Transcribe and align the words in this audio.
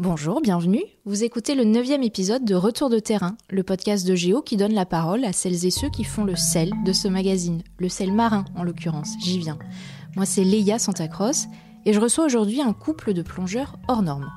Bonjour, 0.00 0.40
bienvenue. 0.40 0.82
Vous 1.04 1.22
écoutez 1.22 1.54
le 1.54 1.62
neuvième 1.62 2.02
épisode 2.02 2.44
de 2.44 2.56
Retour 2.56 2.90
de 2.90 2.98
terrain, 2.98 3.36
le 3.48 3.62
podcast 3.62 4.04
de 4.04 4.16
Géo 4.16 4.42
qui 4.42 4.56
donne 4.56 4.74
la 4.74 4.86
parole 4.86 5.24
à 5.24 5.32
celles 5.32 5.64
et 5.66 5.70
ceux 5.70 5.88
qui 5.88 6.02
font 6.02 6.24
le 6.24 6.34
sel 6.34 6.72
de 6.84 6.92
ce 6.92 7.06
magazine, 7.06 7.62
le 7.78 7.88
sel 7.88 8.12
marin 8.12 8.44
en 8.56 8.64
l'occurrence, 8.64 9.14
j'y 9.22 9.38
viens. 9.38 9.56
Moi 10.16 10.26
c'est 10.26 10.42
Leia 10.42 10.80
Santacross 10.80 11.46
et 11.86 11.92
je 11.92 12.00
reçois 12.00 12.24
aujourd'hui 12.24 12.60
un 12.60 12.72
couple 12.72 13.12
de 13.12 13.22
plongeurs 13.22 13.76
hors 13.86 14.02
normes. 14.02 14.32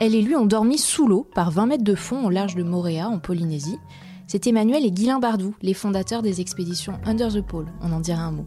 Elle 0.00 0.14
et 0.14 0.22
lui 0.22 0.34
ont 0.34 0.46
dormi 0.46 0.78
sous 0.78 1.06
l'eau 1.06 1.28
par 1.34 1.50
20 1.50 1.66
mètres 1.66 1.84
de 1.84 1.94
fond 1.94 2.24
au 2.24 2.30
large 2.30 2.54
de 2.54 2.62
Moréa 2.62 3.10
en 3.10 3.18
Polynésie. 3.18 3.78
C'est 4.26 4.46
Emmanuel 4.46 4.86
et 4.86 4.92
Guilain 4.92 5.18
Bardou, 5.18 5.54
les 5.60 5.74
fondateurs 5.74 6.22
des 6.22 6.40
expéditions 6.40 6.98
Under 7.04 7.30
the 7.30 7.42
Pole, 7.42 7.68
on 7.82 7.92
en 7.92 8.00
dira 8.00 8.22
un 8.22 8.32
mot. 8.32 8.46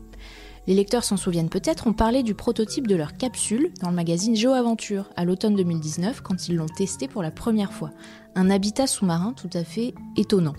Les 0.67 0.73
lecteurs 0.73 1.03
s'en 1.03 1.17
souviennent 1.17 1.49
peut-être, 1.49 1.85
ont 1.85 1.93
parlé 1.93 2.23
du 2.23 2.33
prototype 2.33 2.87
de 2.87 2.95
leur 2.95 3.17
capsule 3.17 3.71
dans 3.81 3.89
le 3.89 3.95
magazine 3.95 4.35
GeoAventure 4.35 5.09
à 5.15 5.23
l'automne 5.23 5.55
2019 5.55 6.21
quand 6.21 6.47
ils 6.47 6.55
l'ont 6.55 6.65
testé 6.65 7.07
pour 7.07 7.21
la 7.21 7.29
première 7.29 7.71
fois. 7.71 7.91
Un 8.33 8.49
habitat 8.49 8.87
sous-marin 8.87 9.33
tout 9.33 9.49
à 9.53 9.63
fait 9.63 9.93
étonnant. 10.17 10.55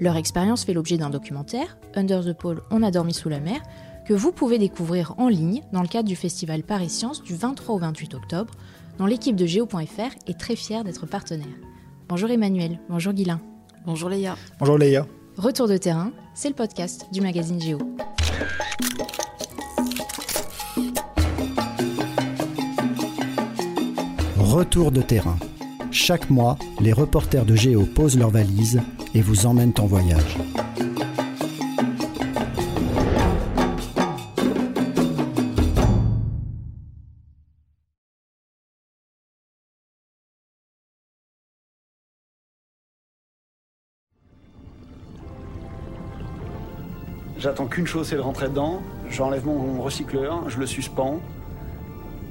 Leur 0.00 0.16
expérience 0.16 0.64
fait 0.64 0.72
l'objet 0.72 0.96
d'un 0.96 1.10
documentaire, 1.10 1.76
Under 1.94 2.24
the 2.24 2.32
Pole, 2.32 2.62
on 2.70 2.84
a 2.84 2.92
dormi 2.92 3.14
sous 3.14 3.28
la 3.28 3.40
mer, 3.40 3.60
que 4.06 4.14
vous 4.14 4.32
pouvez 4.32 4.58
découvrir 4.58 5.14
en 5.18 5.28
ligne 5.28 5.62
dans 5.72 5.82
le 5.82 5.88
cadre 5.88 6.08
du 6.08 6.16
festival 6.16 6.62
Paris 6.62 6.90
Science 6.90 7.22
du 7.22 7.34
23 7.34 7.74
au 7.74 7.78
28 7.78 8.14
octobre, 8.14 8.54
dont 8.98 9.06
l'équipe 9.06 9.36
de 9.36 9.46
Géo.fr 9.46 10.14
est 10.26 10.38
très 10.38 10.56
fière 10.56 10.84
d'être 10.84 11.06
partenaire. 11.06 11.46
Bonjour 12.08 12.30
Emmanuel, 12.30 12.78
bonjour 12.88 13.12
Guilain. 13.12 13.40
Bonjour 13.86 14.08
Léa. 14.08 14.36
Bonjour 14.60 14.78
Léa. 14.78 15.06
Retour 15.36 15.66
de 15.66 15.76
terrain, 15.76 16.12
c'est 16.34 16.48
le 16.48 16.54
podcast 16.54 17.06
du 17.12 17.20
magazine 17.20 17.60
Géo. 17.60 17.78
Retour 24.52 24.92
de 24.92 25.00
terrain. 25.00 25.38
Chaque 25.90 26.28
mois, 26.28 26.58
les 26.78 26.92
reporters 26.92 27.46
de 27.46 27.56
Géo 27.56 27.86
posent 27.86 28.18
leurs 28.18 28.28
valises 28.28 28.82
et 29.14 29.22
vous 29.22 29.46
emmènent 29.46 29.72
en 29.78 29.86
voyage. 29.86 30.36
J'attends 47.38 47.68
qu'une 47.68 47.86
chose, 47.86 48.08
c'est 48.08 48.16
de 48.16 48.20
rentrer 48.20 48.50
dedans. 48.50 48.82
J'enlève 49.08 49.46
mon 49.46 49.80
recycleur, 49.80 50.50
je 50.50 50.58
le 50.58 50.66
suspends. 50.66 51.22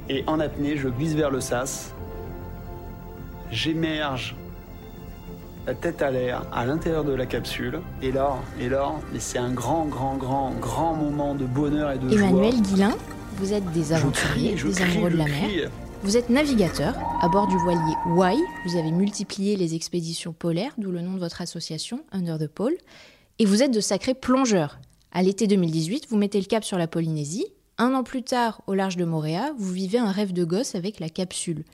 Et 0.08 0.22
en 0.28 0.38
apnée, 0.38 0.76
je 0.76 0.86
glisse 0.86 1.14
vers 1.14 1.32
le 1.32 1.40
sas. 1.40 1.92
J'émerge 3.52 4.34
la 5.66 5.74
tête 5.74 6.00
à 6.00 6.10
l'air 6.10 6.46
à 6.52 6.64
l'intérieur 6.64 7.04
de 7.04 7.12
la 7.12 7.26
capsule. 7.26 7.80
Et 8.00 8.10
là, 8.10 8.36
et 8.58 8.70
là, 8.70 8.92
c'est 9.18 9.38
un 9.38 9.52
grand, 9.52 9.84
grand, 9.84 10.16
grand, 10.16 10.52
grand 10.52 10.94
moment 10.94 11.34
de 11.34 11.44
bonheur 11.44 11.92
et 11.92 11.98
de 11.98 12.08
joie. 12.08 12.28
Emmanuel 12.28 12.62
Guillain, 12.62 12.96
vous 13.36 13.52
êtes 13.52 13.70
des 13.72 13.92
aventuriers, 13.92 14.54
des 14.54 14.70
crie, 14.70 14.82
amoureux 14.82 15.10
de 15.10 15.18
la 15.18 15.26
crie. 15.26 15.56
mer. 15.56 15.70
Vous 16.02 16.16
êtes 16.16 16.30
navigateur 16.30 16.94
à 17.20 17.28
bord 17.28 17.46
du 17.46 17.58
voilier 17.58 17.92
Y. 18.06 18.40
Vous 18.66 18.76
avez 18.76 18.90
multiplié 18.90 19.54
les 19.56 19.74
expéditions 19.74 20.32
polaires, 20.32 20.72
d'où 20.78 20.90
le 20.90 21.02
nom 21.02 21.12
de 21.12 21.20
votre 21.20 21.42
association, 21.42 22.00
Under 22.10 22.38
the 22.38 22.48
Pole. 22.48 22.74
Et 23.38 23.44
vous 23.44 23.62
êtes 23.62 23.70
de 23.70 23.80
sacrés 23.80 24.14
plongeurs. 24.14 24.78
À 25.12 25.22
l'été 25.22 25.46
2018, 25.46 26.06
vous 26.08 26.16
mettez 26.16 26.40
le 26.40 26.46
cap 26.46 26.64
sur 26.64 26.78
la 26.78 26.88
Polynésie. 26.88 27.44
Un 27.76 27.92
an 27.92 28.02
plus 28.02 28.22
tard, 28.22 28.62
au 28.66 28.72
large 28.72 28.96
de 28.96 29.04
Moréa, 29.04 29.52
vous 29.58 29.72
vivez 29.72 29.98
un 29.98 30.10
rêve 30.10 30.32
de 30.32 30.44
gosse 30.44 30.74
avec 30.74 31.00
la 31.00 31.10
capsule. 31.10 31.64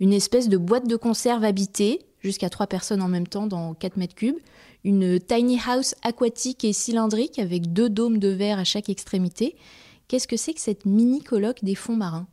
Une 0.00 0.12
espèce 0.12 0.48
de 0.48 0.56
boîte 0.56 0.86
de 0.86 0.96
conserve 0.96 1.44
habitée, 1.44 2.06
jusqu'à 2.20 2.50
trois 2.50 2.66
personnes 2.66 3.02
en 3.02 3.08
même 3.08 3.26
temps 3.26 3.46
dans 3.46 3.74
4 3.74 3.96
mètres 3.96 4.14
cubes. 4.14 4.38
Une 4.84 5.18
tiny 5.18 5.58
house 5.66 5.94
aquatique 6.02 6.64
et 6.64 6.72
cylindrique 6.72 7.38
avec 7.38 7.72
deux 7.72 7.88
dômes 7.88 8.18
de 8.18 8.28
verre 8.28 8.58
à 8.58 8.64
chaque 8.64 8.88
extrémité. 8.88 9.56
Qu'est-ce 10.08 10.28
que 10.28 10.36
c'est 10.36 10.54
que 10.54 10.60
cette 10.60 10.84
mini 10.84 11.22
colloque 11.22 11.64
des 11.64 11.74
fonds 11.74 11.96
marins? 11.96 12.28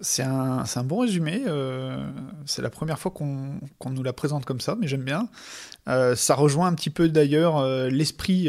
C'est 0.00 0.22
un, 0.22 0.64
bon 0.84 1.00
résumé. 1.00 1.42
euh, 1.48 2.08
c'est 2.46 2.62
la 2.62 2.70
première 2.70 3.00
fois 3.00 3.10
qu'on 3.10 3.90
nous 3.90 4.02
la 4.04 4.12
présente 4.12 4.44
comme 4.44 4.60
ça, 4.60 4.76
mais 4.78 4.86
j'aime 4.86 5.02
bien. 5.02 5.28
Euh, 5.88 6.14
ça 6.14 6.36
rejoint 6.36 6.68
un 6.68 6.74
petit 6.74 6.90
peu 6.90 7.08
d'ailleurs 7.08 7.56
euh, 7.56 7.88
l'esprit 7.88 8.48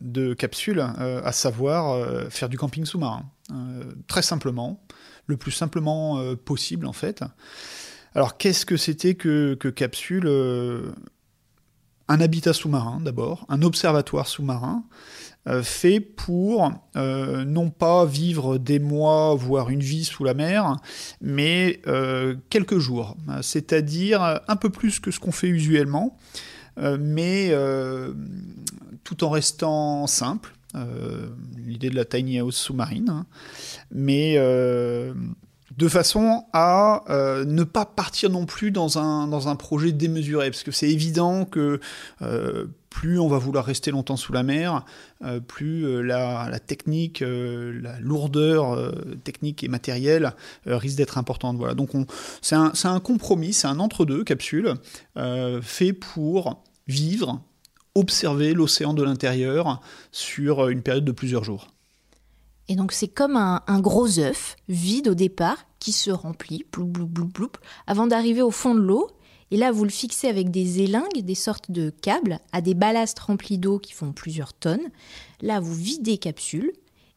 de 0.00 0.32
Capsule, 0.32 0.80
à 0.80 1.32
savoir 1.32 2.30
faire 2.30 2.48
du 2.48 2.56
camping 2.56 2.86
sous-marin. 2.86 3.24
Très 4.06 4.22
simplement, 4.22 4.80
le 5.28 5.36
plus 5.36 5.52
simplement 5.52 6.18
euh, 6.18 6.34
possible 6.34 6.86
en 6.86 6.92
fait. 6.92 7.22
Alors 8.14 8.36
qu'est-ce 8.36 8.66
que 8.66 8.76
c'était 8.76 9.14
que, 9.14 9.54
Capsule 9.54 10.24
Euh, 10.26 10.90
Un 12.08 12.20
habitat 12.20 12.54
sous-marin 12.54 13.00
d'abord, 13.00 13.44
un 13.50 13.62
observatoire 13.62 14.26
sous-marin 14.26 14.82
euh, 15.46 15.62
fait 15.62 16.00
pour 16.00 16.72
non 16.96 17.70
pas 17.70 18.04
vivre 18.06 18.58
des 18.58 18.78
mois, 18.78 19.34
voire 19.34 19.70
une 19.70 19.80
vie 19.80 20.04
sous 20.04 20.24
la 20.24 20.34
mer, 20.34 20.76
mais 21.20 21.80
quelques 22.50 22.78
jours. 22.78 23.16
C'est-à-dire 23.42 24.40
un 24.48 24.56
peu 24.56 24.70
plus 24.70 24.98
que 25.00 25.10
ce 25.10 25.20
qu'on 25.20 25.32
fait 25.32 25.48
usuellement, 25.48 26.16
mais 26.98 27.52
tout 29.04 29.22
en 29.22 29.30
restant 29.30 30.06
simple. 30.06 30.57
Euh, 30.78 31.28
L'idée 31.56 31.90
de 31.90 31.96
la 31.96 32.04
tiny 32.04 32.38
house 32.38 32.56
sous-marine, 32.56 33.10
hein. 33.10 33.26
mais 33.90 34.34
euh, 34.36 35.12
de 35.76 35.88
façon 35.88 36.44
à 36.52 37.04
euh, 37.10 37.44
ne 37.44 37.62
pas 37.62 37.84
partir 37.84 38.30
non 38.30 38.46
plus 38.46 38.70
dans 38.70 38.98
un, 38.98 39.28
dans 39.28 39.48
un 39.48 39.56
projet 39.56 39.92
démesuré, 39.92 40.50
parce 40.50 40.62
que 40.62 40.70
c'est 40.72 40.88
évident 40.88 41.44
que 41.44 41.78
plus 42.90 43.18
on 43.20 43.28
va 43.28 43.36
vouloir 43.38 43.64
rester 43.66 43.90
longtemps 43.90 44.16
sous 44.16 44.32
la 44.32 44.42
mer, 44.42 44.84
plus 45.46 46.02
la, 46.02 46.58
technique, 46.58 47.22
la 47.22 48.00
lourdeur 48.00 48.92
technique 49.24 49.62
et 49.62 49.68
matérielle 49.68 50.32
risque 50.64 50.96
d'être 50.96 51.18
importante. 51.18 51.58
Voilà. 51.58 51.74
Donc 51.74 51.94
on- 51.94 52.06
c'est 52.40 52.56
un, 52.56 52.72
un 52.84 53.00
compromis, 53.00 53.52
c'est 53.52 53.68
un 53.68 53.78
entre-deux 53.78 54.24
capsule 54.24 54.74
fait 55.62 55.92
pour 55.92 56.62
vivre, 56.88 57.42
observer 57.98 58.54
l'océan 58.54 58.94
de 58.94 59.02
l'intérieur 59.02 59.80
sur 60.12 60.68
une 60.68 60.82
période 60.82 61.04
de 61.04 61.12
plusieurs 61.12 61.44
jours. 61.44 61.68
Et 62.68 62.76
donc 62.76 62.92
c'est 62.92 63.08
comme 63.08 63.36
un, 63.36 63.80
gros 63.80 64.18
œuf, 64.18 64.56
vide 64.68 65.08
au 65.08 65.14
départ, 65.14 65.64
qui 65.78 65.92
se 65.92 66.10
remplit, 66.10 66.64
ploup, 66.70 66.86
ploup, 66.86 67.08
ploup, 67.08 67.28
ploup, 67.28 67.52
avant 67.86 68.06
d'arriver 68.06 68.42
au 68.42 68.50
fond 68.50 68.74
de 68.74 68.80
l'eau. 68.80 69.08
Et 69.50 69.56
là, 69.56 69.72
vous 69.72 69.84
le 69.84 69.90
fixez 69.90 70.28
avec 70.28 70.50
des 70.50 70.82
élingues, 70.82 71.22
des 71.22 71.34
sortes 71.34 71.70
de 71.70 71.88
câbles, 71.88 72.38
à 72.52 72.60
des 72.60 72.74
ballasts 72.74 73.18
remplis 73.18 73.56
d'eau 73.56 73.78
qui 73.78 73.94
font 73.94 74.12
plusieurs 74.12 74.52
tonnes. 74.52 74.90
Là, 75.40 75.60
vous 75.60 75.72
videz 75.72 76.18
capsule, 76.18 76.72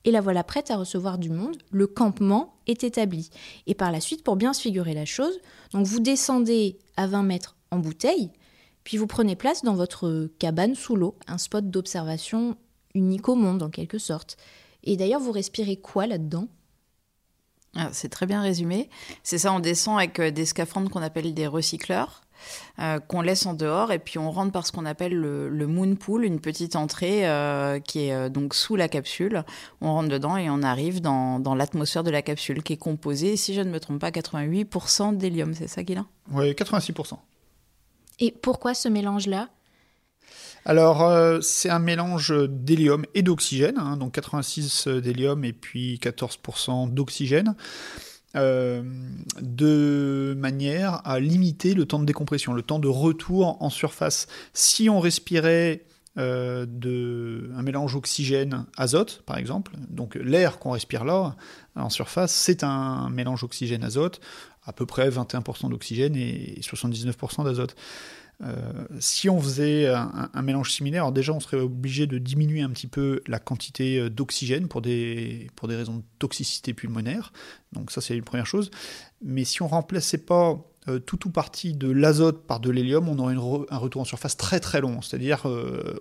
et 0.06 0.12
la 0.12 0.22
voilà 0.22 0.44
prête 0.46 0.72
à 0.72 0.78
recevoir 0.78 1.18
du 1.18 1.30
monde. 1.30 1.58
Le 1.72 1.88
campement 1.88 2.56
est 2.68 2.86
établi. 2.86 3.30
Et 3.68 3.76
par 3.76 3.92
la 3.92 4.00
suite, 4.00 4.24
pour 4.24 4.38
bien 4.38 4.54
se 4.54 4.62
figurer 4.62 4.94
la 4.94 5.06
chose, 5.06 5.40
donc 5.74 5.86
vous 5.86 6.00
descendez 6.00 6.80
à 6.96 7.08
20 7.08 7.24
mètres 7.24 7.58
en 7.72 7.80
bouteille, 7.80 8.32
puis 8.84 8.98
vous 8.98 9.08
prenez 9.08 9.36
place 9.36 9.64
dans 9.64 9.76
votre 9.76 10.30
cabane 10.40 10.76
sous 10.76 10.96
l'eau, 10.96 11.16
un 11.28 11.38
spot 11.38 11.70
d'observation 11.70 12.58
unique 12.94 13.30
au 13.30 13.36
monde 13.36 13.64
en 13.64 13.70
quelque 13.70 13.98
sorte. 13.98 14.38
Et 14.84 14.98
d'ailleurs, 14.98 15.22
vous 15.22 15.32
respirez 15.32 15.78
quoi 15.78 16.08
là-dedans? 16.08 16.48
Ah, 17.76 17.90
c'est 17.94 18.10
très 18.10 18.26
bien 18.26 18.42
résumé. 18.42 18.90
C'est 19.24 19.38
ça, 19.38 19.54
on 19.54 19.60
descend 19.60 19.98
avec 19.98 20.20
euh, 20.20 20.32
des 20.32 20.46
scaphandres 20.46 20.90
qu'on 20.90 21.02
appelle 21.02 21.34
des 21.34 21.48
recycleurs, 21.48 22.22
euh, 22.80 23.00
qu'on 23.00 23.22
laisse 23.22 23.46
en 23.46 23.54
dehors, 23.54 23.94
et 23.94 24.00
puis 24.00 24.20
on 24.20 24.30
rentre 24.30 24.52
par 24.52 24.68
ce 24.68 24.74
qu'on 24.74 24.86
appelle 24.86 25.14
le, 25.14 25.48
le 25.48 25.68
moon 25.68 25.96
pool, 25.96 26.26
une 26.26 26.42
petite 26.42 26.76
entrée 26.76 27.30
euh, 27.30 27.80
qui 27.80 28.08
est 28.08 28.14
euh, 28.14 28.28
donc 28.28 28.56
sous 28.56 28.76
la 28.76 28.90
capsule. 28.90 29.46
On 29.80 29.94
rentre 29.94 30.10
dedans 30.10 30.36
et 30.36 30.50
on 30.50 30.64
arrive 30.64 31.00
dans, 31.00 31.40
dans 31.40 31.56
l'atmosphère 31.56 32.04
de 32.04 32.12
la 32.12 32.22
capsule, 32.22 32.62
qui 32.62 32.74
est 32.74 32.78
composée, 32.78 33.38
si 33.38 33.54
je 33.54 33.62
ne 33.62 33.70
me 33.70 33.80
trompe 33.80 34.00
pas, 34.00 34.10
88% 34.12 35.16
d'hélium. 35.16 35.54
C'est 35.54 35.68
ça, 35.68 35.84
Guilain 35.84 36.08
Oui, 36.32 36.52
86%. 36.52 37.14
Et 38.22 38.32
pourquoi 38.32 38.74
ce 38.74 38.88
mélange-là? 38.88 39.50
Alors, 40.64 41.02
euh, 41.02 41.42
c'est 41.42 41.72
un 41.72 41.80
mélange 41.80 42.34
d'hélium 42.48 43.04
et 43.16 43.24
d'oxygène, 43.24 43.80
hein, 43.80 43.98
donc 43.98 44.14
86 44.14 44.88
d'hélium 44.88 45.44
et 45.44 45.54
puis 45.54 46.00
14% 46.00 46.94
d'oxygène, 46.94 47.56
euh, 48.36 48.84
de 49.42 50.36
manière 50.38 51.02
à 51.04 51.20
limiter 51.20 51.74
le 51.74 51.86
temps 51.86 51.98
de 51.98 52.06
décompression, 52.06 52.54
le 52.54 52.62
temps 52.62 52.78
de 52.78 52.88
retour 52.88 53.58
en 53.60 53.72
surface. 53.72 54.28
Si 54.54 54.88
on 54.88 55.00
respirait 55.00 55.84
euh, 56.18 56.68
un 57.56 57.62
mélange 57.64 57.96
oxygène-azote, 57.96 59.24
par 59.26 59.38
exemple, 59.38 59.72
donc 59.90 60.16
l'air 60.16 60.60
qu'on 60.60 60.72
respire 60.72 61.06
là, 61.06 61.36
en 61.76 61.90
surface, 61.90 62.34
c'est 62.34 62.64
un 62.64 63.10
mélange 63.10 63.44
oxygène-azote, 63.44 64.20
à 64.64 64.74
peu 64.74 64.86
près 64.86 65.10
21% 65.10 65.70
d'oxygène 65.70 66.16
et 66.16 66.60
79% 66.62 67.44
d'azote. 67.44 67.76
Euh, 68.44 68.56
si 69.00 69.30
on 69.30 69.40
faisait 69.40 69.88
un, 69.88 70.42
mélange 70.42 70.72
similaire, 70.72 71.12
déjà 71.12 71.32
on 71.32 71.40
serait 71.40 71.60
obligé 71.60 72.08
de 72.08 72.18
diminuer 72.18 72.62
un 72.62 72.70
petit 72.70 72.88
peu 72.88 73.22
la 73.28 73.40
quantité 73.40 74.00
euh, 74.00 74.10
d'oxygène 74.10 74.68
pour 74.68 74.82
des, 74.82 75.48
raisons 75.64 75.98
de 75.98 76.04
toxicité 76.18 76.74
pulmonaire. 76.74 77.34
Donc 77.74 77.92
ça 77.92 78.02
c'est 78.02 78.16
une 78.16 78.24
première 78.24 78.48
chose. 78.48 78.72
Mais 79.24 79.44
si 79.44 79.62
on 79.62 79.68
remplaçait 79.68 80.18
pas 80.18 80.58
euh, 80.88 80.98
tout 80.98 81.28
ou 81.28 81.32
partie 81.32 81.74
de 81.74 81.92
l'azote 81.92 82.48
par 82.48 82.60
de 82.60 82.72
l'hélium, 82.72 83.08
on 83.10 83.20
aurait 83.20 83.36
un 83.70 83.78
retour 83.78 84.02
en 84.02 84.06
surface 84.06 84.38
très 84.38 84.60
très 84.60 84.82
long. 84.82 85.04
C'est-à-dire, 85.04 85.46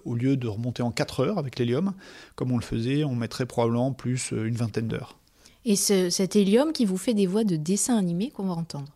au 0.05 0.15
lieu 0.15 0.39
de 0.39 0.49
remonter 0.49 0.83
en 0.83 0.91
4 0.91 1.21
heures 1.21 1.39
avec 1.39 1.59
l'hélium, 1.59 1.93
comme 2.37 2.53
on 2.53 2.57
le 2.57 2.65
faisait, 2.65 3.05
on 3.05 3.15
mettrait 3.15 3.47
probablement 3.47 3.93
plus 3.93 4.31
une 4.31 4.57
vingtaine 4.57 4.89
d'heures. 4.89 5.20
Et 5.65 5.77
cet 5.77 6.37
hélium 6.37 6.73
qui 6.73 6.87
vous 6.87 6.97
fait 6.97 7.13
des 7.13 7.27
voix 7.27 7.45
de 7.45 7.57
dessin 7.57 7.97
animé 7.99 8.31
qu'on 8.31 8.45
va 8.45 8.55
entendre. 8.55 8.89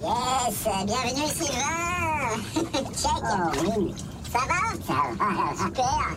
Yes, 0.00 0.68
bienvenue 0.86 1.26
Sylvain. 1.26 2.04
Check. 2.94 3.22
Oh, 3.24 3.94
Ça 4.30 4.38
va? 4.46 4.60
Ça 4.86 4.94
va, 5.18 5.64
super. 5.64 6.16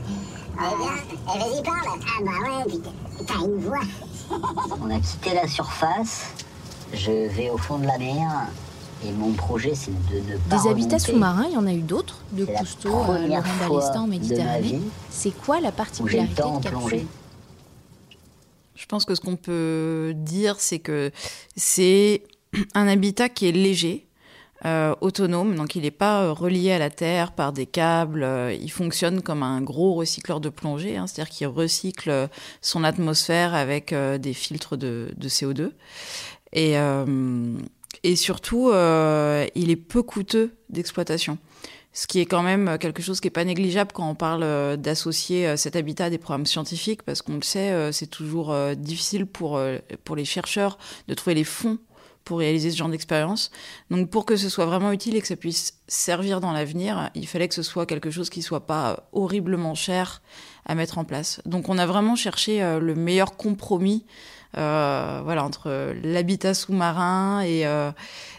Eh 0.54 0.76
bien, 0.78 0.96
eh, 1.34 1.40
vas-y 1.40 1.64
parle. 1.64 2.00
Ah 2.06 2.24
bah 2.24 2.66
ouais, 2.66 2.80
t'as 3.26 3.46
une 3.46 3.58
voix. 3.60 3.80
On 4.82 4.90
a 4.90 5.00
quitté 5.00 5.34
la 5.34 5.48
surface, 5.48 6.34
je 6.94 7.28
vais 7.30 7.50
au 7.50 7.58
fond 7.58 7.78
de 7.80 7.86
la 7.88 7.98
mer, 7.98 8.48
et 9.06 9.12
mon 9.12 9.34
projet 9.34 9.74
c'est 9.76 9.92
de 9.92 10.32
ne 10.32 10.38
pas 10.38 10.62
Des 10.62 10.70
habitats 10.70 11.00
sous-marins, 11.00 11.46
il 11.50 11.54
y 11.54 11.58
en 11.58 11.68
a 11.68 11.74
eu 11.74 11.82
d'autres, 11.82 12.24
de 12.32 12.46
Cousteau 12.46 12.94
à 12.94 13.20
Laurent 13.20 13.42
d'Alestin 13.60 14.02
en 14.02 14.08
Méditerranée. 14.08 14.80
C'est 15.10 15.32
quoi 15.32 15.60
la 15.62 15.72
particularité 15.72 16.42
de 16.42 16.64
Capsule 16.64 17.06
Je 18.76 18.86
pense 18.86 19.06
que 19.06 19.16
ce 19.16 19.22
qu'on 19.22 19.36
peut 19.36 20.14
dire, 20.16 20.60
c'est 20.60 20.80
que 20.80 21.12
c'est 21.56 22.24
un 22.74 22.88
habitat 22.88 23.30
qui 23.30 23.48
est 23.48 23.52
léger, 23.52 24.08
euh, 24.66 24.96
autonome, 25.02 25.56
donc 25.56 25.76
il 25.76 25.84
n'est 25.84 25.92
pas 25.92 26.24
euh, 26.24 26.34
relié 26.34 26.72
à 26.72 26.80
la 26.80 26.90
terre 26.90 27.32
par 27.32 27.54
des 27.54 27.68
câbles. 27.68 28.24
Euh, 28.24 28.52
il 28.52 28.72
fonctionne 28.72 29.22
comme 29.22 29.44
un 29.44 29.62
gros 29.62 29.94
recycleur 29.94 30.40
de 30.40 30.50
plongée, 30.50 30.98
hein, 30.98 31.06
c'est-à-dire 31.06 31.32
qu'il 31.32 31.48
recycle 31.48 32.28
son 32.62 32.84
atmosphère 32.84 33.54
avec 33.54 33.94
des 33.94 34.34
filtres 34.34 34.76
de, 34.76 35.14
CO2. 35.22 35.72
Et, 36.54 36.76
et 38.04 38.16
surtout, 38.16 38.70
il 38.70 39.70
est 39.70 39.76
peu 39.76 40.04
coûteux 40.04 40.56
d'exploitation. 40.70 41.38
Ce 41.94 42.06
qui 42.06 42.20
est 42.20 42.26
quand 42.26 42.44
même 42.44 42.78
quelque 42.78 43.02
chose 43.02 43.20
qui 43.20 43.28
n'est 43.28 43.32
pas 43.32 43.44
négligeable 43.44 43.92
quand 43.92 44.08
on 44.08 44.14
parle 44.14 44.78
d'associer 44.78 45.58
cet 45.58 45.76
habitat 45.76 46.06
à 46.06 46.10
des 46.10 46.20
programmes 46.20 46.46
scientifiques, 46.46 47.02
parce 47.02 47.22
qu'on 47.22 47.36
le 47.36 47.42
sait, 47.42 47.92
c'est 47.92 48.08
toujours 48.08 48.56
difficile 48.76 49.26
pour, 49.26 49.60
pour 50.04 50.16
les 50.16 50.26
chercheurs 50.26 50.78
de 51.08 51.14
trouver 51.16 51.34
les 51.34 51.44
fonds 51.44 51.80
pour 52.28 52.40
réaliser 52.40 52.72
ce 52.72 52.78
genre 52.78 52.90
d'expérience. 52.90 53.52
Donc 53.90 54.10
pour 54.10 54.26
que 54.26 54.36
ce 54.36 54.50
soit 54.50 54.66
vraiment 54.66 54.92
utile 54.92 55.16
et 55.16 55.22
que 55.22 55.28
ça 55.28 55.38
puisse 55.38 55.80
servir 55.88 56.42
dans 56.42 56.52
l'avenir, 56.52 57.10
il 57.16 57.26
fallait 57.26 57.48
que 57.48 57.56
ce 57.56 57.64
soit 57.64 57.86
quelque 57.86 58.12
chose 58.12 58.30
qui 58.30 58.42
soit 58.42 58.68
pas 58.68 59.08
horriblement 59.14 59.76
cher 59.76 60.22
à 60.66 60.76
mettre 60.76 60.98
en 60.98 61.06
place. 61.06 61.42
Donc 61.46 61.70
on 61.70 61.78
a 61.78 61.86
vraiment 61.86 62.18
cherché 62.18 62.62
euh, 62.62 62.80
le 62.80 62.96
meilleur 62.96 63.38
compromis 63.38 64.06
euh, 64.06 64.37
voilà, 64.54 65.44
entre 65.44 65.94
l'habitat 66.04 66.54
sous-marin 66.54 67.42
et, 67.42 67.66
euh, 67.66 67.92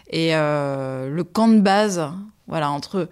et 0.09 0.31
le 0.31 1.21
camp 1.23 1.47
de 1.47 1.59
base, 1.59 2.01
voilà, 2.47 2.71
entre 2.71 3.09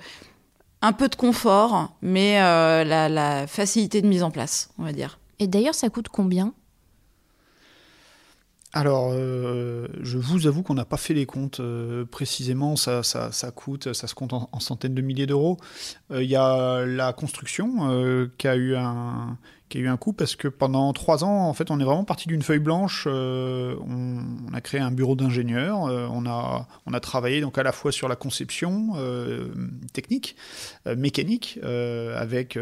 un 0.81 0.93
peu 0.93 1.09
de 1.09 1.15
confort, 1.15 1.95
mais 2.01 2.35
la, 2.39 3.09
la 3.09 3.47
facilité 3.47 4.01
de 4.01 4.07
mise 4.07 4.23
en 4.23 4.31
place, 4.31 4.69
on 4.77 4.83
va 4.83 4.93
dire. 4.93 5.19
Et 5.39 5.47
d'ailleurs, 5.47 5.75
ça 5.75 5.89
coûte 5.89 6.09
combien? 6.09 6.53
Alors, 8.73 9.11
euh, 9.11 9.87
je 10.01 10.17
vous 10.17 10.45
avoue 10.45 10.61
qu'on 10.61 10.73
n'a 10.73 10.85
pas 10.85 10.97
fait 10.97 11.13
les 11.13 11.25
comptes 11.25 11.61
euh, 11.61 12.05
précisément, 12.05 12.75
ça, 12.75 13.01
ça, 13.01 13.31
coûte, 13.55 13.93
ça 13.93 14.07
se 14.07 14.13
compte 14.13 14.33
en, 14.33 14.59
centaines 14.59 14.93
de 14.93 15.01
milliers 15.01 15.25
d'euros. 15.25 15.57
Euh, 16.11 16.21
il 16.21 16.29
y 16.29 16.35
a 16.35 16.85
la 16.85 17.13
construction 17.13 18.29
qui 18.37 18.47
a 18.47 18.55
eu 18.55 18.75
un, 18.75 19.37
qui 19.69 19.79
a 19.79 19.81
eu 19.81 19.87
un 19.87 19.97
coût 19.97 20.13
parce 20.13 20.35
que 20.35 20.47
pendant 20.47 20.93
trois 20.93 21.23
ans, 21.23 21.49
en 21.49 21.53
fait, 21.53 21.71
on 21.71 21.79
est 21.79 21.83
vraiment 21.83 22.05
parti 22.05 22.27
d'une 22.27 22.41
feuille 22.41 22.59
blanche. 22.59 23.05
Euh, 23.07 23.75
on, 23.81 24.53
a 24.53 24.61
créé 24.61 24.79
un 24.79 24.91
bureau 24.91 25.15
d'ingénieurs. 25.15 25.85
Euh, 25.85 26.07
on, 26.09 26.25
a, 26.25 26.67
on 26.85 26.93
a 26.93 26.99
travaillé 26.99 27.41
donc 27.41 27.57
à 27.57 27.63
la 27.63 27.71
fois 27.71 27.91
sur 27.91 28.07
la 28.07 28.15
conception 28.15 28.93
euh, 28.95 29.47
technique, 29.93 30.35
mécanique, 30.85 31.59
avec 31.63 32.57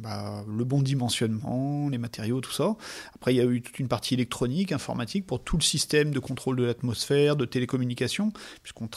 bah, 0.00 0.44
le 0.46 0.64
bon 0.64 0.82
dimensionnement, 0.82 1.88
les 1.88 1.98
matériaux, 1.98 2.40
tout 2.40 2.52
ça. 2.52 2.76
Après, 3.14 3.34
il 3.34 3.38
y 3.38 3.40
a 3.40 3.44
eu 3.44 3.60
toute 3.62 3.78
une 3.78 3.88
partie 3.88 4.14
électronique, 4.14 4.72
informatique 4.72 5.26
pour 5.26 5.42
tout 5.42 5.56
le 5.56 5.62
système 5.62 6.10
de 6.10 6.18
contrôle 6.18 6.56
de 6.56 6.64
l'atmosphère, 6.64 7.36
de 7.36 7.44
télécommunication, 7.44 8.32
puisqu'on 8.62 8.88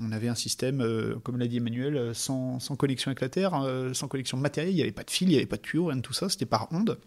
on 0.00 0.12
avait 0.12 0.28
un 0.28 0.34
système, 0.34 0.80
euh, 0.80 1.16
comme 1.22 1.38
l'a 1.38 1.46
dit 1.46 1.58
Emmanuel, 1.58 1.96
euh, 1.96 2.14
sans, 2.14 2.58
connexion 2.76 3.10
avec 3.10 3.20
la 3.20 3.28
Terre, 3.28 3.54
euh, 3.54 3.92
sans 3.94 4.08
connexion 4.08 4.36
matérielle, 4.36 4.72
il 4.72 4.76
n'y 4.76 4.82
avait 4.82 4.92
pas 4.92 5.04
de 5.04 5.10
fil, 5.10 5.28
il 5.28 5.32
n'y 5.32 5.36
avait 5.36 5.46
pas 5.46 5.56
de 5.56 5.62
tuyau, 5.62 5.86
rien 5.86 5.96
de 5.96 6.02
tout 6.02 6.12
ça, 6.12 6.28
c'était 6.28 6.46
par 6.46 6.68
onde. 6.72 6.98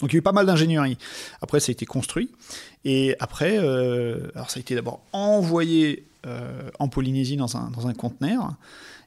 Donc 0.00 0.12
il 0.12 0.14
y 0.14 0.16
a 0.16 0.18
eu 0.18 0.22
pas 0.22 0.32
mal 0.32 0.46
d'ingénierie. 0.46 0.98
Après, 1.40 1.60
ça 1.60 1.70
a 1.70 1.72
été 1.72 1.86
construit. 1.86 2.30
Et 2.84 3.14
après, 3.20 3.58
alors 3.58 4.50
ça 4.50 4.58
a 4.58 4.60
été 4.60 4.74
d'abord 4.74 5.04
envoyé 5.12 6.04
en 6.80 6.88
Polynésie 6.88 7.36
dans 7.36 7.56
un, 7.56 7.70
dans 7.70 7.86
un 7.86 7.94
conteneur, 7.94 8.54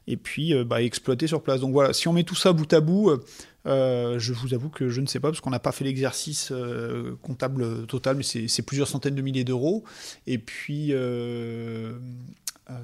et 0.06 0.16
puis 0.16 0.54
bah, 0.64 0.82
exploité 0.82 1.26
sur 1.26 1.42
place. 1.42 1.60
Donc 1.60 1.72
voilà, 1.72 1.92
si 1.92 2.08
on 2.08 2.14
met 2.14 2.24
tout 2.24 2.34
ça 2.34 2.54
bout 2.54 2.72
à 2.72 2.80
bout, 2.80 3.10
je 3.66 4.32
vous 4.32 4.54
avoue 4.54 4.70
que 4.70 4.88
je 4.88 5.02
ne 5.02 5.06
sais 5.06 5.20
pas, 5.20 5.28
parce 5.28 5.42
qu'on 5.42 5.50
n'a 5.50 5.58
pas 5.58 5.72
fait 5.72 5.84
l'exercice 5.84 6.50
comptable 7.20 7.86
total, 7.86 8.16
mais 8.16 8.22
c'est 8.22 8.62
plusieurs 8.62 8.88
centaines 8.88 9.14
de 9.14 9.22
milliers 9.22 9.44
d'euros. 9.44 9.84
Et 10.26 10.38
puis, 10.38 10.94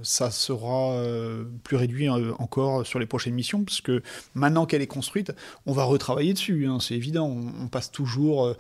ça 0.02 0.31
sera 0.31 0.93
euh, 0.93 1.44
plus 1.64 1.76
réduit 1.76 2.08
euh, 2.08 2.32
encore 2.38 2.87
sur 2.87 2.99
les 2.99 3.06
prochaines 3.06 3.34
missions, 3.34 3.64
parce 3.64 3.81
que 3.81 4.02
maintenant 4.34 4.64
qu'elle 4.64 4.82
est 4.82 4.87
construite, 4.87 5.32
on 5.67 5.73
va 5.73 5.84
retravailler 5.84 6.32
dessus, 6.34 6.67
hein, 6.67 6.79
c'est 6.81 6.94
évident. 6.94 7.29
On, 7.29 7.69
passe 7.69 7.90
toujours, 7.90 8.55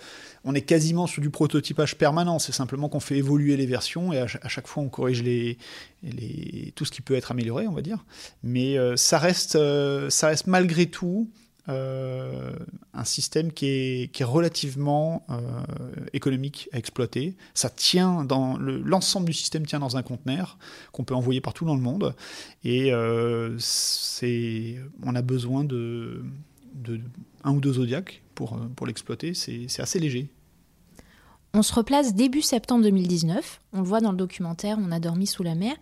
on 0.44 0.54
est 0.54 0.62
quasiment 0.62 1.06
sur 1.06 1.22
du 1.22 1.30
prototypage 1.30 1.96
permanent, 1.96 2.38
c'est 2.38 2.52
simplement 2.52 2.88
qu'on 2.88 3.00
fait 3.00 3.16
évoluer 3.16 3.56
les 3.56 3.66
versions 3.66 4.12
et 4.12 4.18
à, 4.18 4.26
chaque 4.26 4.66
fois 4.66 4.82
on 4.82 4.88
corrige 4.88 5.22
les, 5.22 5.58
tout 6.74 6.84
ce 6.84 6.90
qui 6.90 7.02
peut 7.02 7.14
être 7.14 7.30
amélioré, 7.30 7.68
on 7.68 7.72
va 7.72 7.82
dire. 7.82 8.04
Mais 8.42 8.76
ça, 8.96 9.18
reste, 9.18 9.58
ça 10.08 10.28
reste 10.28 10.46
malgré 10.46 10.86
tout 10.86 11.28
euh, 11.68 12.56
un 12.92 13.04
système 13.04 13.52
qui 13.52 13.66
est, 13.66 14.12
qui 14.12 14.22
est 14.22 14.26
relativement 14.26 15.24
euh, 15.30 15.38
économique 16.12 16.68
à 16.72 16.78
exploiter. 16.78 17.36
Ça 17.54 17.70
tient 17.70 18.24
dans 18.24 18.58
l'ensemble 18.58 19.26
du 19.26 19.32
système 19.32 19.64
tient 19.64 19.78
dans 19.78 19.96
un 19.96 20.02
conteneur 20.02 20.58
qu'on 20.90 21.04
peut 21.04 21.14
envoyer 21.14 21.40
partout 21.40 21.64
dans 21.64 21.76
le 21.76 21.80
monde. 21.80 22.16
Et 22.64 22.92
euh, 22.92 23.56
c'est, 23.58 24.76
on 25.04 25.14
a 25.14 25.22
besoin 25.22 25.62
de, 25.62 26.24
un 27.44 27.54
ou 27.54 27.60
deux 27.60 27.74
Zodiac 27.74 28.22
pour, 28.34 28.58
pour 28.74 28.88
l'exploiter. 28.88 29.32
C'est 29.34 29.80
assez 29.80 30.00
léger. 30.00 30.28
On 31.54 31.62
se 31.62 31.74
replace 31.74 32.14
début 32.14 32.42
septembre 32.42 32.82
2019. 32.82 33.60
On 33.72 33.82
le 33.82 33.86
voit 33.86 34.00
dans 34.00 34.10
le 34.10 34.16
documentaire 34.16 34.78
On 34.80 34.90
a 34.90 34.98
dormi 34.98 35.28
sous 35.28 35.44
la 35.44 35.54
mer. 35.54 35.76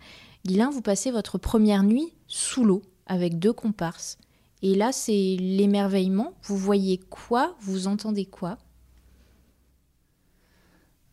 Guilain, 0.45 0.69
vous 0.69 0.81
passez 0.81 1.09
votre 1.09 1.39
première 1.39 1.83
nuit 1.83 2.13
sous 2.27 2.63
l'eau 2.63 2.83
avec 3.07 3.39
deux 3.39 3.53
comparses. 3.53 4.19
Et 4.61 4.75
là, 4.75 4.91
c'est 4.91 5.37
l'émerveillement. 5.39 6.33
Vous 6.43 6.57
voyez 6.57 6.97
quoi? 6.97 7.55
Vous 7.61 7.87
entendez 7.87 8.25
quoi? 8.25 8.57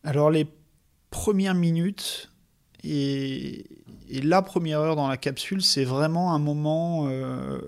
Alors, 0.03 0.29
les 0.29 0.47
premières 1.09 1.55
minutes 1.55 2.31
et, 2.83 3.65
la 4.23 4.41
première 4.41 4.79
heure 4.79 4.95
dans 4.95 5.07
la 5.07 5.17
capsule, 5.17 5.61
c'est 5.61 5.83
vraiment 5.83 6.33
un 6.33 6.39
moment 6.39 7.07
euh, 7.07 7.59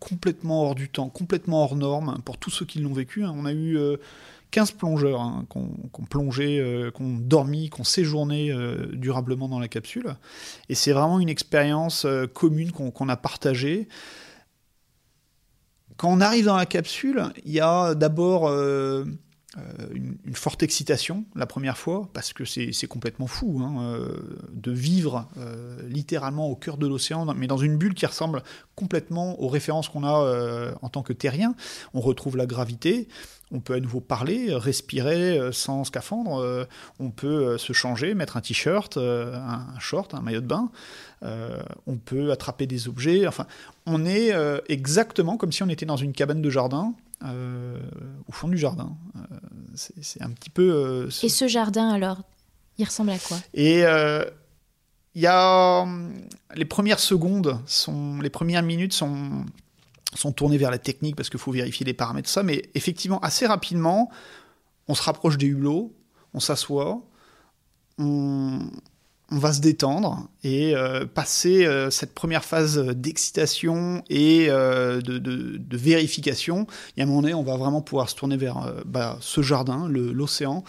complètement 0.00 0.64
hors 0.64 0.74
du 0.74 0.88
temps, 0.88 1.08
complètement 1.08 1.62
hors 1.62 1.76
norme 1.76 2.20
pour 2.24 2.38
tous 2.38 2.50
ceux 2.50 2.66
qui 2.66 2.80
l'ont 2.80 2.92
vécu. 2.92 3.24
Hein. 3.24 3.34
On 3.36 3.44
a 3.44 3.52
eu. 3.52 3.76
Euh, 3.76 3.96
15 4.52 4.72
plongeurs 4.72 5.20
hein, 5.20 5.46
qui 5.50 5.58
ont 5.58 6.04
plongé, 6.08 6.60
euh, 6.60 6.90
qui 6.90 7.02
ont 7.02 7.16
dormi, 7.16 7.70
qui 7.70 7.80
ont 7.80 7.84
séjourné 7.84 8.52
euh, 8.52 8.86
durablement 8.92 9.48
dans 9.48 9.58
la 9.58 9.66
capsule. 9.66 10.14
Et 10.68 10.74
c'est 10.74 10.92
vraiment 10.92 11.18
une 11.18 11.30
expérience 11.30 12.04
euh, 12.04 12.26
commune 12.26 12.70
qu'on 12.70 13.08
a 13.08 13.16
partagée. 13.16 13.88
Quand 16.02 16.10
on 16.10 16.20
arrive 16.20 16.46
dans 16.46 16.56
la 16.56 16.66
capsule, 16.66 17.32
il 17.44 17.52
y 17.52 17.60
a 17.60 17.94
d'abord 17.94 18.50
une, 18.50 20.16
forte 20.34 20.64
excitation 20.64 21.24
la 21.36 21.46
première 21.46 21.78
fois, 21.78 22.08
parce 22.12 22.32
que 22.32 22.44
c'est 22.44 22.88
complètement 22.88 23.28
fou 23.28 23.60
hein, 23.62 24.00
de 24.52 24.72
vivre 24.72 25.28
littéralement 25.86 26.48
au 26.48 26.56
cœur 26.56 26.76
de 26.76 26.88
l'océan, 26.88 27.32
mais 27.36 27.46
dans 27.46 27.56
une 27.56 27.76
bulle 27.78 27.94
qui 27.94 28.04
ressemble 28.04 28.42
complètement 28.74 29.40
aux 29.40 29.46
références 29.46 29.88
qu'on 29.88 30.02
a 30.02 30.74
en 30.82 30.88
tant 30.88 31.04
que 31.04 31.12
terrien. 31.12 31.54
On 31.94 32.00
retrouve 32.00 32.36
la 32.36 32.46
gravité, 32.46 33.06
on 33.52 33.60
peut 33.60 33.74
à 33.74 33.80
nouveau 33.80 34.00
parler, 34.00 34.54
respirer 34.54 35.38
euh, 35.38 35.52
sans 35.52 35.84
scaphandre, 35.84 36.38
euh, 36.38 36.64
on 36.98 37.10
peut 37.10 37.26
euh, 37.28 37.58
se 37.58 37.72
changer, 37.72 38.14
mettre 38.14 38.36
un 38.36 38.40
t-shirt, 38.40 38.96
un 38.96 39.78
short, 39.78 40.14
un 40.14 40.20
maillot 40.20 40.40
de 40.40 40.46
bain, 40.46 40.70
on 41.86 41.98
peut 41.98 42.32
attraper 42.32 42.66
des 42.66 42.88
objets, 42.88 43.28
enfin, 43.28 43.46
on 43.86 44.04
est 44.04 44.32
exactement 44.68 45.36
comme 45.36 45.52
si 45.52 45.62
on 45.62 45.68
était 45.68 45.86
dans 45.86 45.96
une 45.96 46.12
cabane 46.12 46.42
de 46.42 46.50
jardin, 46.50 46.94
au 47.22 48.32
fond 48.32 48.48
du 48.48 48.58
jardin. 48.58 48.96
c'est 49.74 50.20
un 50.20 50.30
petit 50.30 50.50
peu... 50.50 51.08
Et 51.22 51.28
ce 51.28 51.46
jardin 51.46 51.90
alors, 51.90 52.22
il 52.78 52.84
ressemble 52.84 53.10
à 53.10 53.18
quoi? 53.18 53.38
Et 53.54 53.82
il 53.82 55.22
y 55.22 55.26
a 55.28 55.86
les 56.56 56.64
premières 56.64 57.00
secondes, 57.00 57.60
sont, 57.66 58.20
les 58.20 58.30
premières 58.30 58.64
minutes 58.64 58.92
sont 58.92 59.44
sont 60.14 60.32
tournés 60.32 60.58
vers 60.58 60.70
la 60.70 60.78
technique 60.78 61.16
parce 61.16 61.30
qu'il 61.30 61.40
faut 61.40 61.52
vérifier 61.52 61.84
les 61.86 61.94
paramètres, 61.94 62.28
ça. 62.28 62.42
Mais 62.42 62.62
effectivement, 62.74 63.18
assez 63.20 63.46
rapidement, 63.46 64.10
on 64.88 64.94
se 64.94 65.02
rapproche 65.02 65.38
des 65.38 65.46
hulots, 65.46 65.94
on 66.34 66.40
s'assoit, 66.40 67.00
on, 67.98 68.60
va 69.30 69.54
se 69.54 69.60
détendre 69.60 70.28
et 70.44 70.76
euh, 70.76 71.06
passer 71.06 71.64
euh, 71.64 71.88
cette 71.88 72.12
première 72.12 72.44
phase 72.44 72.78
d'excitation 72.78 74.04
et 74.10 74.48
euh, 74.50 75.00
de, 75.00 75.76
vérification. 75.76 76.66
Et 76.96 77.00
à 77.00 77.04
un 77.04 77.06
moment 77.06 77.22
donné, 77.22 77.32
on 77.32 77.42
va 77.42 77.56
vraiment 77.56 77.80
pouvoir 77.80 78.10
se 78.10 78.14
tourner 78.14 78.36
vers 78.36 78.74
bah, 78.84 79.16
ce 79.20 79.40
jardin, 79.40 79.88
l'océan 79.88 80.64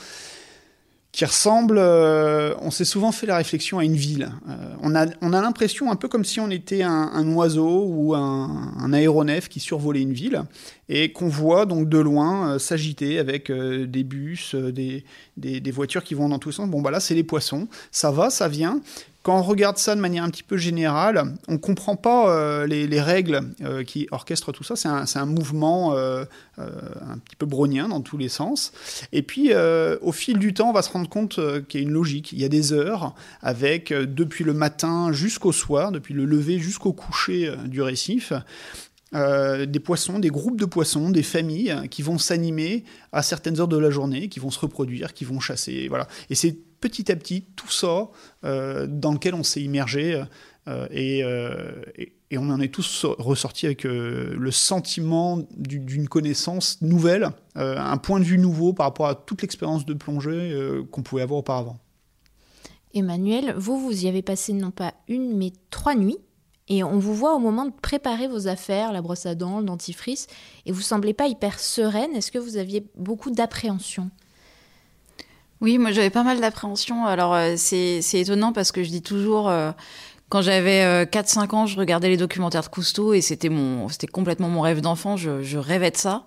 qui 1.14 1.26
ressemble, 1.26 1.78
euh, 1.78 2.56
on 2.60 2.72
s'est 2.72 2.86
souvent 2.86 3.12
fait 3.12 3.28
la 3.28 3.38
réflexion 3.38 3.78
à 3.78 3.86
une 3.86 3.96
ville. 3.96 4.32
Euh, 4.50 4.74
on 4.82 4.96
a, 4.96 5.06
on 5.22 5.32
a 5.32 5.42
l'impression 5.44 5.92
un 5.92 5.96
peu 5.96 6.08
comme 6.08 6.26
si 6.26 6.40
on 6.40 6.50
était 6.50 6.82
un, 6.82 7.32
oiseau 7.34 7.86
ou 7.88 8.16
un, 8.16 8.92
aéronef 8.92 9.48
qui 9.48 9.60
survolait 9.60 10.02
une 10.02 10.12
ville 10.12 10.42
et 10.90 11.12
qu'on 11.12 11.28
voit 11.28 11.68
donc 11.68 11.88
de 11.88 12.00
loin 12.00 12.54
euh, 12.56 12.60
s'agiter 12.60 13.20
avec 13.20 13.52
des 13.52 14.04
bus, 14.04 14.56
des, 14.56 15.06
des, 15.38 15.60
des, 15.60 15.72
voitures 15.72 16.04
qui 16.04 16.16
vont 16.16 16.30
dans 16.30 16.40
tous 16.40 16.50
les 16.50 16.56
sens. 16.56 16.68
Bon 16.68 16.82
bah 16.82 16.90
là 16.90 17.00
c'est 17.00 17.14
les 17.14 17.24
poissons, 17.24 17.68
ça 17.92 18.10
va, 18.10 18.32
ça 18.32 18.48
vient, 18.48 18.82
quand 19.24 19.40
on 19.40 19.42
regarde 19.42 19.78
ça 19.78 19.96
de 19.96 20.02
manière 20.02 20.26
un 20.26 20.30
petit 20.30 20.44
peu 20.44 20.58
générale, 20.58 21.36
on 21.48 21.54
ne 21.54 21.58
comprend 21.58 21.96
pas 21.96 22.30
euh, 22.30 22.68
les, 22.68 23.02
règles 23.02 23.40
euh, 23.62 23.86
qui 23.86 24.06
orchestrent 24.12 24.52
tout 24.52 24.66
ça. 24.66 24.76
C'est 24.76 25.18
un, 25.18 25.26
mouvement 25.26 25.96
euh, 25.96 26.26
un 26.58 27.18
petit 27.20 27.38
peu 27.38 27.46
brownien 27.46 27.88
dans 27.88 28.02
tous 28.02 28.18
les 28.18 28.28
sens. 28.28 28.74
Et 29.14 29.24
puis, 29.24 29.52
au 30.02 30.12
fil 30.12 30.40
du 30.40 30.54
temps, 30.54 30.70
on 30.70 30.74
va 30.74 30.82
se 30.82 30.92
rendre 30.92 31.10
compte 31.10 31.40
qu'il 31.68 31.80
y 31.80 31.84
a 31.84 31.88
une 31.88 31.94
logique. 31.94 32.34
Il 32.34 32.40
y 32.40 32.44
a 32.44 32.50
des 32.50 32.74
heures 32.74 33.16
avec, 33.42 33.94
depuis 33.94 34.44
le 34.44 34.54
matin 34.54 35.14
jusqu'au 35.14 35.54
soir, 35.54 35.94
depuis 35.94 36.14
le 36.14 36.26
lever 36.26 36.60
jusqu'au 36.60 36.92
coucher 36.92 37.50
du 37.66 37.82
récif, 37.82 38.34
des 39.14 39.80
poissons, 39.80 40.20
des 40.20 40.30
groupes 40.30 40.60
de 40.60 40.66
poissons, 40.66 41.12
des 41.12 41.24
familles 41.24 41.74
qui 41.90 42.02
vont 42.02 42.18
s'animer 42.18 42.84
à 43.14 43.24
certaines 43.24 43.62
heures 43.62 43.70
de 43.70 43.78
la 43.78 43.90
journée, 43.90 44.28
qui 44.28 44.42
vont 44.42 44.52
se 44.52 44.60
reproduire, 44.60 45.14
qui 45.14 45.24
vont 45.24 45.40
chasser. 45.40 45.88
Voilà. 45.88 46.10
Et 46.30 46.36
c'est 46.36 46.58
petit 46.84 47.10
à 47.14 47.16
petit 47.16 47.46
tout 47.56 47.72
ça 47.72 48.10
euh, 48.44 48.88
dans 48.88 49.14
lequel 49.14 49.36
on 49.36 49.44
s'est 49.44 49.62
immergé 49.62 50.22
euh, 50.68 50.88
euh, 50.92 51.82
et, 51.96 52.14
on 52.38 52.50
en 52.50 52.60
est 52.60 52.74
tous 52.74 53.06
ressortis 53.06 53.68
avec 53.68 53.84
le 53.84 54.50
sentiment 54.50 55.40
d'une 55.56 56.10
connaissance 56.10 56.82
nouvelle, 56.82 57.30
un 57.54 57.98
point 57.98 58.20
de 58.20 58.26
vue 58.26 58.40
nouveau 58.40 58.74
par 58.74 58.88
rapport 58.88 59.06
à 59.06 59.14
toute 59.14 59.44
l'expérience 59.44 59.86
de 59.86 59.94
plongée 59.94 60.52
qu'on 60.90 61.04
pouvait 61.04 61.22
avoir 61.22 61.42
auparavant. 61.42 61.78
Emmanuel, 62.96 63.54
vous, 63.56 63.78
vous 63.78 64.06
y 64.06 64.08
avez 64.08 64.24
passé 64.24 64.52
non 64.54 64.72
pas 64.72 64.96
une, 65.08 65.38
mais 65.38 65.54
trois 65.70 65.94
nuits. 65.94 66.18
Et 66.70 66.84
on 66.84 66.98
vous 66.98 67.14
voit 67.14 67.36
au 67.36 67.40
moment 67.40 67.66
de 67.66 67.72
préparer 67.72 68.28
vos 68.28 68.48
affaires, 68.48 68.92
la 68.92 69.04
brosse 69.04 69.28
à 69.28 69.36
dents, 69.36 69.60
le 69.60 69.66
dentifrice, 69.66 70.26
et 70.66 70.72
vous 70.72 70.82
semblez 70.82 71.14
pas 71.14 71.28
hyper 71.28 71.60
sereine. 71.60 72.16
Est-ce 72.16 72.32
que 72.32 72.40
vous 72.40 72.58
aviez 72.58 72.84
beaucoup 72.96 73.30
d'appréhension? 73.30 74.10
Oui, 75.64 75.78
moi 75.78 75.94
j'avais 75.94 76.10
pas 76.10 76.24
mal 76.24 76.42
d'appréhension. 76.42 77.06
Alors 77.06 77.34
euh, 77.34 77.54
c'est 77.56 78.02
étonnant 78.14 78.52
parce 78.52 78.74
que 78.74 78.84
je 78.84 78.90
dis 78.90 79.02
toujours, 79.02 79.50
euh, 79.50 79.72
quand 80.28 80.42
j'avais 80.42 81.06
4-5 81.06 81.40
euh, 81.40 81.56
ans, 81.56 81.66
je 81.66 81.80
regardais 81.80 82.10
les 82.10 82.18
documentaires 82.18 82.64
de 82.64 82.68
Cousteau 82.68 83.14
et 83.14 83.22
c'était 83.22 83.48
mon, 83.48 83.88
c'était 83.88 84.08
complètement 84.08 84.50
mon 84.50 84.60
rêve 84.60 84.82
d'enfant. 84.82 85.16
Je, 85.16 85.42
je, 85.42 85.58
rêvais 85.58 85.90
de 85.90 85.96
ça. 85.96 86.26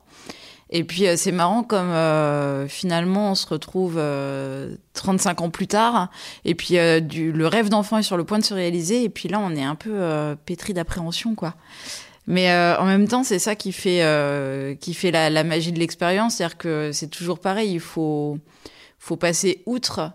Et 0.71 0.85
puis 0.85 1.05
c'est 1.17 1.31
marrant 1.31 1.63
comme 1.63 1.93
finalement 2.67 3.31
on 3.31 3.35
se 3.37 3.47
retrouve 3.47 4.03
35 4.95 5.43
ans 5.43 5.51
plus 5.51 5.69
tard 5.69 6.11
et 6.45 6.57
puis 6.57 6.77
du, 7.03 7.31
le 7.31 7.47
rêve 7.47 7.69
d'enfant 7.69 7.99
est 7.99 8.03
sur 8.03 8.17
le 8.17 8.25
point 8.25 8.41
de 8.41 8.45
se 8.45 8.53
réaliser 8.53 9.05
et 9.05 9.09
puis 9.09 9.29
là 9.29 9.39
on 9.39 9.55
est 9.55 9.63
un 9.63 9.77
peu 9.77 10.35
pétri 10.45 10.75
d'appréhension 10.75 11.37
quoi. 11.37 11.55
Mais 12.27 12.53
en 12.53 12.85
même 12.85 13.07
temps, 13.07 13.23
c'est 13.23 13.39
ça 13.39 13.55
qui 13.55 13.71
fait 13.71 14.77
qui 14.81 14.93
fait 14.93 15.13
la, 15.13 15.31
la 15.31 15.45
magie 15.45 15.71
de 15.71 15.79
l'expérience, 15.79 16.35
c'est-à-dire 16.35 16.59
que 16.59 16.91
c'est 16.93 17.11
toujours 17.11 17.39
pareil. 17.39 17.71
Il 17.75 17.79
faut 17.79 18.41
faut 19.07 19.17
passer 19.17 19.63
outre 19.67 20.13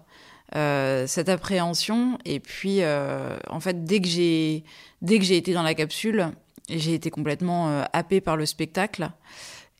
euh, 0.55 1.07
cette 1.07 1.29
appréhension. 1.29 2.19
Et 2.25 2.41
puis, 2.41 2.81
euh, 2.81 3.37
en 3.49 3.61
fait, 3.61 3.85
dès 3.85 4.01
que 4.01 4.07
j'ai 4.07 4.63
été 5.37 5.53
dans 5.53 5.63
la 5.63 5.73
capsule, 5.73 6.31
j'ai 6.69 6.93
été 6.93 7.09
complètement 7.09 7.69
euh, 7.69 7.83
happée 7.93 8.19
par 8.19 8.35
le 8.35 8.45
spectacle. 8.45 9.11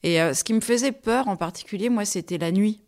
Et 0.04 0.16
ce 0.18 0.44
qui 0.44 0.54
me 0.54 0.62
faisait 0.62 0.92
peur 0.92 1.28
en 1.28 1.36
particulier, 1.36 1.90
moi, 1.90 2.06
c'était 2.06 2.40
la 2.40 2.52
nuit. 2.52 2.82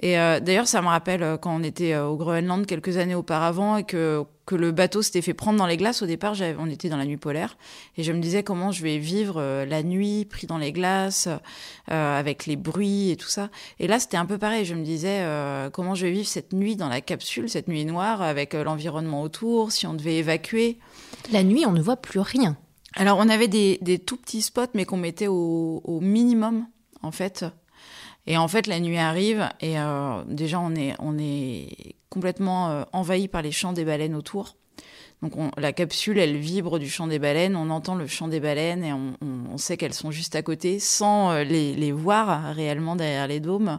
Et 0.00 0.18
euh, 0.18 0.40
d'ailleurs, 0.40 0.68
ça 0.68 0.82
me 0.82 0.88
rappelle 0.88 1.22
euh, 1.22 1.36
quand 1.38 1.54
on 1.54 1.62
était 1.62 1.94
euh, 1.94 2.06
au 2.06 2.16
Groenland 2.16 2.66
quelques 2.66 2.98
années 2.98 3.14
auparavant 3.14 3.78
et 3.78 3.84
que, 3.84 4.24
que 4.44 4.54
le 4.54 4.70
bateau 4.70 5.00
s'était 5.00 5.22
fait 5.22 5.32
prendre 5.32 5.58
dans 5.58 5.66
les 5.66 5.78
glaces. 5.78 6.02
Au 6.02 6.06
départ, 6.06 6.34
on 6.58 6.68
était 6.68 6.90
dans 6.90 6.98
la 6.98 7.06
nuit 7.06 7.16
polaire 7.16 7.56
et 7.96 8.02
je 8.02 8.12
me 8.12 8.20
disais 8.20 8.42
comment 8.42 8.72
je 8.72 8.82
vais 8.82 8.98
vivre 8.98 9.64
la 9.64 9.82
nuit 9.82 10.26
pris 10.26 10.46
dans 10.46 10.58
les 10.58 10.70
glaces 10.70 11.28
avec 11.88 12.46
les 12.46 12.56
bruits 12.56 13.10
et 13.10 13.16
tout 13.16 13.28
ça. 13.28 13.48
Et 13.80 13.86
là, 13.86 13.98
c'était 13.98 14.18
un 14.18 14.26
peu 14.26 14.38
pareil. 14.38 14.64
Je 14.64 14.74
me 14.74 14.84
disais 14.84 15.24
comment 15.72 15.96
je 15.96 16.06
vais 16.06 16.12
vivre 16.12 16.28
cette 16.28 16.52
nuit 16.52 16.76
dans 16.76 16.88
la 16.88 17.00
capsule, 17.00 17.48
cette 17.48 17.66
nuit 17.66 17.84
noire 17.84 18.22
avec 18.22 18.54
l'environnement 18.54 19.22
autour, 19.22 19.72
si 19.72 19.86
on 19.86 19.94
devait 19.94 20.18
évacuer. 20.18 20.78
La 21.32 21.42
nuit, 21.42 21.64
on 21.66 21.72
ne 21.72 21.82
voit 21.82 21.96
plus 21.96 22.20
rien. 22.20 22.56
Alors, 22.94 23.18
on 23.18 23.28
avait 23.28 23.48
des, 23.48 23.78
des 23.82 23.98
tout 23.98 24.16
petits 24.16 24.42
spots, 24.42 24.72
mais 24.74 24.84
qu'on 24.84 24.96
mettait 24.96 25.26
au, 25.26 25.80
au 25.84 26.00
minimum, 26.00 26.66
en 27.02 27.10
fait, 27.10 27.44
et 28.26 28.36
en 28.36 28.48
fait, 28.48 28.66
la 28.66 28.80
nuit 28.80 28.98
arrive 28.98 29.48
et 29.60 29.78
euh, 29.78 30.22
déjà 30.26 30.58
on 30.58 30.74
est, 30.74 30.94
on 30.98 31.16
est 31.18 31.94
complètement 32.08 32.70
euh, 32.70 32.82
envahi 32.92 33.28
par 33.28 33.42
les 33.42 33.52
chants 33.52 33.72
des 33.72 33.84
baleines 33.84 34.14
autour. 34.14 34.56
Donc 35.22 35.32
la 35.56 35.72
capsule, 35.72 36.18
elle 36.18 36.36
vibre 36.36 36.78
du 36.78 36.90
chant 36.90 37.06
des 37.06 37.18
baleines, 37.18 37.56
on 37.56 37.70
entend 37.70 37.94
le 37.94 38.06
chant 38.06 38.28
des 38.28 38.40
baleines 38.40 38.84
et 38.84 38.92
on, 38.92 39.14
on, 39.22 39.56
sait 39.56 39.78
qu'elles 39.78 39.94
sont 39.94 40.10
juste 40.10 40.36
à 40.36 40.42
côté 40.42 40.78
sans 40.78 41.30
euh, 41.30 41.44
les, 41.44 41.74
les, 41.74 41.90
voir 41.90 42.54
réellement 42.54 42.96
derrière 42.96 43.26
les 43.26 43.40
dômes. 43.40 43.78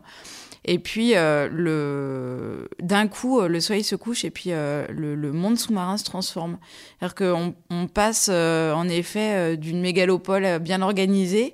Et 0.66 0.80
puis 0.80 1.16
euh, 1.16 1.48
le 1.52 2.70
d'un 2.82 3.08
coup, 3.08 3.42
le 3.42 3.60
soleil 3.60 3.84
se 3.84 3.96
couche 3.96 4.26
et 4.26 4.32
puis 4.32 4.50
le, 4.50 5.16
le, 5.16 5.32
monde 5.32 5.60
sous-marin 5.60 5.98
se 5.98 6.06
transforme. 6.06 6.58
C'est-à-dire 7.00 7.16
qu'on 7.16 7.54
on 7.70 7.88
passe 7.88 8.30
en 8.30 8.90
effet 8.90 9.56
d'une 9.58 9.80
mégalopole 9.80 10.60
bien 10.60 10.82
organisée 10.82 11.54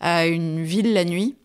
à 0.00 0.26
une 0.26 0.62
ville 0.62 0.92
la 0.92 1.04
nuit. 1.04 1.36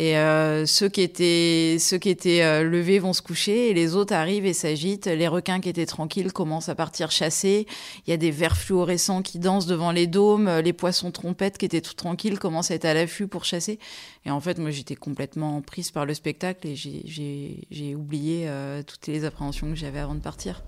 Et 0.00 0.16
euh, 0.16 0.64
ceux 0.64 0.88
qui 0.88 1.00
étaient, 1.00 1.76
ceux 1.80 1.98
qui 1.98 2.08
étaient 2.08 2.42
euh, 2.42 2.62
levés 2.62 3.00
vont 3.00 3.12
se 3.12 3.20
coucher 3.20 3.70
et 3.70 3.74
les 3.74 3.96
autres 3.96 4.14
arrivent 4.14 4.46
et 4.46 4.52
s'agitent. 4.52 5.06
Les 5.06 5.26
requins 5.26 5.60
qui 5.60 5.68
étaient 5.68 5.86
tranquilles 5.86 6.32
commencent 6.32 6.68
à 6.68 6.76
partir 6.76 7.10
chasser. 7.10 7.66
Il 8.06 8.10
y 8.10 8.12
a 8.12 8.16
des 8.16 8.30
vers 8.30 8.56
fluorescents 8.56 9.22
qui 9.22 9.40
dansent 9.40 9.66
devant 9.66 9.90
les 9.90 10.06
dômes. 10.06 10.48
Les 10.60 10.72
poissons 10.72 11.10
trompettes 11.10 11.58
qui 11.58 11.66
étaient 11.66 11.80
tout 11.80 11.94
tranquilles 11.94 12.38
commencent 12.38 12.70
à 12.70 12.76
être 12.76 12.84
à 12.84 12.94
l'affût 12.94 13.26
pour 13.26 13.44
chasser. 13.44 13.80
Et 14.24 14.30
en 14.30 14.40
fait, 14.40 14.58
moi, 14.58 14.70
j'étais 14.70 14.94
complètement 14.94 15.60
prise 15.62 15.90
par 15.90 16.06
le 16.06 16.14
spectacle 16.14 16.68
et 16.68 16.76
j'ai 16.76 17.94
oublié 17.96 18.44
euh, 18.46 18.84
toutes 18.84 19.08
les 19.08 19.24
appréhensions 19.24 19.68
que 19.68 19.76
j'avais 19.76 19.98
avant 19.98 20.14
de 20.14 20.20
partir. 20.20 20.62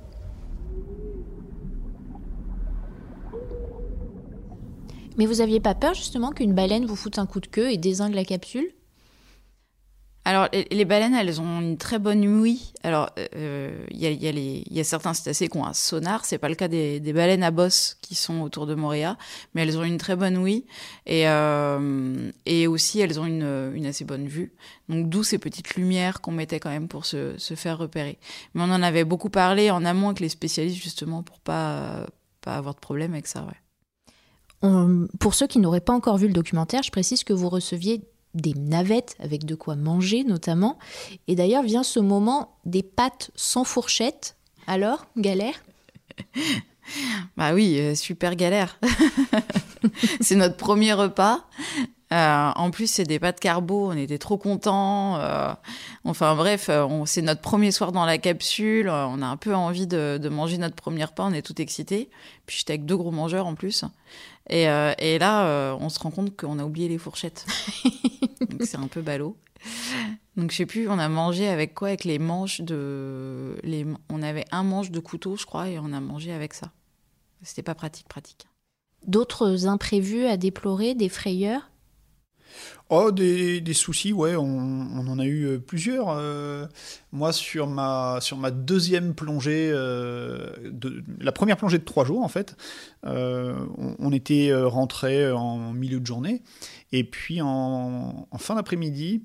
Mais 5.16 5.26
vous 5.26 5.40
aviez 5.40 5.60
pas 5.60 5.76
peur 5.76 5.94
justement 5.94 6.32
qu'une 6.32 6.54
baleine 6.54 6.86
vous 6.86 6.96
foute 6.96 7.18
un 7.20 7.26
coup 7.26 7.40
de 7.40 7.46
queue 7.46 7.70
et 7.70 7.76
désingue 7.76 8.14
la 8.14 8.24
capsule? 8.24 8.72
Alors, 10.26 10.48
les 10.52 10.84
baleines, 10.84 11.14
elles 11.14 11.40
ont 11.40 11.60
une 11.60 11.78
très 11.78 11.98
bonne 11.98 12.26
ouïe. 12.26 12.72
Alors, 12.82 13.10
il 13.16 13.28
euh, 13.36 13.86
y, 13.90 14.06
a, 14.06 14.10
y, 14.10 14.80
a 14.80 14.84
certains 14.84 15.14
cétacés 15.14 15.48
qui 15.48 15.56
ont 15.56 15.64
un 15.64 15.72
sonar. 15.72 16.26
C'est 16.26 16.36
pas 16.36 16.50
le 16.50 16.54
cas 16.54 16.68
des, 16.68 17.00
baleines 17.00 17.42
à 17.42 17.50
bosse 17.50 17.96
qui 18.02 18.14
sont 18.14 18.42
autour 18.42 18.66
de 18.66 18.74
Moréa, 18.74 19.16
mais 19.54 19.62
elles 19.62 19.78
ont 19.78 19.82
une 19.82 19.96
très 19.96 20.16
bonne 20.16 20.36
ouïe 20.36 20.66
et, 21.06 21.26
euh, 21.26 22.30
aussi 22.68 23.00
elles 23.00 23.18
ont 23.18 23.24
une, 23.24 23.86
assez 23.86 24.04
bonne 24.04 24.28
vue. 24.28 24.52
Donc, 24.90 25.08
d'où 25.08 25.22
ces 25.22 25.38
petites 25.38 25.74
lumières 25.74 26.20
qu'on 26.20 26.32
mettait 26.32 26.60
quand 26.60 26.70
même 26.70 26.88
pour 26.88 27.06
se, 27.06 27.36
faire 27.38 27.78
repérer. 27.78 28.18
Mais 28.54 28.62
on 28.62 28.70
en 28.70 28.82
avait 28.82 29.04
beaucoup 29.04 29.30
parlé 29.30 29.70
en 29.70 29.86
amont 29.86 30.08
avec 30.08 30.20
les 30.20 30.28
spécialistes 30.28 30.82
justement 30.82 31.22
pour 31.22 31.40
pas 31.40 32.06
pas 32.42 32.56
avoir 32.56 32.74
de 32.74 32.80
problème 32.80 33.12
avec 33.12 33.26
ça. 33.26 33.46
Pour 35.18 35.34
ceux 35.34 35.46
qui 35.46 35.58
n'auraient 35.58 35.80
pas 35.80 35.92
encore 35.92 36.18
vu 36.18 36.26
le 36.26 36.32
documentaire, 36.32 36.82
je 36.82 36.90
précise 36.90 37.24
que 37.24 37.32
vous 37.32 37.48
receviez 37.48 38.02
des 38.34 38.54
navettes 38.54 39.16
avec 39.18 39.44
de 39.44 39.54
quoi 39.54 39.76
manger 39.76 40.24
notamment. 40.24 40.78
Et 41.28 41.34
d'ailleurs 41.34 41.62
vient 41.62 41.82
ce 41.82 42.00
moment 42.00 42.56
des 42.64 42.82
pâtes 42.82 43.30
sans 43.34 43.64
fourchette. 43.64 44.36
Alors, 44.66 45.06
galère? 45.16 45.54
Bah 47.36 47.54
oui, 47.54 47.78
euh, 47.78 47.94
super 47.94 48.34
galère. 48.34 48.78
c'est 50.20 50.34
notre 50.34 50.56
premier 50.56 50.92
repas. 50.92 51.44
Euh, 52.12 52.50
en 52.56 52.72
plus, 52.72 52.90
c'est 52.90 53.04
des 53.04 53.20
pâtes 53.20 53.38
carbo, 53.38 53.92
on 53.92 53.96
était 53.96 54.18
trop 54.18 54.36
contents. 54.36 55.16
Euh, 55.20 55.52
enfin 56.04 56.34
bref, 56.34 56.68
c'est 57.06 57.22
notre 57.22 57.40
premier 57.40 57.70
soir 57.70 57.92
dans 57.92 58.04
la 58.04 58.18
capsule. 58.18 58.88
on 58.88 59.22
a 59.22 59.26
un 59.26 59.36
peu 59.36 59.54
envie 59.54 59.86
de, 59.86 60.18
de, 60.20 60.28
manger 60.28 60.58
notre 60.58 60.74
premier 60.74 61.04
repas, 61.04 61.24
on 61.24 61.32
est 61.32 61.42
tout 61.42 61.60
excités. 61.62 62.10
Puis 62.46 62.58
j'étais 62.58 62.72
avec 62.72 62.84
deux 62.84 62.96
gros 62.96 63.12
mangeurs 63.12 63.46
en 63.46 63.54
plus. 63.54 63.84
Et, 64.48 64.68
euh, 64.68 64.92
et 64.98 65.18
là, 65.18 65.46
euh, 65.46 65.76
on 65.80 65.88
se 65.88 65.98
rend 65.98 66.10
compte 66.10 66.36
qu'on 66.36 66.58
a 66.58 66.64
oublié 66.64 66.88
les 66.88 66.98
fourchettes. 66.98 67.46
Donc 68.40 68.62
c'est 68.64 68.78
un 68.78 68.88
peu 68.88 69.02
ballot. 69.02 69.36
Donc 70.36 70.50
je 70.50 70.56
sais 70.56 70.66
plus, 70.66 70.88
on 70.88 70.98
a 70.98 71.08
mangé 71.08 71.48
avec 71.48 71.74
quoi? 71.74 71.88
Avec 71.88 72.04
les 72.04 72.18
manches 72.18 72.60
de... 72.60 73.56
Les... 73.62 73.86
On 74.08 74.22
avait 74.22 74.46
un 74.50 74.62
manche 74.62 74.90
de 74.90 75.00
couteau, 75.00 75.36
je 75.36 75.44
crois, 75.44 75.68
et 75.68 75.78
on 75.78 75.92
a 75.92 76.00
mangé 76.00 76.32
avec 76.32 76.54
ça. 76.54 76.72
C'était 77.42 77.62
pas 77.62 77.74
pratique, 77.74 78.08
pratique. 78.08 78.46
D'autres 79.06 79.66
imprévus 79.66 80.26
à 80.26 80.36
déplorer, 80.36 80.94
des 80.94 81.08
frayeurs? 81.08 81.70
Oh, 82.92 83.12
des, 83.12 83.60
des, 83.60 83.72
soucis, 83.72 84.12
ouais, 84.12 84.34
on, 84.34 84.42
on, 84.42 85.06
en 85.06 85.18
a 85.20 85.24
eu 85.24 85.44
euh, 85.44 85.58
plusieurs. 85.58 86.08
Euh, 86.08 86.66
moi, 87.12 87.32
sur 87.32 87.68
ma, 87.68 88.18
sur 88.20 88.36
ma 88.36 88.50
deuxième 88.50 89.14
plongée, 89.14 89.70
euh, 89.72 90.50
de, 90.64 91.04
la 91.20 91.30
première 91.30 91.56
plongée 91.56 91.78
de 91.78 91.84
trois 91.84 92.04
jours, 92.04 92.24
en 92.24 92.28
fait, 92.28 92.56
on, 93.04 94.12
était 94.12 94.52
rentré 94.52 95.30
en 95.30 95.72
milieu 95.72 96.00
de 96.00 96.06
journée. 96.06 96.42
Et 96.90 97.04
puis, 97.04 97.40
en, 97.40 98.26
fin 98.38 98.56
d'après-midi, 98.56 99.22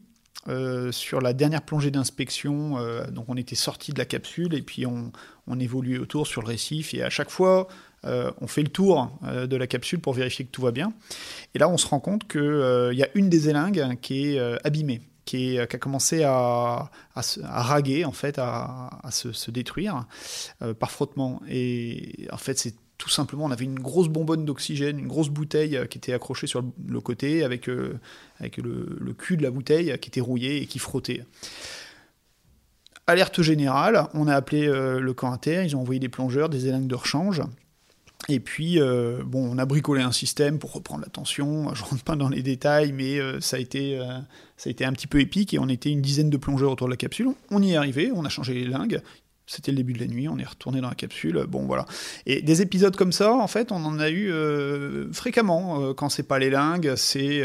sur 0.91 1.21
la 1.21 1.33
dernière 1.33 1.63
plongée 1.63 1.89
d'inspection, 1.89 2.77
donc 3.11 3.25
on 3.29 3.35
était 3.35 3.55
sorti 3.55 3.93
de 3.93 3.97
la 3.97 4.05
capsule 4.05 4.53
et 4.53 4.61
puis 4.61 4.85
on, 4.85 5.11
on, 5.47 5.59
évoluait 5.59 5.97
autour 5.97 6.27
sur 6.27 6.43
le 6.43 6.47
récif 6.47 6.93
et 6.93 7.01
à 7.01 7.09
chaque 7.09 7.31
fois 7.31 7.67
euh, 8.05 8.31
on 8.41 8.47
fait 8.47 8.63
le 8.63 8.69
tour 8.69 9.17
euh, 9.23 9.47
de 9.47 9.55
la 9.55 9.67
capsule 9.67 9.99
pour 9.99 10.13
vérifier 10.13 10.45
que 10.45 10.51
tout 10.51 10.61
va 10.61 10.71
bien. 10.71 10.93
Et 11.53 11.59
là 11.59 11.69
on 11.69 11.77
se 11.77 11.87
rend 11.87 11.99
compte 11.99 12.27
qu'il 12.27 12.41
euh, 12.41 12.93
y 12.93 13.03
a 13.03 13.09
une 13.15 13.29
des 13.29 13.49
élingues 13.49 13.97
qui 14.01 14.35
est 14.35 14.39
abîmée. 14.65 15.01
Qui, 15.25 15.57
a 15.57 15.65
commencé 15.65 16.21
à, 16.21 16.91
à, 17.15 17.63
raguer, 17.63 18.05
en 18.05 18.11
fait, 18.11 18.37
à, 18.37 18.91
se, 19.09 19.49
détruire 19.49 20.05
par 20.79 20.91
frottement. 20.91 21.41
Et 21.49 22.27
en 22.31 22.37
fait, 22.37 22.59
c'est 22.59 22.75
tout 22.99 23.09
simplement, 23.09 23.45
on 23.45 23.51
avait 23.51 23.65
une 23.65 23.79
grosse 23.79 24.07
bonbonne 24.07 24.45
d'oxygène, 24.45 24.99
une 24.99 25.07
grosse 25.07 25.29
bouteille 25.29 25.79
qui 25.89 25.97
était 25.97 26.13
accrochée 26.13 26.45
sur 26.45 26.61
le 26.61 27.01
côté 27.01 27.43
avec, 27.43 27.65
le, 27.65 27.99
cul 29.17 29.35
de 29.35 29.41
la 29.41 29.49
bouteille 29.49 29.97
qui 29.97 30.09
était 30.09 30.21
rouillé 30.21 30.61
et 30.61 30.67
qui 30.67 30.77
frottait. 30.77 31.23
Alerte 33.07 33.41
générale, 33.41 34.05
on 34.13 34.27
a 34.27 34.35
appelé 34.35 34.67
le 34.67 35.13
camp 35.15 35.31
inter, 35.31 35.63
ils 35.65 35.75
ont 35.75 35.81
envoyé 35.81 35.99
des 35.99 36.09
plongeurs, 36.09 36.49
des 36.49 36.67
élingues 36.67 36.85
de 36.85 36.95
rechange. 36.95 37.41
Et 38.27 38.39
puis, 38.39 38.79
euh, 38.79 39.21
bon, 39.23 39.47
on 39.51 39.57
a 39.57 39.65
bricolé 39.65 40.01
un 40.01 40.11
système 40.11 40.57
pour 40.57 40.73
reprendre 40.73 41.01
la 41.01 41.09
tension. 41.09 41.73
Je 41.75 41.83
rentre 41.83 42.03
pas 42.03 42.15
dans 42.15 42.29
les 42.29 42.41
détails, 42.41 42.91
mais 42.91 43.19
euh, 43.19 43.39
ça, 43.39 43.57
a 43.57 43.59
été, 43.59 43.99
euh, 43.99 44.05
ça 44.57 44.69
a 44.69 44.71
été 44.71 44.83
un 44.83 44.93
petit 44.93 45.07
peu 45.07 45.19
épique 45.19 45.53
et 45.53 45.59
on 45.59 45.69
était 45.69 45.91
une 45.91 46.01
dizaine 46.01 46.29
de 46.29 46.37
plongeurs 46.37 46.71
autour 46.71 46.87
de 46.87 46.91
la 46.91 46.97
capsule. 46.97 47.29
On 47.51 47.61
y 47.61 47.73
est 47.73 47.75
arrivé, 47.75 48.11
on 48.13 48.25
a 48.25 48.29
changé 48.29 48.53
les 48.53 48.65
lingues. 48.65 49.01
C'était 49.47 49.69
le 49.69 49.77
début 49.77 49.93
de 49.93 49.99
la 49.99 50.07
nuit, 50.07 50.27
on 50.27 50.39
est 50.39 50.45
retourné 50.45 50.81
dans 50.81 50.89
la 50.89 50.95
capsule. 50.95 51.45
Bon, 51.47 51.67
voilà. 51.67 51.85
Et 52.25 52.41
des 52.41 52.63
épisodes 52.63 52.95
comme 52.95 53.11
ça, 53.11 53.31
en 53.31 53.45
fait, 53.45 53.71
on 53.71 53.85
en 53.85 53.99
a 53.99 54.09
eu 54.09 54.33
fréquemment. 55.13 55.93
Quand 55.93 56.09
c'est 56.09 56.23
pas 56.23 56.39
les 56.39 56.49
lingues, 56.49 56.95
c'est 56.95 57.43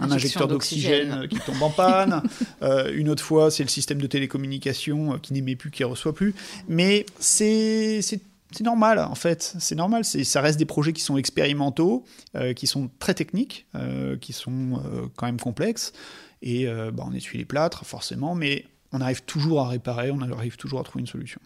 un 0.00 0.10
injecteur 0.10 0.48
d'oxygène 0.48 1.28
qui 1.28 1.38
tombe 1.38 1.62
en 1.62 1.70
panne. 1.70 2.24
une 2.92 3.08
autre 3.08 3.22
fois, 3.22 3.52
c'est 3.52 3.62
le 3.62 3.68
système 3.68 4.02
de 4.02 4.08
télécommunication 4.08 5.20
qui 5.20 5.32
n'émet 5.32 5.54
plus, 5.54 5.70
qui 5.70 5.84
reçoit 5.84 6.12
plus. 6.12 6.34
Mais 6.66 7.06
c'est 7.20 8.00
c'est 8.50 8.64
normal 8.64 8.98
en 8.98 9.14
fait, 9.14 9.54
c'est 9.58 9.74
normal. 9.74 10.04
Ça 10.04 10.40
reste 10.40 10.58
des 10.58 10.64
projets 10.64 10.92
qui 10.92 11.02
sont 11.02 11.16
expérimentaux, 11.16 12.04
euh, 12.34 12.54
qui 12.54 12.66
sont 12.66 12.90
très 12.98 13.14
techniques, 13.14 13.66
euh, 13.74 14.16
qui 14.16 14.32
sont 14.32 14.80
euh, 14.84 15.06
quand 15.16 15.26
même 15.26 15.40
complexes. 15.40 15.92
Et 16.40 16.66
bah, 16.66 17.02
on 17.04 17.12
essuie 17.12 17.36
les 17.36 17.44
plâtres 17.44 17.84
forcément, 17.84 18.36
mais 18.36 18.64
on 18.92 19.00
arrive 19.00 19.24
toujours 19.24 19.60
à 19.62 19.68
réparer, 19.68 20.12
on 20.12 20.20
arrive 20.20 20.56
toujours 20.56 20.78
à 20.78 20.84
trouver 20.84 21.00
une 21.00 21.08
solution. 21.08 21.40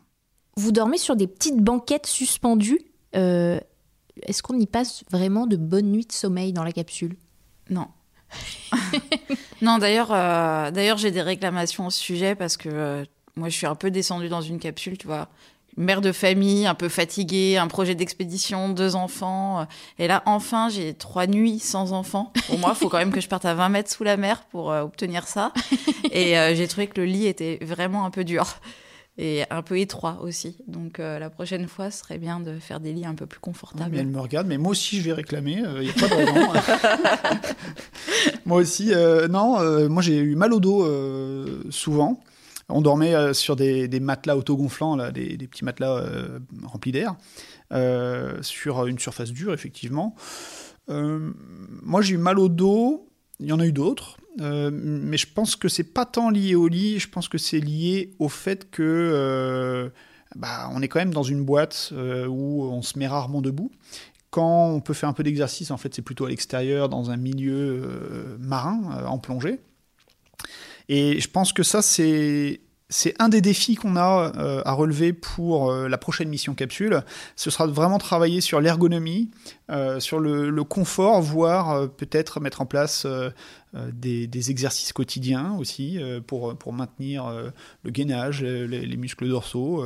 Vous 0.56 0.70
dormez 0.70 0.98
sur 0.98 1.16
des 1.16 1.26
petites 1.26 1.56
banquettes 1.56 2.06
suspendues. 2.06 2.82
Est-ce 3.14 4.42
qu'on 4.42 4.58
y 4.60 4.66
passe 4.66 5.02
vraiment 5.10 5.46
de 5.46 5.56
bonnes 5.56 5.90
nuits 5.90 6.04
de 6.04 6.12
sommeil 6.12 6.52
dans 6.52 6.62
la 6.62 6.72
capsule? 6.72 7.16
Non. 7.70 7.86
non, 9.62 9.78
d'ailleurs, 9.78 10.08
d'ailleurs, 10.72 10.98
j'ai 10.98 11.10
des 11.10 11.22
réclamations 11.22 11.86
au 11.86 11.90
sujet 11.90 12.34
parce 12.34 12.58
que 12.58 13.06
moi, 13.36 13.48
je 13.48 13.56
suis 13.56 13.66
un 13.66 13.76
peu 13.76 13.90
descendue 13.90 14.28
dans 14.28 14.42
une 14.42 14.58
capsule, 14.58 14.98
tu 14.98 15.06
vois 15.06 15.30
mère 15.76 16.00
de 16.00 16.12
famille, 16.12 16.66
un 16.66 16.74
peu 16.74 16.88
fatiguée, 16.88 17.56
un 17.56 17.68
projet 17.68 17.94
d'expédition, 17.94 18.68
deux 18.68 18.94
enfants. 18.96 19.66
Et 19.98 20.06
là, 20.06 20.22
enfin, 20.26 20.68
j'ai 20.68 20.94
trois 20.94 21.26
nuits 21.26 21.58
sans 21.58 21.92
enfants. 21.92 22.32
Pour 22.46 22.58
moi, 22.58 22.72
il 22.74 22.78
faut 22.78 22.88
quand 22.88 22.98
même 22.98 23.12
que 23.12 23.20
je 23.20 23.28
parte 23.28 23.44
à 23.44 23.54
20 23.54 23.68
mètres 23.70 23.90
sous 23.90 24.04
la 24.04 24.16
mer 24.16 24.44
pour 24.50 24.70
euh, 24.70 24.82
obtenir 24.82 25.26
ça. 25.26 25.52
Et 26.12 26.38
euh, 26.38 26.54
j'ai 26.54 26.68
trouvé 26.68 26.86
que 26.86 27.00
le 27.00 27.06
lit 27.06 27.26
était 27.26 27.58
vraiment 27.62 28.04
un 28.04 28.10
peu 28.10 28.24
dur 28.24 28.58
et 29.18 29.42
un 29.50 29.62
peu 29.62 29.78
étroit 29.78 30.18
aussi. 30.22 30.56
Donc 30.66 30.98
euh, 30.98 31.18
la 31.18 31.30
prochaine 31.30 31.68
fois, 31.68 31.90
ce 31.90 32.00
serait 32.00 32.18
bien 32.18 32.40
de 32.40 32.58
faire 32.58 32.80
des 32.80 32.92
lits 32.92 33.04
un 33.04 33.14
peu 33.14 33.26
plus 33.26 33.40
confortables. 33.40 33.90
Oui, 33.90 33.96
mais 33.96 33.98
elle 33.98 34.08
me 34.08 34.20
regarde, 34.20 34.46
mais 34.46 34.58
moi 34.58 34.72
aussi 34.72 34.98
je 34.98 35.02
vais 35.02 35.12
réclamer, 35.12 35.58
il 35.58 35.66
euh, 35.66 35.82
n'y 35.82 35.90
a 35.90 35.92
pas 35.92 36.08
de 36.08 36.14
raison. 36.14 36.52
moi 38.46 38.58
aussi, 38.58 38.92
euh, 38.94 39.28
non, 39.28 39.88
moi 39.88 40.02
j'ai 40.02 40.18
eu 40.18 40.34
mal 40.34 40.52
au 40.52 40.60
dos 40.60 40.88
souvent. 41.70 42.20
On 42.72 42.80
dormait 42.80 43.14
euh, 43.14 43.32
sur 43.32 43.56
des, 43.56 43.88
matelas 44.00 44.36
autogonflants, 44.36 44.96
là, 44.96 45.12
des, 45.12 45.36
petits 45.36 45.64
matelas 45.64 45.98
euh, 45.98 46.38
remplis 46.64 46.92
d'air, 46.92 47.16
euh, 47.72 48.42
sur 48.42 48.86
une 48.86 48.98
surface 48.98 49.30
dure, 49.30 49.52
effectivement. 49.52 50.14
moi, 50.88 52.02
j'ai 52.02 52.14
eu 52.14 52.18
mal 52.18 52.38
au 52.38 52.48
dos. 52.48 53.08
Il 53.40 53.46
y 53.46 53.52
en 53.52 53.60
a 53.60 53.66
eu 53.66 53.72
d'autres. 53.72 54.18
Mais 54.38 55.16
je 55.16 55.26
pense 55.32 55.56
que 55.56 55.68
c'est 55.68 55.92
pas 55.92 56.06
tant 56.06 56.30
lié 56.30 56.54
au 56.54 56.68
lit, 56.68 56.98
je 56.98 57.08
pense 57.08 57.28
que 57.28 57.38
c'est 57.38 57.60
lié 57.60 58.14
au 58.18 58.28
fait 58.28 58.70
que 58.70 59.92
bah, 60.36 60.70
on 60.72 60.80
est 60.80 60.88
quand 60.88 61.00
même 61.00 61.12
dans 61.12 61.22
une 61.22 61.44
boîte 61.44 61.92
où 61.92 62.64
on 62.64 62.82
se 62.82 62.98
met 62.98 63.06
rarement 63.06 63.42
debout. 63.42 63.70
Quand 64.30 64.70
on 64.70 64.80
peut 64.80 64.94
faire 64.94 65.10
un 65.10 65.12
peu 65.12 65.22
d'exercice, 65.22 65.70
en 65.70 65.76
fait, 65.76 65.94
c'est 65.94 66.02
plutôt 66.02 66.24
à 66.24 66.30
l'extérieur, 66.30 66.88
dans 66.88 67.10
un 67.10 67.18
milieu 67.18 68.36
marin, 68.38 69.04
en 69.06 69.18
plongée. 69.18 69.60
Et 70.88 71.20
je 71.20 71.28
pense 71.28 71.52
que 71.52 71.62
ça, 71.62 71.82
c'est 71.82 72.60
c'est 72.92 73.14
un 73.20 73.28
des 73.28 73.40
défis 73.40 73.74
qu'on 73.74 73.96
a 73.96 74.32
euh, 74.36 74.62
à 74.64 74.72
relever 74.72 75.12
pour 75.12 75.70
euh, 75.70 75.88
la 75.88 75.98
prochaine 75.98 76.28
mission 76.28 76.54
capsule. 76.54 77.02
Ce 77.36 77.50
sera 77.50 77.66
vraiment 77.66 77.98
travailler 77.98 78.40
sur 78.40 78.60
l'ergonomie, 78.60 79.30
euh, 79.70 79.98
sur 79.98 80.20
le, 80.20 80.62
confort, 80.62 81.22
voire 81.22 81.90
peut-être 81.90 82.38
mettre 82.38 82.60
en 82.60 82.66
place 82.66 83.06
des, 83.74 84.50
exercices 84.50 84.92
quotidiens 84.92 85.56
aussi 85.58 85.98
pour, 86.26 86.56
pour 86.56 86.72
maintenir 86.72 87.32
le 87.82 87.90
gainage, 87.90 88.42
les, 88.42 88.86
les 88.86 88.96
muscles 88.96 89.28
dorsaux, 89.28 89.84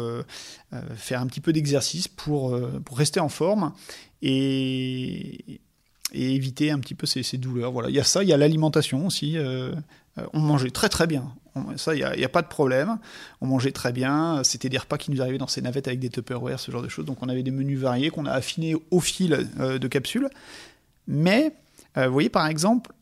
faire 0.97 1.23
un 1.23 1.27
petit 1.27 1.40
peu 1.40 1.53
d'exercice 1.55 2.09
pour, 2.09 2.59
pour 2.85 2.99
rester 2.99 3.21
en 3.21 3.31
forme. 3.31 3.73
Et, 4.21 5.61
éviter 6.12 6.71
un 6.71 6.79
petit 6.79 6.95
peu 6.95 7.07
ces, 7.07 7.38
douleurs. 7.38 7.73
Voilà, 7.73 7.88
il 7.88 7.95
y 7.95 8.01
a 8.01 8.05
ça, 8.05 8.23
il 8.23 8.29
y 8.29 8.33
a 8.33 8.37
l'alimentation 8.37 9.07
aussi. 9.07 9.37
On 10.35 10.40
mangeait 10.40 10.71
très 10.71 10.90
très 10.90 11.07
bien. 11.07 11.33
Ça, 11.77 11.95
il 11.95 11.99
n'y 11.99 12.05
a, 12.05 12.27
a, 12.27 12.29
pas 12.29 12.42
de 12.42 12.49
problème. 12.49 12.99
On 13.40 13.47
mangeait 13.47 13.73
très 13.73 13.92
bien. 13.92 14.42
C'était 14.45 14.69
des 14.69 14.79
repas 14.79 14.99
qui 14.99 15.11
nous 15.11 15.21
arrivaient 15.21 15.38
dans 15.38 15.47
ces 15.47 15.62
navettes 15.62 15.88
avec 15.88 16.01
des 16.01 16.11
Tupperware, 16.11 16.61
ce 16.61 16.71
genre 16.71 16.83
de 16.83 16.88
choses. 16.88 17.05
Donc 17.05 17.23
on 17.23 17.29
avait 17.29 17.42
des 17.42 17.51
menus 17.51 17.79
variés 17.79 18.11
qu'on 18.11 18.27
a 18.27 18.33
affinés 18.33 18.75
au 18.90 19.01
fil 19.01 19.49
euh, 19.59 19.79
de 19.79 19.88
capsules. 19.88 20.29
Mais, 21.07 21.53
euh, 21.97 22.07
vous 22.07 22.12
voyez, 22.12 22.29
par 22.29 22.47
exemple, 22.47 22.92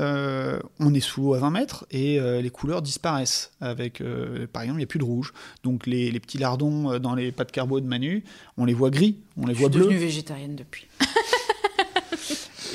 euh, 0.00 0.60
on 0.78 0.94
est 0.94 1.00
sous 1.00 1.22
l'eau 1.22 1.34
à 1.34 1.38
20 1.38 1.50
mètres 1.50 1.86
et 1.90 2.20
euh, 2.20 2.40
les 2.40 2.50
couleurs 2.50 2.82
disparaissent. 2.82 3.52
Avec, 3.60 4.00
euh, 4.00 4.46
par 4.52 4.62
exemple, 4.62 4.76
il 4.76 4.82
n'y 4.82 4.84
a 4.84 4.88
plus 4.88 4.98
de 4.98 5.04
rouge. 5.04 5.32
Donc 5.64 5.86
les, 5.86 6.10
les, 6.10 6.20
petits 6.20 6.38
lardons 6.38 6.98
dans 6.98 7.14
les 7.14 7.32
pâtes 7.32 7.52
carbo 7.52 7.80
de 7.80 7.86
Manu, 7.86 8.24
on 8.56 8.64
les 8.64 8.74
voit 8.74 8.90
gris, 8.90 9.16
on 9.36 9.46
les 9.46 9.54
Je 9.54 9.58
voit 9.58 9.68
bleus. 9.68 9.78
Je 9.78 9.84
suis 9.84 9.94
devenue 9.94 10.06
végétarienne 10.06 10.56
depuis. 10.56 10.86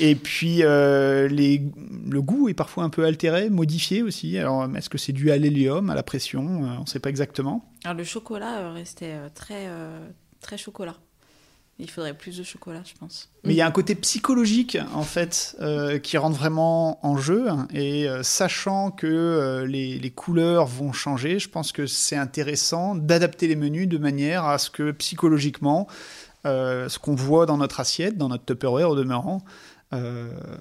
Et 0.00 0.14
puis 0.14 0.62
euh, 0.62 1.28
les, 1.28 1.62
le 2.08 2.22
goût 2.22 2.48
est 2.48 2.54
parfois 2.54 2.84
un 2.84 2.90
peu 2.90 3.04
altéré, 3.04 3.50
modifié 3.50 4.02
aussi. 4.02 4.38
Alors 4.38 4.68
est-ce 4.76 4.88
que 4.88 4.98
c'est 4.98 5.12
dû 5.12 5.30
à 5.30 5.36
l'hélium, 5.36 5.90
à 5.90 5.94
la 5.94 6.02
pression 6.02 6.42
On 6.42 6.80
ne 6.80 6.86
sait 6.86 7.00
pas 7.00 7.10
exactement. 7.10 7.70
Alors 7.84 7.96
le 7.96 8.04
chocolat 8.04 8.72
restait 8.72 9.14
très 9.34 9.68
très 10.40 10.58
chocolat. 10.58 10.96
Il 11.80 11.90
faudrait 11.90 12.14
plus 12.14 12.38
de 12.38 12.44
chocolat, 12.44 12.82
je 12.84 12.92
pense. 13.00 13.30
Mais 13.42 13.52
il 13.52 13.56
y 13.56 13.60
a 13.60 13.66
un 13.66 13.72
côté 13.72 13.96
psychologique, 13.96 14.78
en 14.94 15.02
fait, 15.02 15.56
euh, 15.60 15.98
qui 15.98 16.16
rentre 16.16 16.38
vraiment 16.38 17.04
en 17.04 17.16
jeu. 17.16 17.48
Et 17.72 18.08
euh, 18.08 18.22
sachant 18.22 18.92
que 18.92 19.08
euh, 19.08 19.66
les, 19.66 19.98
les, 19.98 20.10
couleurs 20.10 20.66
vont 20.66 20.92
changer, 20.92 21.40
je 21.40 21.48
pense 21.48 21.72
que 21.72 21.86
c'est 21.86 22.16
intéressant 22.16 22.94
d'adapter 22.94 23.48
les 23.48 23.56
menus 23.56 23.88
de 23.88 23.98
manière 23.98 24.44
à 24.44 24.58
ce 24.58 24.70
que 24.70 24.92
psychologiquement, 24.92 25.88
ce 26.44 26.98
qu'on 26.98 27.14
voit 27.14 27.46
dans 27.46 27.56
notre 27.56 27.80
assiette, 27.80 28.18
dans 28.18 28.28
notre 28.28 28.44
Tupperware 28.44 28.90
au 28.90 28.94
demeurant, 28.94 29.42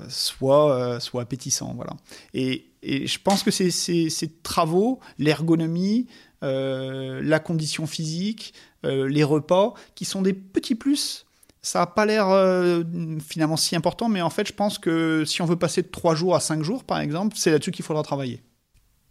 soit, 0.10 1.00
soit 1.00 1.22
appétissant. 1.22 1.74
Voilà. 1.76 1.94
Et, 2.34 2.66
et 2.82 3.08
je 3.08 3.20
pense 3.20 3.44
que 3.44 3.52
ces, 3.52 3.72
ces, 3.72 4.10
ces 4.10 4.30
travaux, 4.30 5.00
l'ergonomie, 5.18 6.08
la 6.42 7.40
condition 7.40 7.88
physique, 7.88 8.54
euh, 8.86 9.08
les 9.08 9.24
repas, 9.24 9.74
qui 9.96 10.04
sont 10.04 10.22
des 10.22 10.34
petits 10.34 10.76
plus. 10.76 11.26
Ça 11.62 11.80
n'a 11.80 11.88
pas 11.88 12.06
l'air 12.06 12.28
euh, 12.30 12.84
finalement 13.26 13.56
si 13.56 13.78
important, 13.78 14.10
mais 14.10 14.22
en 14.22 14.30
fait, 14.30 14.46
je 14.46 14.52
pense 14.52 14.78
que 14.78 15.24
si 15.26 15.42
on 15.42 15.46
veut 15.46 15.56
passer 15.56 15.82
de 15.82 15.88
3 15.88 16.16
jours 16.16 16.36
à 16.36 16.42
5 16.42 16.62
jours, 16.64 16.84
par 16.84 17.00
exemple, 17.00 17.38
c'est 17.38 17.52
là-dessus 17.52 17.72
qu'il 17.72 17.86
faudra 17.86 18.04
travailler. 18.04 18.44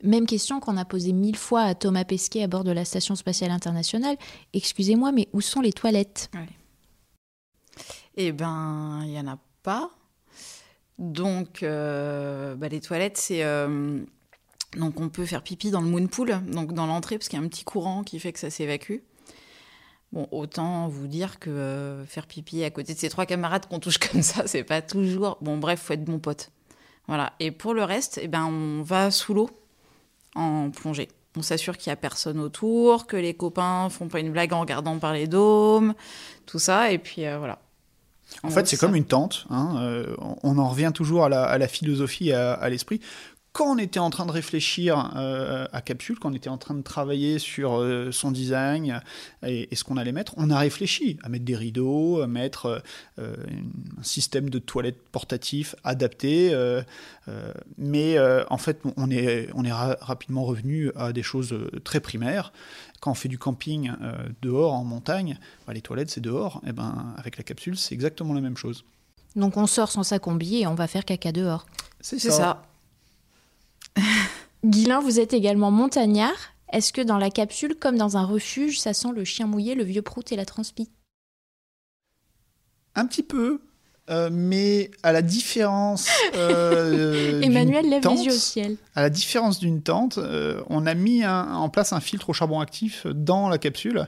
Même 0.02 0.26
question 0.26 0.60
qu'on 0.60 0.76
a 0.76 0.84
posée 0.84 1.12
mille 1.12 1.36
fois 1.36 1.62
à 1.62 1.74
Thomas 1.74 2.04
Pesquet 2.04 2.42
à 2.42 2.48
bord 2.48 2.64
de 2.64 2.72
la 2.72 2.84
Station 2.84 3.14
spatiale 3.14 3.50
internationale. 3.50 4.16
Excusez-moi, 4.52 5.12
mais 5.12 5.28
où 5.32 5.40
sont 5.40 5.62
les 5.62 5.72
toilettes? 5.72 6.28
Ouais. 6.34 6.48
Eh 8.16 8.32
ben, 8.32 9.00
il 9.04 9.10
n'y 9.10 9.20
en 9.20 9.28
a 9.28 9.38
pas. 9.62 9.90
Donc, 11.02 11.64
euh, 11.64 12.54
bah, 12.54 12.68
les 12.68 12.80
toilettes, 12.80 13.16
c'est. 13.16 13.42
Euh, 13.42 13.98
donc, 14.76 15.00
on 15.00 15.08
peut 15.08 15.26
faire 15.26 15.42
pipi 15.42 15.72
dans 15.72 15.80
le 15.80 15.88
moon 15.88 16.06
pool, 16.06 16.40
donc 16.46 16.72
dans 16.72 16.86
l'entrée, 16.86 17.18
parce 17.18 17.28
qu'il 17.28 17.40
y 17.40 17.42
a 17.42 17.44
un 17.44 17.48
petit 17.48 17.64
courant 17.64 18.04
qui 18.04 18.20
fait 18.20 18.32
que 18.32 18.38
ça 18.38 18.50
s'évacue. 18.50 18.98
Bon, 20.12 20.28
autant 20.30 20.86
vous 20.86 21.08
dire 21.08 21.40
que 21.40 21.50
euh, 21.50 22.06
faire 22.06 22.28
pipi 22.28 22.62
à 22.62 22.70
côté 22.70 22.94
de 22.94 22.98
ses 22.98 23.08
trois 23.08 23.26
camarades 23.26 23.66
qu'on 23.66 23.80
touche 23.80 23.98
comme 24.12 24.22
ça, 24.22 24.46
c'est 24.46 24.62
pas 24.62 24.80
toujours. 24.80 25.38
Bon, 25.40 25.58
bref, 25.58 25.80
faut 25.82 25.92
être 25.94 26.04
bon 26.04 26.20
pote. 26.20 26.50
Voilà. 27.08 27.32
Et 27.40 27.50
pour 27.50 27.74
le 27.74 27.82
reste, 27.82 28.20
eh 28.22 28.28
ben, 28.28 28.44
on 28.44 28.82
va 28.82 29.10
sous 29.10 29.34
l'eau 29.34 29.50
en 30.36 30.70
plongée. 30.70 31.08
On 31.36 31.42
s'assure 31.42 31.78
qu'il 31.78 31.90
y 31.90 31.92
a 31.92 31.96
personne 31.96 32.38
autour, 32.38 33.08
que 33.08 33.16
les 33.16 33.34
copains 33.34 33.88
font 33.90 34.06
pas 34.06 34.20
une 34.20 34.30
blague 34.30 34.52
en 34.52 34.60
regardant 34.60 34.98
par 34.98 35.14
les 35.14 35.26
dômes, 35.26 35.94
tout 36.46 36.60
ça. 36.60 36.92
Et 36.92 36.98
puis 36.98 37.22
voilà. 37.22 37.61
En, 38.42 38.50
fait, 38.50 38.66
c'est 38.66 38.76
comme 38.76 38.96
une 38.96 39.04
tente. 39.04 39.46
Hein, 39.50 39.76
euh, 39.78 40.14
on 40.42 40.58
en 40.58 40.68
revient 40.68 40.90
toujours 40.94 41.24
à 41.24 41.28
la, 41.28 41.44
à 41.44 41.58
la 41.58 41.68
philosophie 41.68 42.30
et 42.30 42.34
à, 42.34 42.52
à 42.52 42.68
l'esprit 42.68 43.00
quand 43.52 43.66
on 43.66 43.76
était 43.78 43.98
en 44.00 44.08
train 44.08 44.24
de 44.24 44.32
réfléchir 44.32 45.12
euh, 45.14 45.66
à 45.72 45.82
Capsule, 45.82 46.18
quand 46.18 46.30
on 46.30 46.34
était 46.34 46.48
en 46.48 46.56
train 46.56 46.74
de 46.74 46.80
travailler 46.82 47.38
sur 47.38 47.74
euh, 47.74 48.10
son 48.10 48.30
design 48.30 49.02
et, 49.46 49.68
et 49.70 49.76
ce 49.76 49.84
qu'on 49.84 49.98
allait 49.98 50.12
mettre, 50.12 50.32
on 50.38 50.48
a 50.48 50.58
réfléchi 50.58 51.18
à 51.22 51.28
mettre 51.28 51.44
des 51.44 51.56
rideaux, 51.56 52.22
à 52.22 52.26
mettre 52.26 52.82
euh, 53.18 53.36
un 53.98 54.02
système 54.02 54.48
de 54.48 54.58
toilettes 54.58 55.02
portatif 55.12 55.74
adapté. 55.84 56.54
euh, 56.54 56.82
euh, 57.28 57.52
mais 57.76 58.16
euh, 58.16 58.42
en 58.48 58.56
fait, 58.58 58.80
on 58.96 59.10
est, 59.10 59.50
on 59.54 59.64
est 59.64 59.72
ra- 59.72 59.98
rapidement 60.00 60.44
revenu 60.44 60.90
à 60.96 61.12
des 61.12 61.22
choses 61.22 61.54
très 61.84 62.00
primaires. 62.00 62.52
Quand 63.00 63.10
on 63.10 63.14
fait 63.14 63.28
du 63.28 63.38
camping 63.38 63.90
euh, 64.00 64.14
dehors, 64.40 64.72
en 64.72 64.84
montagne, 64.84 65.38
bah, 65.66 65.74
les 65.74 65.82
toilettes, 65.82 66.10
c'est 66.10 66.20
dehors. 66.20 66.62
Et 66.66 66.72
ben, 66.72 67.14
avec 67.18 67.36
la 67.36 67.42
capsule, 67.44 67.76
c'est 67.76 67.94
exactement 67.94 68.32
la 68.32 68.40
même 68.40 68.56
chose. 68.56 68.84
Donc 69.36 69.56
on 69.56 69.66
sort 69.66 69.90
sans 69.90 70.02
sa 70.04 70.18
combi 70.18 70.58
et 70.62 70.66
on 70.66 70.74
va 70.74 70.86
faire 70.86 71.04
caca 71.04 71.32
dehors. 71.32 71.66
C'est 72.00 72.18
ça. 72.18 72.62
Guilain, 74.64 75.00
vous 75.00 75.20
êtes 75.20 75.32
également 75.32 75.70
montagnard. 75.70 76.54
Est-ce 76.72 76.92
que 76.92 77.02
dans 77.02 77.18
la 77.18 77.30
capsule, 77.30 77.76
comme 77.78 77.98
dans 77.98 78.16
un 78.16 78.24
refuge, 78.24 78.80
ça 78.80 78.94
sent 78.94 79.12
le 79.14 79.24
chien 79.24 79.46
mouillé, 79.46 79.74
le 79.74 79.84
vieux 79.84 80.02
prout 80.02 80.32
et 80.32 80.36
la 80.36 80.46
transpi? 80.46 80.90
Un 82.94 83.06
petit 83.06 83.22
peu, 83.22 83.60
euh, 84.10 84.28
mais 84.32 84.90
à 85.02 85.12
la 85.12 85.22
différence. 85.22 86.08
euh, 86.34 87.40
Emmanuel 87.42 87.82
d'une 87.82 87.90
lève 87.90 88.02
tente, 88.02 88.18
les 88.18 88.24
yeux 88.24 88.32
au 88.32 88.36
ciel. 88.36 88.76
À 88.94 89.02
la 89.02 89.10
différence 89.10 89.58
d'une 89.58 89.82
tente, 89.82 90.18
euh, 90.18 90.60
on 90.68 90.86
a 90.86 90.94
mis 90.94 91.22
un- 91.24 91.54
en 91.54 91.68
place 91.68 91.92
un 91.92 92.00
filtre 92.00 92.30
au 92.30 92.32
charbon 92.32 92.60
actif 92.60 93.06
dans 93.06 93.48
la 93.48 93.58
capsule 93.58 94.06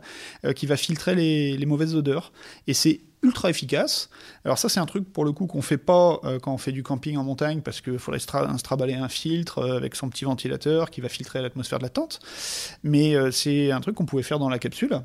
qui 0.56 0.66
va 0.66 0.76
filtrer 0.76 1.14
les, 1.14 1.56
les 1.56 1.66
mauvaises 1.66 1.94
odeurs. 1.94 2.32
Et 2.66 2.74
c'est 2.74 3.00
ultra 3.22 3.48
efficace. 3.48 4.10
Alors 4.44 4.58
ça, 4.58 4.68
c'est 4.68 4.80
un 4.80 4.86
truc 4.86 5.10
pour 5.10 5.24
le 5.24 5.32
coup 5.32 5.46
qu'on 5.46 5.62
fait 5.62 5.78
pas 5.78 6.20
euh, 6.24 6.38
quand 6.38 6.52
on 6.52 6.58
fait 6.58 6.72
du 6.72 6.82
camping 6.82 7.16
en 7.16 7.24
montagne 7.24 7.62
parce 7.62 7.80
qu'il 7.80 7.98
faudrait 7.98 8.18
se, 8.20 8.26
un 8.36 9.08
filtre 9.08 9.58
euh, 9.60 9.76
avec 9.78 9.94
son 9.94 10.10
petit 10.10 10.26
ventilateur 10.26 10.90
qui 10.90 11.00
va 11.00 11.08
filtrer 11.08 11.40
l'atmosphère 11.40 11.78
de 11.78 11.84
la 11.84 11.88
tente. 11.88 12.20
Mais 12.82 13.14
euh, 13.14 13.30
c'est 13.30 13.70
un 13.72 13.80
truc 13.80 13.94
qu'on 13.96 14.04
pouvait 14.04 14.22
faire 14.22 14.38
dans 14.38 14.50
la 14.50 14.58
capsule 14.58 15.00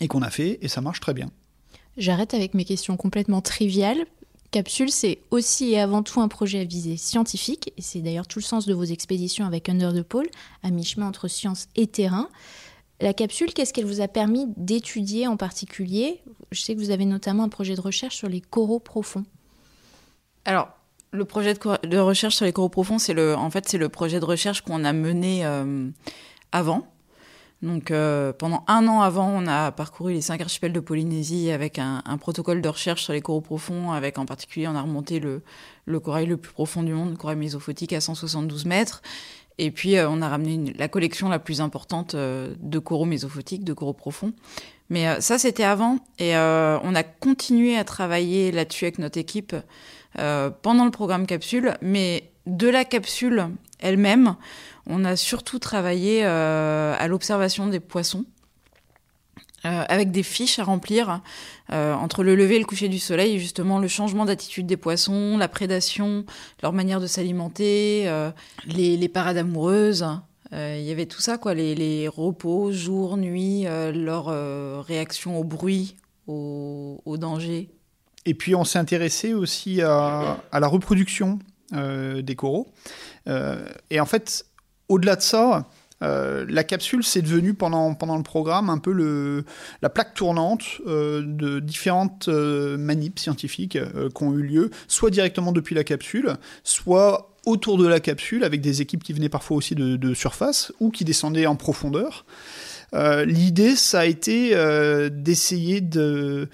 et 0.00 0.06
qu'on 0.06 0.22
a 0.22 0.30
fait 0.30 0.58
et 0.62 0.68
ça 0.68 0.80
marche 0.80 1.00
très 1.00 1.14
bien. 1.14 1.30
J'arrête 1.96 2.34
avec 2.34 2.54
mes 2.54 2.64
questions 2.64 2.96
complètement 2.96 3.40
triviales. 3.40 4.04
Capsule, 4.50 4.90
c'est 4.90 5.20
aussi 5.30 5.72
et 5.72 5.80
avant 5.80 6.02
tout 6.02 6.20
un 6.20 6.28
projet 6.28 6.60
à 6.60 6.64
visée 6.64 6.96
scientifique, 6.98 7.72
et 7.76 7.82
c'est 7.82 8.00
d'ailleurs 8.00 8.26
tout 8.26 8.38
le 8.38 8.44
sens 8.44 8.66
de 8.66 8.74
vos 8.74 8.84
expéditions 8.84 9.46
avec 9.46 9.68
Under 9.68 9.94
the 9.94 10.02
Pole, 10.02 10.28
à 10.62 10.70
mi-chemin 10.70 11.06
entre 11.06 11.26
science 11.26 11.68
et 11.74 11.86
terrain. 11.86 12.28
La 13.00 13.14
capsule, 13.14 13.52
qu'est-ce 13.52 13.72
qu'elle 13.72 13.86
vous 13.86 14.00
a 14.00 14.08
permis 14.08 14.46
d'étudier 14.56 15.26
en 15.26 15.36
particulier? 15.36 16.22
Je 16.50 16.60
sais 16.60 16.74
que 16.74 16.80
vous 16.80 16.90
avez 16.90 17.04
notamment 17.06 17.44
un 17.44 17.48
projet 17.48 17.74
de 17.74 17.80
recherche 17.80 18.16
sur 18.16 18.28
les 18.28 18.40
coraux 18.40 18.78
profonds. 18.78 19.24
Alors, 20.44 20.68
le 21.12 21.24
projet 21.24 21.54
de, 21.54 21.98
recherche 21.98 22.36
sur 22.36 22.44
les 22.44 22.52
coraux 22.52 22.68
profonds, 22.68 22.98
c'est 22.98 23.14
le, 23.14 23.34
en 23.34 23.50
fait, 23.50 23.68
c'est 23.68 23.78
le 23.78 23.88
projet 23.88 24.20
de 24.20 24.24
recherche 24.24 24.60
qu'on 24.60 24.84
a 24.84 24.92
mené 24.92 25.44
euh, 25.46 25.88
avant. 26.52 26.91
Donc, 27.62 27.92
euh, 27.92 28.32
pendant 28.32 28.64
un 28.66 28.88
an 28.88 29.02
avant, 29.02 29.28
on 29.28 29.46
a 29.46 29.70
parcouru 29.70 30.12
les 30.12 30.20
cinq 30.20 30.40
archipels 30.40 30.72
de 30.72 30.80
Polynésie 30.80 31.52
avec 31.52 31.78
un, 31.78 32.02
protocole 32.18 32.60
de 32.60 32.68
recherche 32.68 33.04
sur 33.04 33.12
les 33.12 33.20
coraux 33.20 33.40
profonds, 33.40 33.92
avec 33.92 34.18
en 34.18 34.26
particulier, 34.26 34.66
on 34.66 34.74
a 34.74 34.82
remonté 34.82 35.20
le, 35.20 35.42
corail 36.00 36.26
le 36.26 36.36
plus 36.36 36.52
profond 36.52 36.82
du 36.82 36.92
monde, 36.92 37.10
le 37.10 37.16
corail 37.16 37.36
mésophotique 37.36 37.92
à 37.92 38.00
172 38.00 38.66
mètres. 38.66 39.00
Et 39.58 39.70
puis, 39.70 39.96
euh, 39.96 40.08
on 40.08 40.22
a 40.22 40.28
ramené 40.28 40.72
la 40.76 40.88
collection 40.88 41.28
la 41.28 41.38
plus 41.38 41.60
importante 41.60 42.14
euh, 42.14 42.54
de 42.58 42.78
coraux 42.80 43.04
mésophotiques, 43.04 43.64
de 43.64 43.72
coraux 43.72 43.92
profonds. 43.92 44.32
Mais 44.90 45.06
euh, 45.06 45.20
ça, 45.20 45.38
c'était 45.38 45.62
avant. 45.62 45.98
Et 46.18 46.34
on 46.36 46.94
a 46.94 47.02
continué 47.02 47.76
à 47.76 47.84
travailler 47.84 48.50
là-dessus 48.50 48.86
avec 48.86 48.98
notre 48.98 49.18
équipe 49.18 49.54
pendant 50.14 50.84
le 50.84 50.90
programme 50.90 51.26
capsule, 51.26 51.74
mais 51.80 52.30
de 52.46 52.68
la 52.68 52.84
capsule 52.84 53.48
elle-même, 53.78 54.36
on 54.86 55.04
a 55.04 55.16
surtout 55.16 55.58
travaillé 55.58 56.24
euh, 56.24 56.94
à 56.98 57.08
l'observation 57.08 57.66
des 57.66 57.80
poissons. 57.80 58.24
euh, 59.64 59.84
avec 59.88 60.10
des 60.10 60.24
fiches 60.24 60.58
à 60.58 60.64
remplir 60.64 61.20
euh, 61.70 61.94
entre 61.94 62.24
le 62.24 62.34
lever 62.34 62.56
et 62.56 62.58
le 62.58 62.64
coucher 62.64 62.88
du 62.88 62.98
soleil, 62.98 63.38
justement 63.38 63.78
le 63.78 63.86
changement 63.86 64.24
d'attitude 64.24 64.66
des 64.66 64.76
poissons, 64.76 65.38
la 65.38 65.46
prédation, 65.46 66.24
leur 66.62 66.72
manière 66.72 67.00
de 67.00 67.06
s'alimenter, 67.06 68.10
les, 68.66 69.08
parades 69.08 69.36
amoureuses. 69.36 70.04
Il 70.50 70.82
y 70.82 70.90
avait 70.90 71.06
tout 71.06 71.20
ça, 71.20 71.38
quoi, 71.38 71.54
les, 71.54 72.08
repos, 72.08 72.72
jour, 72.72 73.16
nuit, 73.16 73.64
leur 73.94 74.84
réaction 74.84 75.38
au 75.38 75.44
bruit, 75.44 75.94
au, 76.26 77.16
danger, 77.16 77.70
Et 78.26 78.34
puis 78.34 78.56
on 78.56 78.64
s'est 78.64 78.80
intéressé 78.80 79.32
aussi 79.32 79.80
à, 79.80 80.40
à 80.50 80.60
la 80.60 80.66
reproduction 80.66 81.38
des 81.72 82.34
coraux. 82.36 82.66
Et 83.28 84.00
en 84.00 84.06
fait, 84.06 84.44
au-delà 84.92 85.16
de 85.16 85.22
ça, 85.22 85.66
euh, 86.02 86.44
la 86.48 86.64
capsule, 86.64 87.04
c'est 87.04 87.22
devenu 87.22 87.54
pendant, 87.54 87.88
le 87.90 88.22
programme 88.22 88.70
un 88.70 88.78
peu 88.78 89.44
la 89.82 89.88
plaque 89.88 90.14
tournante 90.14 90.62
euh, 90.86 91.22
de 91.24 91.60
différentes 91.60 92.28
euh, 92.28 92.76
scientifiques 93.16 93.76
euh, 93.76 94.08
qui 94.14 94.22
ont 94.22 94.32
eu 94.32 94.42
lieu, 94.42 94.70
soit 94.88 95.10
directement 95.10 95.52
depuis 95.52 95.74
la 95.74 95.84
capsule, 95.84 96.34
soit 96.64 97.30
autour 97.46 97.78
de 97.78 97.86
la 97.86 98.00
capsule, 98.00 98.44
avec 98.44 98.60
des 98.60 98.82
équipes 98.82 99.02
qui 99.02 99.12
venaient 99.12 99.28
parfois 99.28 99.56
aussi 99.56 99.74
de, 99.74 100.14
surface 100.14 100.72
ou 100.80 100.90
qui 100.90 101.04
descendaient 101.04 101.46
en 101.46 101.56
profondeur. 101.56 102.24
L'idée, 103.24 103.74
ça 103.74 104.00
a 104.00 104.04
été 104.04 104.54
d'essayer 105.10 105.80
de, 105.80 106.48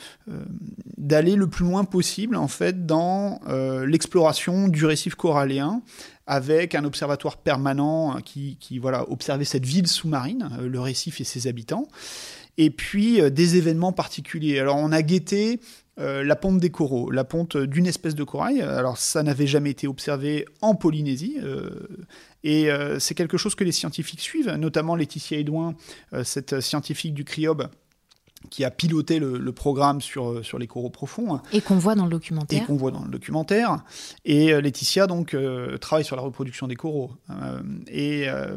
d'aller 0.97 1.35
le 1.35 1.47
plus 1.47 1.67
loin 1.67 1.85
possible 1.85 2.37
en 2.37 2.49
fait 2.49 2.87
dans 2.87 3.41
l'exploration 3.85 4.69
du 4.69 4.87
récif 4.87 5.15
corallien 5.15 5.83
avec 6.29 6.75
un 6.75 6.85
observatoire 6.85 7.39
permanent 7.39 8.17
euh, 8.17 8.21
qui, 8.21 8.79
voilà 8.79 9.11
observait 9.11 9.47
cette 9.47 9.65
ville 9.65 9.89
sous-marine, 9.89 10.51
euh, 10.61 10.69
le 10.69 10.79
récif 10.79 11.21
et 11.21 11.25
ses 11.25 11.49
habitants, 11.49 11.89
et 12.59 12.71
puis 12.71 13.21
euh, 13.21 13.31
des 13.31 13.57
événements 13.57 13.93
particuliers. 13.93 14.61
Alors 14.61 14.77
on 14.77 14.93
a 14.93 15.03
guetté 15.03 15.59
euh, 15.99 16.23
la 16.23 16.37
ponte 16.37 16.61
des 16.61 16.71
coraux, 16.71 17.11
la 17.11 17.25
ponte 17.25 17.57
d'une 17.57 17.87
espèce 17.87 18.15
de 18.15 18.25
corail. 18.25 18.61
Alors 18.61 18.99
ça 18.99 19.23
n'avait 19.23 19.47
jamais 19.47 19.71
été 19.71 19.89
observé 19.89 20.45
en 20.61 20.75
Polynésie. 20.75 21.39
et 22.45 22.69
c'est 23.01 23.15
quelque 23.15 23.37
chose 23.37 23.55
que 23.57 23.65
les 23.65 23.73
scientifiques 23.73 24.21
suivent, 24.21 24.53
notamment 24.53 24.95
Laetitia 24.95 25.39
Edouin, 25.39 25.75
cette 26.23 26.61
scientifique 26.61 27.15
du 27.15 27.25
CRIOB, 27.25 27.69
qui 28.51 28.65
a 28.65 28.71
piloté 28.71 29.19
le, 29.19 29.37
le 29.39 29.53
programme 29.53 30.01
sur, 30.01 30.31
euh, 30.31 30.43
sur 30.43 30.59
les 30.59 30.67
coraux 30.67 30.91
profonds 30.91 31.41
Et 31.53 31.61
qu'on 31.61 31.77
voit 31.77 31.95
dans 31.97 32.05
le 32.05 32.09
et 32.09 32.13
documentaire. 32.13 32.67
qu'on 32.67 32.77
voit 32.77 32.91
dans 32.93 33.03
le 33.05 33.11
documentaire. 33.11 33.83
Et 34.25 34.53
euh, 34.53 34.61
Laetitia 34.61 35.07
donc 35.07 35.35
euh, 35.35 35.77
travaille 35.79 36.05
sur 36.05 36.17
la 36.17 36.23
reproduction 36.23 36.67
des 36.69 36.77
coraux. 36.77 37.11
Euh, 37.31 37.61
et 37.89 38.29
euh, 38.29 38.57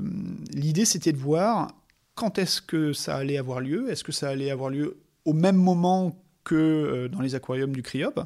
l'idée 0.53 0.85
c'était 0.85 1.11
de 1.11 1.17
voir 1.17 1.71
quand 2.15 2.37
est-ce 2.37 2.61
que 2.61 2.93
ça 2.93 3.15
allait 3.15 3.37
avoir 3.37 3.59
lieu. 3.59 3.89
Est-ce 3.89 4.03
que 4.03 4.11
ça 4.11 4.29
allait 4.29 4.51
avoir 4.51 4.69
lieu 4.69 4.97
au 5.25 5.33
même 5.33 5.55
moment 5.55 6.15
que 6.43 7.07
dans 7.11 7.21
les 7.21 7.35
aquariums 7.35 7.71
du 7.71 7.83
CRIOB 7.83 8.23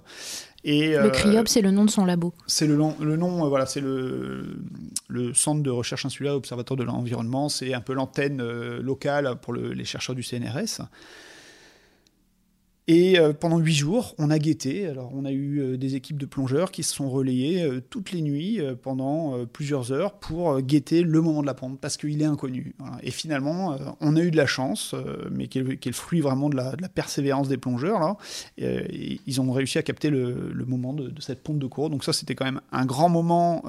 et, 0.63 0.95
Le 0.97 1.09
CRIOB, 1.09 1.47
c'est 1.47 1.61
le 1.61 1.71
nom 1.71 1.83
de 1.85 1.89
son 1.89 2.05
labo. 2.05 2.33
c'est 2.47 2.65
le, 2.65 2.77
le 3.01 3.17
nom, 3.17 3.47
voilà, 3.49 3.65
c'est 3.65 3.81
le, 3.81 4.57
le 5.09 5.33
centre 5.33 5.61
de 5.61 5.69
recherche 5.69 6.05
insulaire 6.05 6.33
observatoire 6.33 6.77
de 6.77 6.83
l'environnement. 6.83 7.49
C'est 7.49 7.73
un 7.73 7.81
peu 7.81 7.93
l'antenne 7.93 8.41
locale 8.79 9.35
pour 9.41 9.53
le- 9.53 9.73
les 9.73 9.85
chercheurs 9.85 10.15
du 10.15 10.23
CNRS. 10.23 10.81
Et 12.87 13.17
euh, 13.17 13.33
pendant 13.33 13.57
huit 13.57 13.73
jours, 13.73 14.13
on 14.19 14.29
a 14.29 14.37
guetté. 14.37 14.85
Alors, 14.85 15.11
on 15.15 15.25
a 15.25 15.31
eu 15.31 15.59
euh, 15.59 15.77
des 15.77 15.95
équipes 15.95 16.19
de 16.19 16.27
plongeurs 16.27 16.69
qui 16.69 16.83
se 16.83 16.93
sont 16.93 17.09
relayées 17.09 17.63
euh, 17.63 17.81
toutes 17.89 18.11
les 18.11 18.21
nuits 18.21 18.61
pendant 18.83 19.45
plusieurs 19.47 19.91
heures 19.91 20.19
pour 20.19 20.61
guetter 20.61 21.01
le 21.01 21.21
moment 21.21 21.41
de 21.41 21.47
la 21.47 21.55
ponte 21.55 21.79
parce 21.79 21.97
qu'il 21.97 22.21
est 22.21 22.25
inconnu. 22.25 22.75
Et 23.01 23.11
finalement, 23.11 23.75
on 24.01 24.15
a 24.15 24.21
eu 24.21 24.31
de 24.31 24.37
la 24.37 24.45
chance, 24.45 24.95
mais 25.31 25.47
qui 25.47 25.59
est, 25.59 25.85
le 25.85 25.91
fruit 25.91 26.21
vraiment 26.21 26.49
de 26.49 26.55
la, 26.55 26.73
persévérance 26.93 27.47
des 27.47 27.57
plongeurs. 27.57 28.17
Ils 28.57 29.41
ont 29.41 29.51
réussi 29.51 29.77
à 29.77 29.83
capter 29.83 30.09
le, 30.09 30.65
moment 30.65 30.93
de, 30.93 31.11
cette 31.19 31.43
ponte 31.43 31.59
de 31.59 31.67
cours. 31.67 31.89
Donc 31.89 32.03
ça, 32.03 32.13
c'était 32.13 32.35
quand 32.35 32.45
même 32.45 32.61
un 32.71 32.85
grand 32.85 33.09
moment 33.09 33.63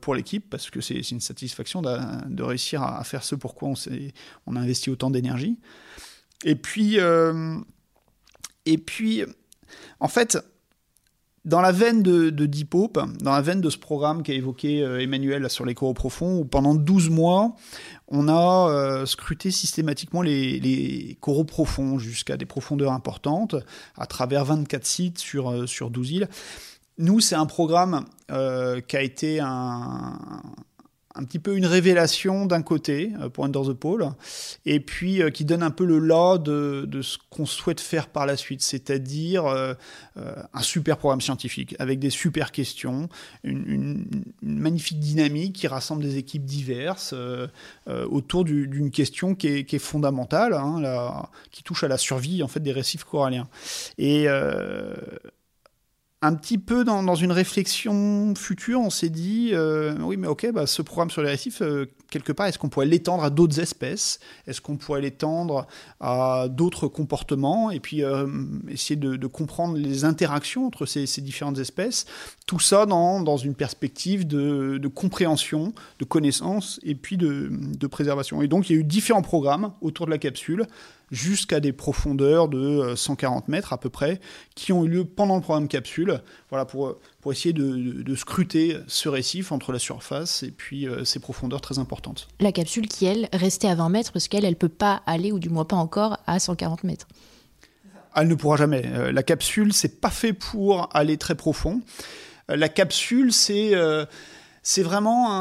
pour 0.00 0.14
l'équipe 0.14 0.48
parce 0.48 0.70
que 0.70 0.80
c'est 0.80 1.10
une 1.10 1.20
satisfaction 1.20 1.82
de 1.82 2.42
réussir 2.42 2.82
à, 2.82 3.02
faire 3.04 3.24
ce 3.24 3.34
pourquoi 3.34 3.68
on, 3.68 3.74
on 4.46 4.56
a 4.56 4.60
investi 4.60 4.90
autant 4.90 5.10
d'énergie. 5.10 5.58
Et 6.44 6.54
puis, 6.54 6.98
et 8.66 8.78
puis, 8.78 9.24
en 10.00 10.08
fait, 10.08 10.38
dans 11.44 11.60
la 11.60 11.72
veine 11.72 12.02
de, 12.02 12.30
de 12.30 12.46
Deep 12.46 12.74
Hope, 12.74 13.00
dans 13.20 13.32
la 13.32 13.40
veine 13.40 13.60
de 13.60 13.68
ce 13.68 13.78
programme 13.78 14.22
qu'a 14.22 14.32
évoqué 14.32 14.82
euh, 14.82 15.00
Emmanuel 15.00 15.50
sur 15.50 15.64
les 15.64 15.74
coraux 15.74 15.94
profonds, 15.94 16.38
où 16.38 16.44
pendant 16.44 16.74
12 16.74 17.10
mois, 17.10 17.56
on 18.08 18.28
a 18.28 18.70
euh, 18.70 19.06
scruté 19.06 19.50
systématiquement 19.50 20.22
les, 20.22 21.18
coraux 21.20 21.44
profonds 21.44 21.98
jusqu'à 21.98 22.36
des 22.36 22.46
profondeurs 22.46 22.92
importantes, 22.92 23.56
à 23.96 24.06
travers 24.06 24.44
24 24.44 24.86
sites 24.86 25.18
sur, 25.18 25.50
euh, 25.50 25.66
sur 25.66 25.90
12 25.90 26.10
îles. 26.12 26.28
Nous, 26.98 27.20
c'est 27.20 27.34
un 27.34 27.46
programme 27.46 28.04
qui 28.28 28.96
a 28.96 29.02
été 29.02 29.40
un, 29.40 30.18
un 31.14 31.24
petit 31.24 31.38
peu 31.38 31.56
une 31.56 31.66
révélation 31.66 32.46
d'un 32.46 32.62
côté 32.62 33.12
euh, 33.20 33.28
pour 33.28 33.44
Under 33.44 33.62
the 33.62 33.72
Pole, 33.72 34.10
et 34.64 34.80
puis 34.80 35.22
euh, 35.22 35.30
qui 35.30 35.44
donne 35.44 35.62
un 35.62 35.70
peu 35.70 35.84
le 35.84 35.98
là 35.98 36.38
de, 36.38 36.84
de 36.86 37.02
ce 37.02 37.18
qu'on 37.30 37.46
souhaite 37.46 37.80
faire 37.80 38.08
par 38.08 38.26
la 38.26 38.36
suite, 38.36 38.62
c'est-à-dire 38.62 39.46
euh, 39.46 39.74
un 40.16 40.62
super 40.62 40.96
programme 40.96 41.20
scientifique 41.20 41.74
avec 41.78 41.98
des 41.98 42.10
super 42.10 42.52
questions, 42.52 43.08
une, 43.44 44.04
magnifique 44.42 45.00
dynamique 45.00 45.54
qui 45.54 45.66
rassemble 45.66 46.02
des 46.02 46.16
équipes 46.16 46.44
diverses 46.44 47.14
autour 47.86 48.44
d'une 48.44 48.90
question 48.90 49.34
qui 49.34 49.48
est, 49.48 49.78
fondamentale, 49.78 50.54
hein, 50.54 51.26
qui 51.50 51.62
touche 51.62 51.84
à 51.84 51.88
la 51.88 51.98
survie 51.98 52.42
en 52.42 52.48
fait 52.48 52.60
des 52.60 52.72
récifs 52.72 53.04
coralliens. 53.04 53.48
Et 53.98 54.26
un 56.22 56.34
petit 56.34 56.56
peu 56.56 56.84
dans, 56.84 57.14
une 57.16 57.32
réflexion 57.32 58.32
future, 58.36 58.80
on 58.80 58.90
s'est 58.90 59.10
dit, 59.10 59.50
euh, 59.52 59.96
oui, 59.98 60.16
mais 60.16 60.28
ok, 60.28 60.52
bah, 60.52 60.68
ce 60.68 60.80
programme 60.80 61.10
sur 61.10 61.20
les 61.20 61.28
récifs, 61.28 61.62
euh, 61.62 61.86
quelque 62.10 62.30
part, 62.30 62.46
est-ce 62.46 62.60
qu'on 62.60 62.68
pourrait 62.68 62.86
l'étendre 62.86 63.24
à 63.24 63.30
d'autres 63.30 63.58
espèces? 63.58 64.20
Est-ce 64.46 64.60
qu'on 64.60 64.76
pourrait 64.76 65.00
l'étendre 65.00 65.66
à 65.98 66.46
d'autres 66.48 66.86
comportements? 66.86 67.72
Et 67.72 67.80
puis 67.80 68.04
euh, 68.04 68.28
essayer 68.68 68.94
de, 68.94 69.26
comprendre 69.26 69.76
les 69.76 70.04
interactions 70.04 70.66
entre 70.66 70.86
ces, 70.86 71.06
différentes 71.22 71.58
espèces. 71.58 72.06
Tout 72.46 72.60
ça 72.60 72.86
dans, 72.86 73.36
une 73.36 73.56
perspective 73.56 74.24
de, 74.24 74.88
compréhension, 74.88 75.74
de 75.98 76.04
connaissance 76.04 76.78
et 76.84 76.94
puis 76.94 77.16
de 77.16 77.86
préservation. 77.88 78.42
Et 78.42 78.46
donc, 78.46 78.70
il 78.70 78.74
y 78.74 78.76
a 78.76 78.80
eu 78.80 78.84
différents 78.84 79.22
programmes 79.22 79.72
autour 79.80 80.06
de 80.06 80.12
la 80.12 80.18
capsule 80.18 80.66
jusqu'à 81.12 81.60
des 81.60 81.72
profondeurs 81.72 82.48
de 82.48 82.94
140 82.96 83.44
euh, 83.44 83.52
mètres 83.52 83.72
à 83.72 83.78
peu 83.78 83.90
près, 83.90 84.18
qui 84.56 84.72
ont 84.72 84.84
eu 84.84 84.88
lieu 84.88 85.04
pendant 85.04 85.36
le 85.36 85.42
programme 85.42 85.68
capsule, 85.68 86.20
voilà, 86.48 86.64
pour, 86.64 86.96
pour 87.20 87.30
essayer 87.30 87.52
de, 87.52 88.02
de 88.02 88.14
scruter 88.16 88.78
ce 88.88 89.08
récif 89.08 89.52
entre 89.52 89.72
la 89.72 89.78
surface 89.78 90.42
et 90.42 90.50
puis 90.50 90.88
euh, 90.88 91.04
ces 91.04 91.20
profondeurs 91.20 91.60
très 91.60 91.78
importantes. 91.78 92.28
La 92.40 92.50
capsule 92.50 92.88
qui, 92.88 93.04
elle, 93.04 93.28
restait 93.32 93.68
à 93.68 93.74
20 93.74 93.90
mètres, 93.90 94.12
parce 94.12 94.26
qu'elle, 94.26 94.44
elle 94.44 94.52
ne 94.52 94.56
peut 94.56 94.68
pas 94.68 95.02
aller, 95.06 95.30
ou 95.30 95.38
du 95.38 95.50
moins 95.50 95.66
pas 95.66 95.76
encore, 95.76 96.18
à 96.26 96.40
140 96.40 96.82
mètres. 96.84 97.06
Elle 98.16 98.28
ne 98.28 98.34
pourra 98.34 98.56
jamais. 98.56 98.82
Euh, 98.86 99.12
la 99.12 99.22
capsule, 99.22 99.72
c'est 99.74 100.00
pas 100.00 100.10
fait 100.10 100.32
pour 100.32 100.88
aller 100.96 101.18
très 101.18 101.34
profond. 101.34 101.82
La 102.48 102.68
capsule, 102.68 103.32
c'est 103.32 103.72
c'est 104.64 104.82
vraiment 104.82 105.32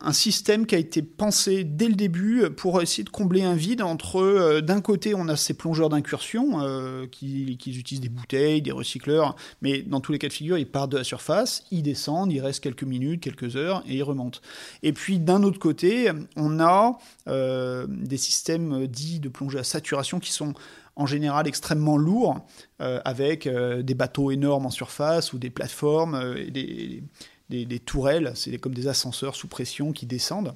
un, 0.00 0.12
système 0.12 0.66
qui 0.66 0.74
a 0.74 0.78
été 0.78 1.00
pensé 1.02 1.64
dès 1.64 1.88
le 1.88 1.94
début 1.94 2.50
pour 2.50 2.82
essayer 2.82 3.04
de 3.04 3.10
combler 3.10 3.42
un 3.42 3.54
vide 3.54 3.80
entre, 3.80 4.20
euh, 4.20 4.60
d'un 4.60 4.80
côté, 4.80 5.14
on 5.14 5.26
a 5.28 5.36
ces 5.36 5.54
plongeurs 5.54 5.88
d'incursion 5.88 6.60
euh, 6.60 7.06
qui, 7.06 7.44
utilisent 7.44 8.00
des 8.00 8.08
bouteilles, 8.10 8.60
des 8.60 8.72
recycleurs, 8.72 9.36
mais 9.62 9.82
dans 9.82 10.00
tous 10.00 10.12
les 10.12 10.18
cas 10.18 10.28
de 10.28 10.32
figure, 10.32 10.58
ils 10.58 10.66
partent 10.66 10.92
de 10.92 10.98
la 10.98 11.04
surface, 11.04 11.64
ils 11.70 11.82
descendent, 11.82 12.32
ils 12.32 12.40
restent 12.40 12.62
quelques 12.62 12.84
minutes, 12.84 13.22
quelques 13.22 13.56
heures 13.56 13.82
et 13.86 13.96
ils 13.96 14.02
remontent. 14.02 14.40
Et 14.82 14.92
puis 14.92 15.18
d'un 15.18 15.42
autre 15.42 15.58
côté, 15.58 16.10
on 16.36 16.60
a 16.60 16.98
euh, 17.28 17.86
des 17.88 18.18
systèmes 18.18 18.86
dits 18.86 19.20
de 19.20 19.28
plongée 19.28 19.58
à 19.58 19.64
saturation 19.64 20.20
qui 20.20 20.32
sont 20.32 20.54
en 20.96 21.06
général 21.06 21.48
extrêmement 21.48 21.96
lourds, 21.96 22.44
avec 22.78 23.48
des 23.48 23.94
bateaux 23.94 24.30
énormes 24.30 24.66
en 24.66 24.70
surface 24.70 25.32
ou 25.32 25.38
des 25.38 25.48
plateformes, 25.48 26.34
et 26.36 26.50
des, 26.50 27.02
des, 27.48 27.78
tourelles, 27.78 28.32
c'est 28.34 28.56
comme 28.58 28.74
des 28.74 28.88
ascenseurs 28.88 29.36
sous 29.36 29.48
pression 29.48 29.92
qui 29.92 30.06
descendent. 30.06 30.54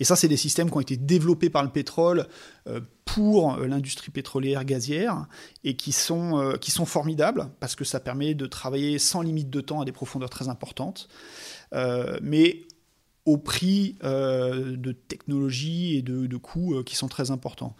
Et 0.00 0.04
ça, 0.04 0.16
c'est 0.16 0.28
des 0.28 0.36
systèmes 0.36 0.70
qui 0.70 0.76
ont 0.76 0.80
été 0.80 0.96
développés 0.96 1.50
par 1.50 1.62
le 1.62 1.70
pétrole 1.70 2.26
euh, 2.66 2.80
pour 3.04 3.54
euh, 3.54 3.66
l'industrie 3.66 4.10
pétrolière 4.10 4.64
gazière 4.64 5.26
et 5.64 5.76
qui 5.76 5.92
sont, 5.92 6.38
euh, 6.38 6.56
qui 6.56 6.70
sont 6.70 6.86
formidables 6.86 7.48
parce 7.60 7.74
que 7.74 7.84
ça 7.84 8.00
permet 8.00 8.34
de 8.34 8.46
travailler 8.46 8.98
sans 8.98 9.22
limite 9.22 9.50
de 9.50 9.60
temps 9.60 9.80
à 9.80 9.84
des 9.84 9.92
profondeurs 9.92 10.30
très 10.30 10.48
importantes, 10.48 11.08
mais 12.22 12.62
au 13.24 13.38
prix 13.38 13.96
de 14.02 14.92
technologies 14.92 15.96
et 15.96 16.02
de, 16.02 16.26
de 16.26 16.36
coûts 16.36 16.82
qui 16.84 16.94
sont 16.94 17.08
très 17.08 17.30
importants. 17.30 17.74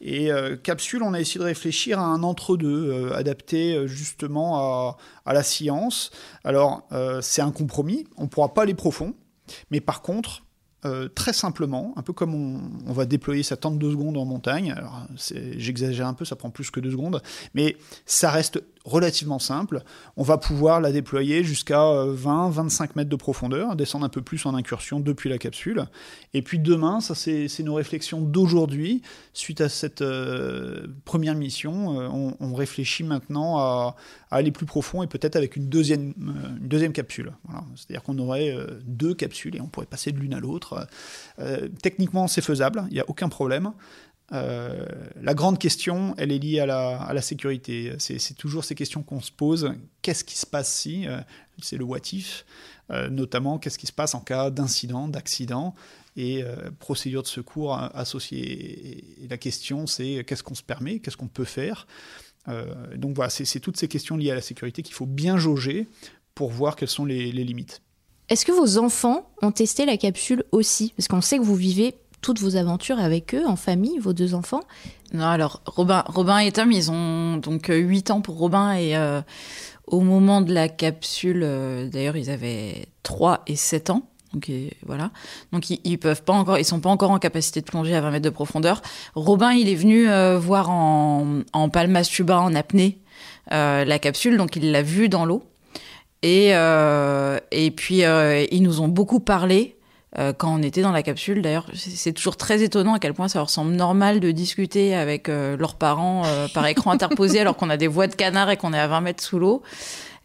Et 0.00 0.30
euh, 0.30 0.56
Capsule, 0.56 1.02
on 1.02 1.14
a 1.14 1.20
essayé 1.20 1.38
de 1.38 1.44
réfléchir 1.44 1.98
à 1.98 2.04
un 2.04 2.22
entre-deux, 2.22 2.90
euh, 2.90 3.16
adapté 3.16 3.74
euh, 3.74 3.86
justement 3.86 4.96
à, 5.24 5.32
la 5.32 5.42
science. 5.42 6.10
Alors, 6.44 6.86
c'est 7.22 7.42
un 7.42 7.50
compromis, 7.50 8.06
on 8.16 8.24
ne 8.24 8.28
pourra 8.28 8.52
pas 8.52 8.62
aller 8.62 8.74
profond, 8.74 9.14
mais 9.70 9.80
par 9.80 10.02
contre, 10.02 10.42
très 11.14 11.32
simplement, 11.32 11.94
un 11.96 12.02
peu 12.02 12.12
comme 12.12 12.34
on, 12.86 12.92
va 12.92 13.06
déployer 13.06 13.42
sa 13.42 13.56
tente 13.56 13.78
de 13.78 13.90
secondes 13.90 14.18
en 14.18 14.26
montagne. 14.26 14.74
J'exagère 15.56 16.06
un 16.06 16.12
peu, 16.12 16.26
ça 16.26 16.36
prend 16.36 16.50
plus 16.50 16.70
que 16.70 16.78
deux 16.78 16.90
secondes, 16.90 17.22
mais 17.54 17.76
ça 18.04 18.30
reste 18.30 18.62
relativement 18.84 19.38
simple. 19.38 19.82
On 20.16 20.22
va 20.22 20.36
pouvoir 20.36 20.80
la 20.80 20.92
déployer 20.92 21.42
jusqu'à 21.42 21.78
20-25 21.78 22.82
euh, 22.82 22.86
mètres 22.96 23.10
de 23.10 23.16
profondeur, 23.16 23.76
descendre 23.76 24.04
un 24.04 24.10
peu 24.10 24.20
plus 24.20 24.44
en 24.44 24.54
incursion 24.54 25.00
depuis 25.00 25.30
la 25.30 25.38
capsule. 25.38 25.86
Et 26.34 26.42
puis 26.42 26.58
demain, 26.58 27.00
ça 27.00 27.14
c'est 27.14 27.62
nos 27.62 27.74
réflexions 27.74 28.20
d'aujourd'hui, 28.20 29.00
suite 29.32 29.62
à 29.62 29.70
cette 29.70 30.02
euh, 30.02 30.86
première 31.06 31.34
mission, 31.34 32.00
euh, 32.00 32.08
on, 32.40 32.54
réfléchit 32.54 33.02
maintenant 33.02 33.58
à, 33.58 33.96
aller 34.30 34.52
plus 34.52 34.66
profond 34.66 35.02
et 35.02 35.08
peut-être 35.08 35.34
avec 35.34 35.56
une 35.56 35.68
deuxième, 35.68 36.12
capsule. 36.92 37.32
Voilà. 37.44 37.64
C'est-à-dire 37.74 38.02
qu'on 38.02 38.18
aurait 38.18 38.56
deux 38.84 39.14
capsules 39.14 39.56
et 39.56 39.60
on 39.60 39.66
pourrait 39.66 39.86
passer 39.86 40.12
de 40.12 40.18
l'une 40.18 40.34
à 40.34 40.40
l'autre. 40.40 40.86
techniquement, 41.82 42.28
c'est 42.28 42.42
faisable, 42.42 42.84
il 42.90 42.94
n'y 42.94 43.00
a 43.00 43.04
aucun 43.08 43.28
problème. 43.28 43.72
Euh, 44.32 44.86
la 45.20 45.34
grande 45.34 45.58
question, 45.58 46.14
elle 46.16 46.32
est 46.32 46.38
liée 46.38 46.60
à 46.60 46.66
la, 46.66 47.22
sécurité. 47.22 47.92
C'est 47.98 48.36
toujours 48.36 48.64
ces 48.64 48.74
questions 48.74 49.02
qu'on 49.02 49.20
se 49.20 49.32
pose. 49.32 49.72
Qu'est-ce 50.02 50.24
qui 50.24 50.36
se 50.36 50.46
passe 50.46 50.72
si 50.72 51.06
euh, 51.06 51.20
C'est 51.60 51.76
le 51.76 51.84
what 51.84 51.98
if. 52.12 52.44
Euh, 52.90 53.08
notamment, 53.08 53.58
qu'est-ce 53.58 53.78
qui 53.78 53.86
se 53.86 53.92
passe 53.92 54.14
en 54.14 54.20
cas 54.20 54.50
d'incident, 54.50 55.08
d'accident 55.08 55.74
et 56.16 56.44
procédure 56.78 57.24
de 57.24 57.26
secours 57.26 57.76
associée. 57.76 59.24
Et 59.24 59.28
la 59.28 59.36
question, 59.36 59.88
c'est 59.88 60.22
qu'est-ce 60.24 60.44
qu'on 60.44 60.54
se 60.54 60.62
permet, 60.62 61.00
qu'est-ce 61.00 61.16
qu'on 61.16 61.26
peut 61.26 61.44
faire? 61.44 61.88
donc 62.94 63.16
voilà, 63.16 63.30
c'est 63.30 63.58
toutes 63.58 63.78
ces 63.78 63.88
questions 63.88 64.16
liées 64.16 64.30
à 64.30 64.36
la 64.36 64.42
sécurité 64.42 64.82
qu'il 64.82 64.94
faut 64.94 65.06
bien 65.06 65.38
jauger 65.38 65.88
pour 66.36 66.50
voir 66.50 66.76
quelles 66.76 66.90
sont 66.90 67.04
les, 67.04 67.32
les 67.32 67.42
limites. 67.42 67.82
Est-ce 68.28 68.46
que 68.46 68.52
vos 68.52 68.78
enfants 68.78 69.28
ont 69.42 69.50
testé 69.50 69.86
la 69.86 69.96
capsule 69.96 70.44
aussi? 70.52 70.92
Parce 70.96 71.08
qu'on 71.08 71.20
sait 71.20 71.38
que 71.38 71.42
vous 71.42 71.56
vivez 71.56 71.94
toutes 72.24 72.40
vos 72.40 72.56
aventures 72.56 72.98
avec 72.98 73.34
eux, 73.34 73.46
en 73.46 73.54
famille, 73.54 73.98
vos 73.98 74.14
deux 74.14 74.34
enfants 74.34 74.62
Non, 75.12 75.26
alors 75.26 75.60
Robin, 75.66 76.04
Robin 76.06 76.38
et 76.38 76.50
Tom, 76.52 76.72
ils 76.72 76.90
ont 76.90 77.36
donc 77.36 77.66
8 77.68 78.08
euh, 78.08 78.14
ans 78.14 78.22
pour 78.22 78.38
Robin 78.38 78.72
et 78.72 78.96
euh, 78.96 79.20
au 79.86 80.00
moment 80.00 80.40
de 80.40 80.54
la 80.54 80.70
capsule, 80.70 81.42
euh, 81.44 81.86
d'ailleurs, 81.86 82.16
ils 82.16 82.30
avaient 82.30 82.86
3 83.02 83.42
et 83.46 83.56
7 83.56 83.90
ans. 83.90 84.08
Donc 84.32 84.50
voilà. 84.86 85.10
Donc 85.52 85.68
ils, 85.68 85.80
ils, 85.84 85.98
peuvent 85.98 86.22
pas 86.22 86.32
encore, 86.32 86.58
ils 86.58 86.64
sont 86.64 86.80
pas 86.80 86.88
encore 86.88 87.10
en 87.10 87.18
capacité 87.18 87.60
de 87.60 87.66
plonger 87.66 87.94
à 87.94 88.00
20 88.00 88.10
mètres 88.10 88.24
de 88.24 88.30
profondeur. 88.30 88.80
Robin, 89.14 89.52
il 89.52 89.68
est 89.68 89.74
venu 89.74 90.06
voir 90.38 90.70
en, 90.70 91.42
en 91.52 91.68
en 91.68 92.54
apnée 92.54 92.98
la 93.50 93.98
capsule, 93.98 94.38
donc 94.38 94.56
il 94.56 94.72
l'a 94.72 94.82
vu 94.82 95.10
dans 95.10 95.26
l'eau. 95.26 95.44
Et, 96.22 96.48
et 96.48 97.70
puis 97.70 97.98
ils 97.98 98.62
nous 98.62 98.80
ont 98.80 98.88
beaucoup 98.88 99.20
parlé 99.20 99.73
euh, 100.18 100.32
quand 100.32 100.54
on 100.54 100.62
était 100.62 100.82
dans 100.82 100.92
la 100.92 101.02
capsule. 101.02 101.42
D'ailleurs, 101.42 101.66
c'est 101.74 102.12
toujours 102.12 102.36
très 102.36 102.62
étonnant 102.62 102.94
à 102.94 102.98
quel 103.00 103.14
point 103.14 103.26
ça 103.26 103.40
leur 103.40 103.50
semble 103.50 103.72
normal 103.72 104.20
de 104.20 104.30
discuter 104.30 104.94
avec 104.94 105.28
euh, 105.28 105.56
leurs 105.56 105.74
parents 105.74 106.22
euh, 106.24 106.46
par 106.54 106.66
écran 106.66 106.90
interposé 106.92 107.40
alors 107.40 107.56
qu'on 107.56 107.68
a 107.68 107.76
des 107.76 107.88
voix 107.88 108.06
de 108.06 108.14
canard 108.14 108.50
et 108.50 108.56
qu'on 108.56 108.72
est 108.72 108.78
à 108.78 108.86
20 108.86 109.00
mètres 109.00 109.22
sous 109.22 109.38
l'eau. 109.38 109.62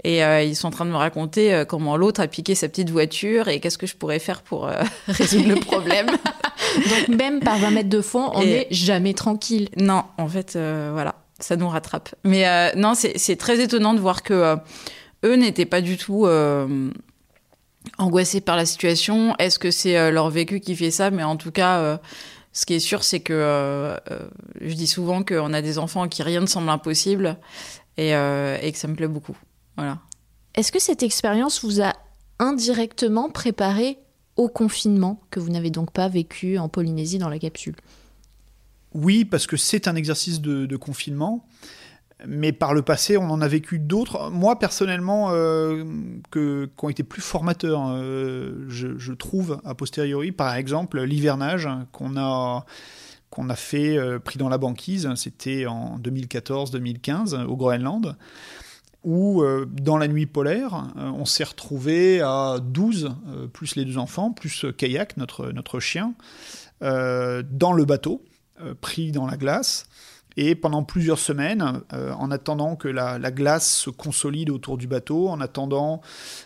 Et 0.05 0.21
ils 0.21 0.55
sont 0.55 0.69
en 0.69 0.71
train 0.71 0.85
de 0.85 0.91
me 0.91 0.95
raconter 0.95 1.65
comment 1.67 1.97
l'autre 1.97 2.21
a 2.21 2.27
piqué 2.27 2.55
sa 2.55 2.69
petite 2.69 2.89
voiture 2.89 3.49
et 3.49 3.59
qu'est-ce 3.59 3.77
que 3.77 3.85
je 3.85 3.97
pourrais 3.97 4.19
faire 4.19 4.43
pour 4.43 4.69
résoudre 5.09 5.49
le 5.49 5.55
problème. 5.55 6.05
Donc 6.75 7.17
même 7.17 7.41
par 7.41 7.57
20 7.57 7.71
mètres 7.71 7.89
de 7.89 7.99
fond, 7.99 8.31
on 8.33 8.45
n'est 8.45 8.67
jamais 8.71 9.13
tranquille. 9.13 9.67
Non, 9.75 10.05
en 10.17 10.29
fait, 10.29 10.53
voilà, 10.93 11.15
ça 11.39 11.57
nous 11.57 11.67
rattrape. 11.67 12.15
Mais 12.23 12.73
non, 12.77 12.93
c'est 12.95 13.35
très 13.35 13.59
étonnant 13.59 13.93
de 13.93 13.99
voir 13.99 14.23
que 14.23 14.55
eux 15.25 15.35
n'étaient 15.35 15.65
pas 15.65 15.81
du 15.81 15.97
tout 15.97 16.25
angoissés 17.97 18.41
par 18.41 18.55
la 18.55 18.65
situation. 18.65 19.35
Est-ce 19.37 19.59
que 19.59 19.71
c'est 19.71 19.97
euh, 19.97 20.11
leur 20.11 20.29
vécu 20.29 20.59
qui 20.59 20.75
fait 20.75 20.91
ça? 20.91 21.11
Mais 21.11 21.23
en 21.23 21.37
tout 21.37 21.51
cas, 21.51 21.79
euh, 21.79 21.97
ce 22.53 22.65
qui 22.65 22.73
est 22.73 22.79
sûr, 22.79 23.03
c'est 23.03 23.19
que 23.19 23.33
euh, 23.33 23.97
je 24.61 24.73
dis 24.73 24.87
souvent 24.87 25.23
qu'on 25.23 25.53
a 25.53 25.61
des 25.61 25.77
enfants 25.77 26.03
à 26.03 26.07
qui 26.07 26.23
rien 26.23 26.41
ne 26.41 26.45
semble 26.45 26.69
impossible 26.69 27.37
et, 27.97 28.09
et 28.11 28.71
que 28.71 28.77
ça 28.77 28.87
me 28.87 28.95
plaît 28.95 29.07
beaucoup. 29.07 29.37
Voilà. 29.75 29.99
Est-ce 30.55 30.71
que 30.71 30.79
cette 30.79 31.03
expérience 31.03 31.63
vous 31.63 31.81
a 31.81 31.93
indirectement 32.39 33.29
préparé 33.29 33.99
au 34.35 34.47
confinement 34.47 35.21
que 35.31 35.39
vous 35.39 35.49
n'avez 35.49 35.69
donc 35.69 35.91
pas 35.91 36.07
vécu 36.07 36.57
en 36.57 36.69
Polynésie 36.69 37.17
dans 37.17 37.29
la 37.29 37.39
capsule? 37.39 37.75
Oui, 38.93 39.25
parce 39.25 39.45
que 39.47 39.57
c'est 39.57 39.87
un 39.87 39.95
exercice 39.95 40.41
de, 40.41 40.65
de 40.65 40.77
confinement. 40.77 41.45
Mais 42.27 42.51
par 42.51 42.73
le 42.73 42.81
passé, 42.81 43.17
on 43.17 43.29
en 43.29 43.41
a 43.41 43.47
vécu 43.47 43.79
d'autres. 43.79 44.29
Moi, 44.29 44.59
personnellement, 44.59 45.29
euh, 45.31 45.83
qui 46.31 46.39
ont 46.85 46.89
été 46.89 47.03
plus 47.03 47.21
formateurs, 47.21 47.87
euh, 47.89 48.65
je, 48.67 49.13
trouve, 49.13 49.61
a 49.63 49.73
posteriori. 49.73 50.31
Par 50.31 50.53
exemple, 50.55 51.01
l'hivernage 51.01 51.69
qu'on 51.91 52.17
a, 52.17 52.65
qu'on 53.29 53.49
a 53.49 53.55
fait, 53.55 53.97
euh, 53.97 54.19
pris 54.19 54.37
dans 54.37 54.49
la 54.49 54.57
banquise, 54.57 55.09
c'était 55.15 55.65
en 55.65 55.97
2014-2015 55.99 57.45
au 57.45 57.55
Groenland, 57.55 58.17
où, 59.05 59.41
dans 59.65 59.97
la 59.97 60.09
nuit 60.09 60.25
polaire, 60.25 60.91
on 60.97 61.23
s'est 61.23 61.45
retrouvé 61.45 62.19
à 62.19 62.57
12, 62.61 63.15
plus 63.53 63.77
les 63.77 63.85
deux 63.85 63.97
enfants, 63.97 64.31
plus 64.31 64.65
Kayak, 64.77 65.15
notre, 65.15 65.53
notre 65.53 65.79
chien, 65.79 66.15
dans 66.81 67.71
le 67.73 67.85
bateau, 67.85 68.25
pris 68.81 69.13
dans 69.13 69.25
la 69.25 69.37
glace. 69.37 69.88
Et 70.41 70.55
pendant 70.55 70.83
plusieurs 70.83 71.19
semaines, 71.19 71.81
euh, 71.91 72.13
en 72.13 72.31
attendant 72.31 72.77
que 72.77 72.87
la, 72.87 73.19
glace 73.29 73.69
se 73.69 73.89
consolide 73.89 74.49
autour 74.49 74.77
du 74.77 74.87
bateau, 74.87 75.27
en 75.27 75.41
attendant 75.41 75.99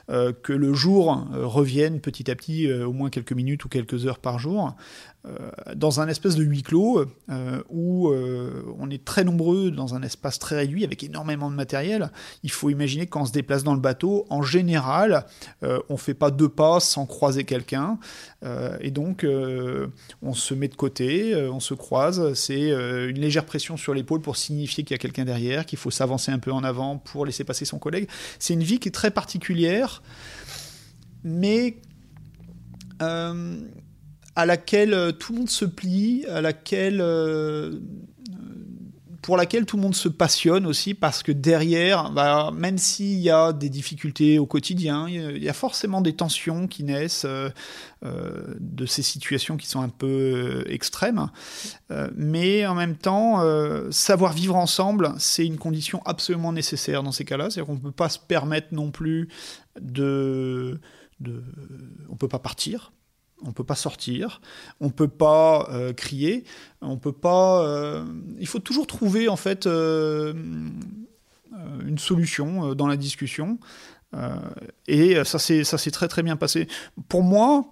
euh, 0.10 0.34
que 0.34 0.51
le 0.51 0.73
jour 0.73 1.27
euh, 1.32 1.45
revienne 1.45 2.01
petit 2.01 2.32
à 2.32 2.36
petit, 2.36 2.73
au 2.73 2.91
moins 2.91 3.12
quelques 3.12 3.34
minutes 3.34 3.65
ou 3.65 3.69
quelques 3.69 4.08
heures 4.08 4.17
par 4.17 4.39
jour, 4.39 4.75
dans 5.73 6.01
un 6.01 6.10
espèce 6.10 6.36
de 6.36 6.43
huis 6.43 6.63
clos 6.63 7.06
où 7.69 8.12
on 8.12 8.89
est 8.89 9.06
très 9.06 9.23
nombreux 9.23 9.71
dans 9.71 9.95
un 9.95 10.03
espace 10.03 10.38
très 10.38 10.58
réduit 10.58 10.84
avec 10.84 11.01
énormément 11.01 11.49
de 11.49 11.56
matériel. 11.56 12.12
Il 12.43 12.51
faut 12.51 12.69
imaginer 12.69 13.08
qu'on 13.08 13.23
se 13.23 13.32
déplace 13.32 13.63
dans 13.63 13.73
le 13.73 13.79
bateau, 13.79 14.25
en 14.29 14.41
général, 14.41 15.25
on 15.62 15.95
fait 15.95 16.13
pas 16.13 16.29
deux 16.29 16.49
pas 16.49 16.82
sans 16.82 17.06
croiser 17.06 17.45
quelqu'un 17.45 17.99
et 18.82 18.91
donc 18.91 19.25
on 20.21 20.34
se 20.34 20.53
met 20.53 20.67
de 20.67 20.75
côté, 20.75 21.34
on 21.49 21.62
se 21.62 21.73
croise. 21.73 22.34
C'est 22.34 22.67
une 22.67 23.21
légère 23.21 23.45
pression 23.45 23.77
l'épaule 23.91 24.21
pour 24.21 24.37
signifier 24.37 24.83
qu'il 24.83 24.93
y 24.93 24.99
a 24.99 24.99
quelqu'un 24.99 25.25
derrière, 25.25 25.65
qu'il 25.65 25.79
faut 25.79 25.91
s'avancer 25.91 26.31
un 26.31 26.39
peu 26.39 26.51
en 26.53 26.63
avant 26.63 26.97
pour 26.97 27.25
laisser 27.25 27.43
passer 27.43 27.65
son 27.65 27.79
collègue. 27.79 28.07
C'est 28.39 28.53
une 28.53 28.63
vie 28.63 28.79
qui 28.79 28.87
est 28.87 28.93
très 28.93 29.11
particulière, 29.11 30.01
mais 31.23 31.77
à 34.35 34.45
laquelle 34.45 34.93
euh, 34.93 35.11
tout 35.11 35.33
le 35.33 35.39
monde 35.39 35.49
se 35.49 35.65
plie, 35.65 36.25
à 36.27 36.41
laquelle, 36.41 37.01
euh, 37.01 37.79
pour 39.23 39.38
laquelle 39.38 39.65
tout 39.65 39.77
le 39.77 39.81
monde 39.81 39.95
se 39.95 40.09
passionne 40.09 40.67
aussi, 40.67 40.93
parce 40.93 41.23
que 41.23 41.31
derrière, 41.31 42.12
bah, 42.12 42.51
même 42.53 42.77
s'il 42.77 43.19
y 43.19 43.31
a 43.31 43.53
des 43.53 43.69
difficultés 43.69 44.38
au 44.38 44.45
quotidien, 44.45 45.09
il 45.09 45.41
y 45.41 45.49
a 45.49 45.53
forcément 45.53 46.01
des 46.01 46.13
tensions 46.13 46.67
qui 46.67 46.83
naissent 46.83 47.25
euh, 47.25 47.49
de 48.59 48.86
ces 48.86 49.01
situations 49.01 49.57
qui 49.57 49.65
sont 49.65 49.81
un 49.81 49.89
peu 49.89 50.63
extrêmes. 50.67 51.29
mais 52.15 52.65
en 52.65 52.75
même 52.75 52.95
temps, 52.95 53.41
savoir 53.91 54.33
vivre 54.33 54.55
ensemble, 54.55 55.13
c'est 55.17 55.45
une 55.45 55.57
condition 55.57 56.01
absolument 56.05 56.53
nécessaire 56.53 57.01
dans 57.01 57.12
ces 57.12 57.25
cas-là. 57.25 57.49
C'est-à-dire 57.49 57.67
qu'on 57.67 57.79
ne 57.79 57.83
peut 57.83 57.91
pas 57.91 58.09
se 58.09 58.19
permettre 58.19 58.67
non 58.71 58.91
plus 58.91 59.29
de... 59.79 60.79
on 62.09 62.15
peut 62.15 62.27
pas 62.27 62.39
partir 62.39 62.91
on 63.45 63.51
peut 63.51 63.63
pas 63.63 63.75
sortir, 63.75 64.41
on 64.79 64.89
peut 64.89 65.08
pas 65.08 65.67
euh, 65.71 65.93
crier, 65.93 66.43
on 66.82 66.97
peut 66.97 67.12
pas. 67.12 67.63
Euh, 67.63 68.06
il 68.39 68.47
faut 68.47 68.60
toujours 68.60 68.88
trouver 68.88 69.27
en 69.29 69.36
fait 69.36 69.67
euh, 69.67 70.34
une 71.86 71.97
solution 71.97 72.73
dans 72.75 72.88
la 72.88 72.97
discussion. 72.97 73.60
et 74.88 75.23
ça 75.23 75.39
s'est 75.39 75.63
ça 75.63 75.77
s'est 75.77 75.91
très 75.91 76.08
très 76.08 76.23
bien 76.23 76.36
passé. 76.36 76.67
Pour 77.10 77.23
moi, 77.23 77.65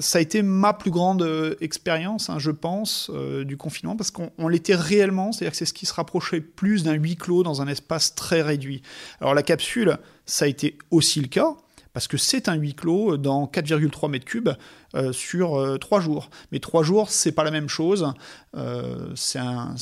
ça 0.00 0.18
a 0.18 0.20
été 0.22 0.40
ma 0.40 0.72
plus 0.72 0.90
grande 0.90 1.56
expérience, 1.60 2.30
hein, 2.30 2.38
je 2.38 2.50
pense, 2.50 3.10
du 3.44 3.58
confinement, 3.58 3.94
parce 3.94 4.10
qu'on 4.10 4.48
l'était 4.48 4.74
réellement, 4.74 5.32
c'est-à-dire 5.32 5.52
que 5.52 5.58
c'est 5.58 5.66
ce 5.66 5.74
qui 5.74 5.84
se 5.84 5.92
rapprochait 5.92 6.40
plus 6.40 6.82
d'un 6.82 6.94
huis 6.94 7.16
clos 7.16 7.42
dans 7.42 7.60
un 7.60 7.68
espace 7.68 8.14
très 8.14 8.40
réduit. 8.40 8.80
Alors 9.20 9.34
la 9.34 9.42
capsule, 9.42 9.98
ça 10.24 10.46
a 10.46 10.48
été 10.48 10.78
aussi 10.90 11.20
le 11.20 11.28
cas, 11.28 11.56
parce 11.94 12.08
que 12.08 12.16
c'est 12.18 12.48
un 12.48 12.54
huis 12.54 12.74
clos 12.74 13.16
dans 13.16 13.46
4,3 13.46 14.10
mètres 14.10 14.26
cubes 14.26 14.50
euh, 14.94 15.12
sur 15.12 15.54
euh, 15.54 15.78
trois 15.78 15.94
3 15.94 16.00
jours. 16.00 16.28
Mais 16.50 16.58
3 16.58 16.82
jours, 16.82 17.08
c'est 17.08 17.32
pas 17.32 17.44
la 17.44 17.52
même 17.52 17.68
chose. 17.68 18.12
Euh, 18.56 19.12
c'est 19.14 19.38
un, 19.38 19.76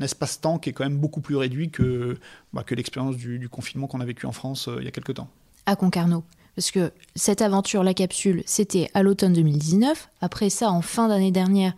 espace-temps 0.00 0.58
qui 0.58 0.70
est 0.70 0.72
quand 0.72 0.84
même 0.84 0.96
beaucoup 0.96 1.20
plus 1.20 1.34
réduit 1.34 1.70
que, 1.70 2.16
bah, 2.52 2.64
l'expérience 2.70 3.16
du, 3.16 3.48
confinement 3.48 3.88
qu'on 3.88 4.00
a 4.00 4.04
vécu 4.04 4.26
en 4.26 4.32
France 4.32 4.70
il 4.78 4.84
y 4.84 4.88
a 4.88 4.92
quelques 4.92 5.14
temps. 5.14 5.28
À 5.66 5.74
Concarneau. 5.74 6.22
Parce 6.54 6.70
que 6.70 6.92
cette 7.16 7.42
aventure, 7.42 7.82
la 7.82 7.94
capsule, 7.94 8.42
c'était 8.46 8.88
à 8.94 9.02
l'automne 9.02 9.32
2019. 9.32 10.08
Après 10.20 10.50
ça, 10.50 10.70
en 10.70 10.82
fin 10.82 11.08
d'année 11.08 11.32
dernière, 11.32 11.72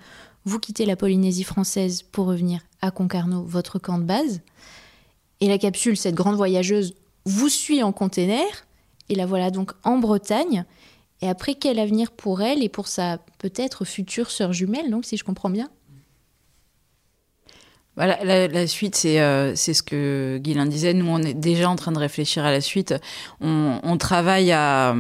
vous 0.45 0.59
quittez 0.59 0.85
la 0.85 0.97
Polynésie 0.97 1.45
française 1.45 2.03
pour 2.03 2.27
revenir 2.27 2.61
à 2.83 2.91
Concarneau, 2.91 3.43
votre 3.43 3.79
camp 3.79 3.99
de 3.99 4.05
base. 4.05 4.41
Et 5.41 5.49
la 5.49 5.57
capsule, 5.57 5.97
cette 5.97 6.15
grande 6.15 6.37
voyageuse, 6.37 6.95
vous 7.25 7.49
suit 7.49 7.83
en 7.83 7.93
container 7.93 8.45
et 9.13 9.15
la 9.15 9.27
voilà 9.27 9.51
donc 9.51 9.73
en 9.85 9.99
Bretagne. 9.99 10.65
Et 11.21 11.29
après, 11.29 11.55
quel 11.55 11.79
avenir 11.79 12.11
pour 12.11 12.43
elle 12.43 12.65
et 12.65 12.69
pour 12.69 12.89
sa 12.89 13.19
peut-être 13.39 13.85
future 13.85 14.31
sœur 14.31 14.53
jumelle, 14.53 14.91
donc 14.91 15.05
si 15.05 15.17
je 15.17 15.23
comprends 15.23 15.51
bien? 15.51 15.69
Voilà, 17.95 18.49
la, 18.49 18.67
suite, 18.67 18.97
c'est 18.97 19.21
euh, 19.21 19.55
ce 19.55 19.83
que 19.83 20.41
Guylain 20.43 20.65
disait. 20.65 20.95
Nous, 20.95 21.07
on 21.07 21.19
est 21.19 21.35
déjà 21.35 21.69
en 21.69 21.77
train 21.77 21.93
de 21.93 21.99
réfléchir 21.99 22.43
à 22.43 22.51
la 22.51 22.63
suite. 22.63 22.95
On, 23.43 23.97
travaille 23.99 24.51
à, 24.51 24.97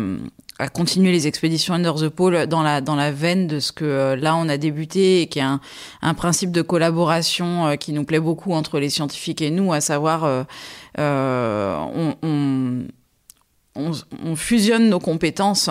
à, 0.59 0.68
continuer 0.68 1.11
les 1.11 1.27
expéditions 1.27 1.72
Under 1.72 1.94
the 1.94 2.11
Pole 2.11 2.46
dans 2.46 2.62
la, 2.62 2.83
dans 2.83 2.94
la 2.94 3.11
veine 3.11 3.46
de 3.46 3.61
ce 3.61 3.72
que 3.72 3.87
euh, 3.87 4.14
là, 4.14 4.37
on 4.37 4.46
a 4.51 4.59
débuté 4.59 5.22
et 5.22 5.27
qui 5.27 5.38
est 5.38 5.42
un, 6.03 6.14
principe 6.14 6.53
de 6.53 6.61
collaboration 6.61 7.66
euh, 7.68 7.77
qui 7.77 7.94
nous 7.94 8.05
plaît 8.05 8.20
beaucoup 8.20 8.53
entre 8.53 8.79
les 8.79 8.90
scientifiques 8.90 9.40
et 9.40 9.51
nous, 9.51 9.72
à 9.72 9.81
savoir, 9.81 10.46
on, 10.98 12.14
on 12.22 12.83
on, 13.75 14.37
fusionne 14.37 14.91
nos 14.91 14.99
compétences 14.99 15.71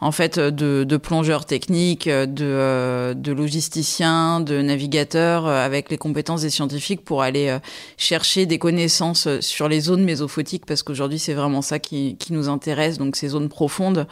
en 0.00 0.12
fait 0.12 0.38
de, 0.38 0.84
de 0.84 0.96
plongeurs 0.96 1.46
techniques, 1.46 2.08
de, 2.08 2.44
euh, 2.44 3.14
de 3.14 3.32
logisticiens, 3.32 4.40
de 4.40 4.62
navigateurs 4.62 5.46
euh, 5.46 5.64
avec 5.64 5.90
les 5.90 5.98
compétences 5.98 6.42
des 6.42 6.50
scientifiques 6.50 7.04
pour 7.04 7.22
aller 7.22 7.48
euh, 7.48 7.58
chercher 7.96 8.46
des 8.46 8.58
connaissances 8.58 9.40
sur 9.40 9.68
les 9.68 9.80
zones 9.80 10.04
mésophotiques 10.04 10.64
parce 10.64 10.84
qu'aujourd'hui 10.84 11.18
c'est 11.18 11.34
vraiment 11.34 11.62
ça 11.62 11.80
qui, 11.80 12.16
qui, 12.18 12.32
nous 12.32 12.48
intéresse 12.48 12.98
donc 12.98 13.16
ces 13.16 13.28
zones 13.28 13.48
profondes 13.48 14.06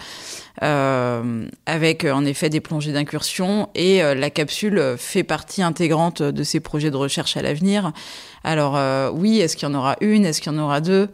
euh, 0.62 1.46
avec 1.66 2.04
en 2.04 2.24
effet 2.24 2.48
des 2.50 2.60
plongées 2.60 2.92
d'incursion. 2.92 3.68
Et 3.76 4.02
la 4.02 4.30
capsule 4.30 4.96
fait 4.98 5.22
partie 5.22 5.62
intégrante 5.62 6.22
de 6.22 6.42
ces 6.42 6.58
projets 6.58 6.90
de 6.90 6.96
recherche 6.96 7.36
à 7.36 7.42
l'avenir 7.42 7.92
alors 8.48 8.78
euh, 8.78 9.10
oui, 9.12 9.40
est-ce 9.40 9.58
qu'il 9.58 9.68
y 9.68 9.70
en 9.70 9.74
aura 9.74 9.96
une 10.00 10.24
Est-ce 10.24 10.40
qu'il 10.40 10.50
y 10.50 10.54
en 10.54 10.58
aura 10.58 10.80
deux? 10.80 11.10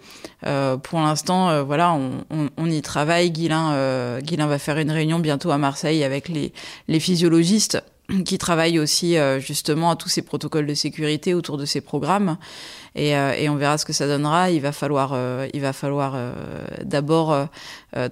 Euh, 0.47 0.77
Pour 0.77 1.01
l'instant, 1.01 1.51
euh, 1.51 1.65
voilà, 1.65 1.99
on, 2.31 2.71
y 2.71 2.81
travaille. 2.81 3.33
Guilain, 3.33 4.21
Guilain 4.21 4.47
va 4.47 4.61
faire 4.61 4.79
une 4.79 4.93
réunion 4.93 5.19
bientôt 5.19 5.51
à 5.51 5.59
Marseille 5.59 6.05
avec 6.05 6.29
les, 6.29 6.53
les 6.87 7.01
physiologistes 7.01 7.83
qui 8.25 8.39
travaillent 8.39 8.79
aussi 8.79 9.17
justement 9.41 9.91
à 9.91 9.97
tous 9.97 10.09
ces 10.09 10.23
protocoles 10.23 10.69
de 10.69 10.75
sécurité 10.75 11.35
autour 11.35 11.59
de 11.59 11.65
ces 11.65 11.81
programmes. 11.81 12.37
Et, 12.95 13.11
et, 13.11 13.49
on 13.49 13.57
verra 13.57 13.79
ce 13.79 13.85
que 13.85 13.93
ça 13.93 14.07
donnera. 14.07 14.53
Il 14.53 14.61
va 14.61 14.71
falloir, 14.71 15.19
il 15.53 15.61
va 15.61 15.73
falloir 15.73 16.17
d'abord 16.85 17.49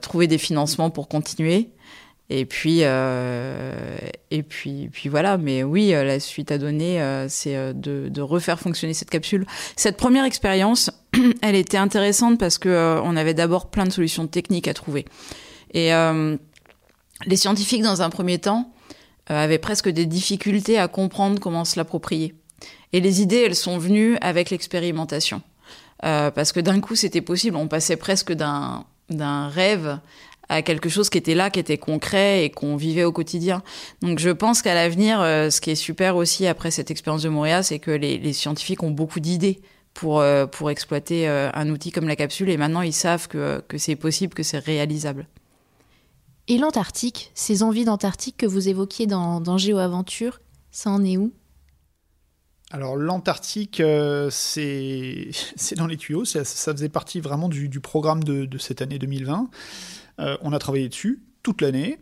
trouver 0.00 0.26
des 0.26 0.38
financements 0.38 0.90
pour 0.90 1.06
continuer. 1.06 1.70
Et 2.34 2.46
puis, 2.46 2.78
euh, 2.80 3.98
et 4.30 4.42
puis, 4.42 4.88
puis 4.90 5.10
voilà. 5.10 5.36
Mais 5.36 5.62
oui, 5.62 5.92
euh, 5.92 6.02
la 6.02 6.18
suite 6.18 6.50
à 6.50 6.56
donner, 6.56 6.98
euh, 6.98 7.26
c'est 7.28 7.74
de, 7.74 8.20
refaire 8.22 8.58
fonctionner 8.58 8.94
cette 8.94 9.10
capsule. 9.10 9.44
Cette 9.76 9.98
première 9.98 10.24
expérience, 10.24 10.90
elle 11.42 11.54
était 11.54 11.76
intéressante 11.76 12.38
parce 12.38 12.56
que 12.56 13.02
on 13.04 13.16
avait 13.16 13.34
d'abord 13.34 13.68
plein 13.68 13.84
de 13.84 13.90
solutions 13.90 14.26
techniques 14.26 14.66
à 14.66 14.72
trouver. 14.72 15.04
Et 15.74 15.90
les 17.26 17.36
scientifiques, 17.36 17.82
dans 17.82 18.00
un 18.00 18.08
premier 18.08 18.38
temps, 18.38 18.72
avaient 19.26 19.58
presque 19.58 19.90
des 19.90 20.06
difficultés 20.06 20.78
à 20.78 20.88
comprendre 20.88 21.38
comment 21.38 21.66
se 21.66 21.78
l'approprier. 21.78 22.34
Et 22.94 23.00
les 23.00 23.20
idées, 23.20 23.42
elles 23.46 23.54
sont 23.54 23.76
venues 23.76 24.16
avec 24.22 24.48
l'expérimentation. 24.48 25.42
parce 26.00 26.52
que 26.52 26.60
d'un 26.60 26.80
coup, 26.80 26.94
c'était 26.94 27.20
possible. 27.20 27.56
On 27.56 27.68
passait 27.68 27.96
presque 27.96 28.32
d'un 28.32 28.86
d'un 29.10 29.48
rêve 29.48 29.98
à 30.48 30.62
quelque 30.62 30.88
chose 30.88 31.08
qui 31.08 31.18
était 31.18 31.34
là, 31.34 31.50
qui 31.50 31.60
était 31.60 31.78
concret 31.78 32.44
et 32.44 32.50
qu'on 32.50 32.76
vivait 32.76 33.04
au 33.04 33.12
quotidien. 33.12 33.62
Donc 34.00 34.18
je 34.18 34.30
pense 34.30 34.62
qu'à 34.62 34.74
l'avenir, 34.74 35.20
euh, 35.20 35.50
ce 35.50 35.60
qui 35.60 35.70
est 35.70 35.76
super 35.76 36.16
aussi 36.16 36.46
après 36.46 36.70
cette 36.70 36.90
expérience 36.90 37.22
de 37.22 37.28
Montréal, 37.28 37.64
c'est 37.64 37.78
que 37.78 37.90
les, 37.90 38.32
scientifiques 38.32 38.82
ont 38.82 38.90
beaucoup 38.90 39.20
d'idées 39.20 39.60
pour, 39.94 40.20
euh, 40.20 40.46
pour 40.46 40.70
exploiter 40.70 41.28
euh, 41.28 41.50
un 41.54 41.68
outil 41.70 41.90
comme 41.90 42.08
la 42.08 42.16
capsule 42.16 42.50
et 42.50 42.56
maintenant 42.56 42.82
ils 42.82 42.92
savent 42.92 43.28
que, 43.28 43.62
que 43.68 43.78
c'est 43.78 43.96
possible, 43.96 44.34
que 44.34 44.42
c'est 44.42 44.58
réalisable. 44.58 45.26
Et 46.48 46.58
l'Antarctique, 46.58 47.30
ces 47.34 47.62
envies 47.62 47.84
d'Antarctique 47.84 48.36
que 48.36 48.46
vous 48.46 48.68
évoquiez 48.68 49.06
dans, 49.06 49.40
dans 49.40 49.58
GeoAventure, 49.58 50.40
ça 50.70 50.90
en 50.90 51.04
est 51.04 51.16
où? 51.16 51.32
Alors 52.72 52.96
l'Antarctique, 52.96 53.76
c'est 54.30 55.30
dans 55.76 55.86
les 55.86 55.96
tuyaux, 55.96 56.24
ça, 56.24 56.44
faisait 56.44 56.88
partie 56.88 57.20
vraiment 57.20 57.48
du, 57.48 57.68
du 57.68 57.80
programme 57.80 58.24
de, 58.24 58.44
de, 58.44 58.58
cette 58.58 58.82
année 58.82 58.98
2020. 58.98 59.50
Euh, 60.20 60.36
on 60.42 60.52
a 60.52 60.58
travaillé 60.58 60.88
dessus 60.88 61.22
toute 61.42 61.60
l'année. 61.60 61.98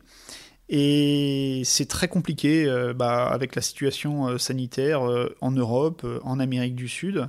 Et 0.68 1.62
c'est 1.64 1.86
très 1.86 2.06
compliqué 2.06 2.64
euh, 2.66 2.94
bah, 2.94 3.26
avec 3.26 3.56
la 3.56 3.62
situation 3.62 4.28
euh, 4.28 4.38
sanitaire 4.38 5.02
en 5.40 5.50
Europe, 5.50 6.06
en 6.22 6.38
Amérique 6.38 6.76
du 6.76 6.88
Sud. 6.88 7.28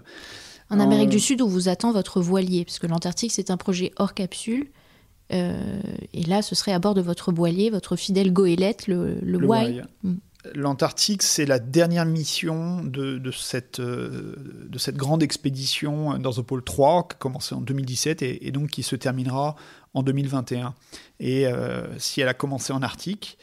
En 0.70 0.80
Amérique 0.80 1.10
du 1.10 1.20
Sud, 1.20 1.42
où 1.42 1.50
vous 1.50 1.68
attend 1.68 1.92
votre 1.92 2.22
voilier, 2.22 2.64
parce 2.64 2.80
que 2.80 2.88
l'Antarctique, 2.88 3.34
c'est 3.34 3.52
un 3.52 3.58
projet 3.58 3.92
hors 3.98 4.14
capsule. 4.14 4.70
Et 5.30 6.24
là, 6.28 6.42
ce 6.42 6.56
serait 6.56 6.72
à 6.72 6.80
bord 6.80 6.94
de 6.94 7.02
votre 7.02 7.32
voilier, 7.32 7.70
votre 7.70 7.96
fidèle 7.96 8.32
goélette, 8.32 8.88
le, 8.88 9.16
le. 9.22 9.40
Mm. 10.04 10.16
L'Antarctique, 10.56 11.22
c'est 11.22 11.46
la 11.46 11.60
dernière 11.60 12.06
mission 12.06 12.84
de, 12.84 13.20
de 13.20 13.32
cette, 13.32 13.80
euh, 13.80 14.36
de 14.68 14.80
cette 14.80 14.96
grande 14.96 15.22
expédition 15.22 16.18
dans 16.18 16.32
le 16.36 16.44
pôle 16.44 16.64
3 16.64 17.08
qui 17.10 17.16
a 17.16 17.18
commencé 17.20 17.54
en 17.54 17.62
2017 17.62 18.24
et, 18.24 18.52
donc 18.52 18.70
qui 18.72 18.82
se 18.82 18.96
terminera 18.96 19.56
en 19.94 20.02
2021. 20.02 20.74
Et 21.20 21.46
euh, 21.46 21.88
si 22.00 22.22
elle 22.22 22.28
a 22.28 22.34
commencé 22.34 22.74
en 22.74 22.82
Arctique, 22.82 23.38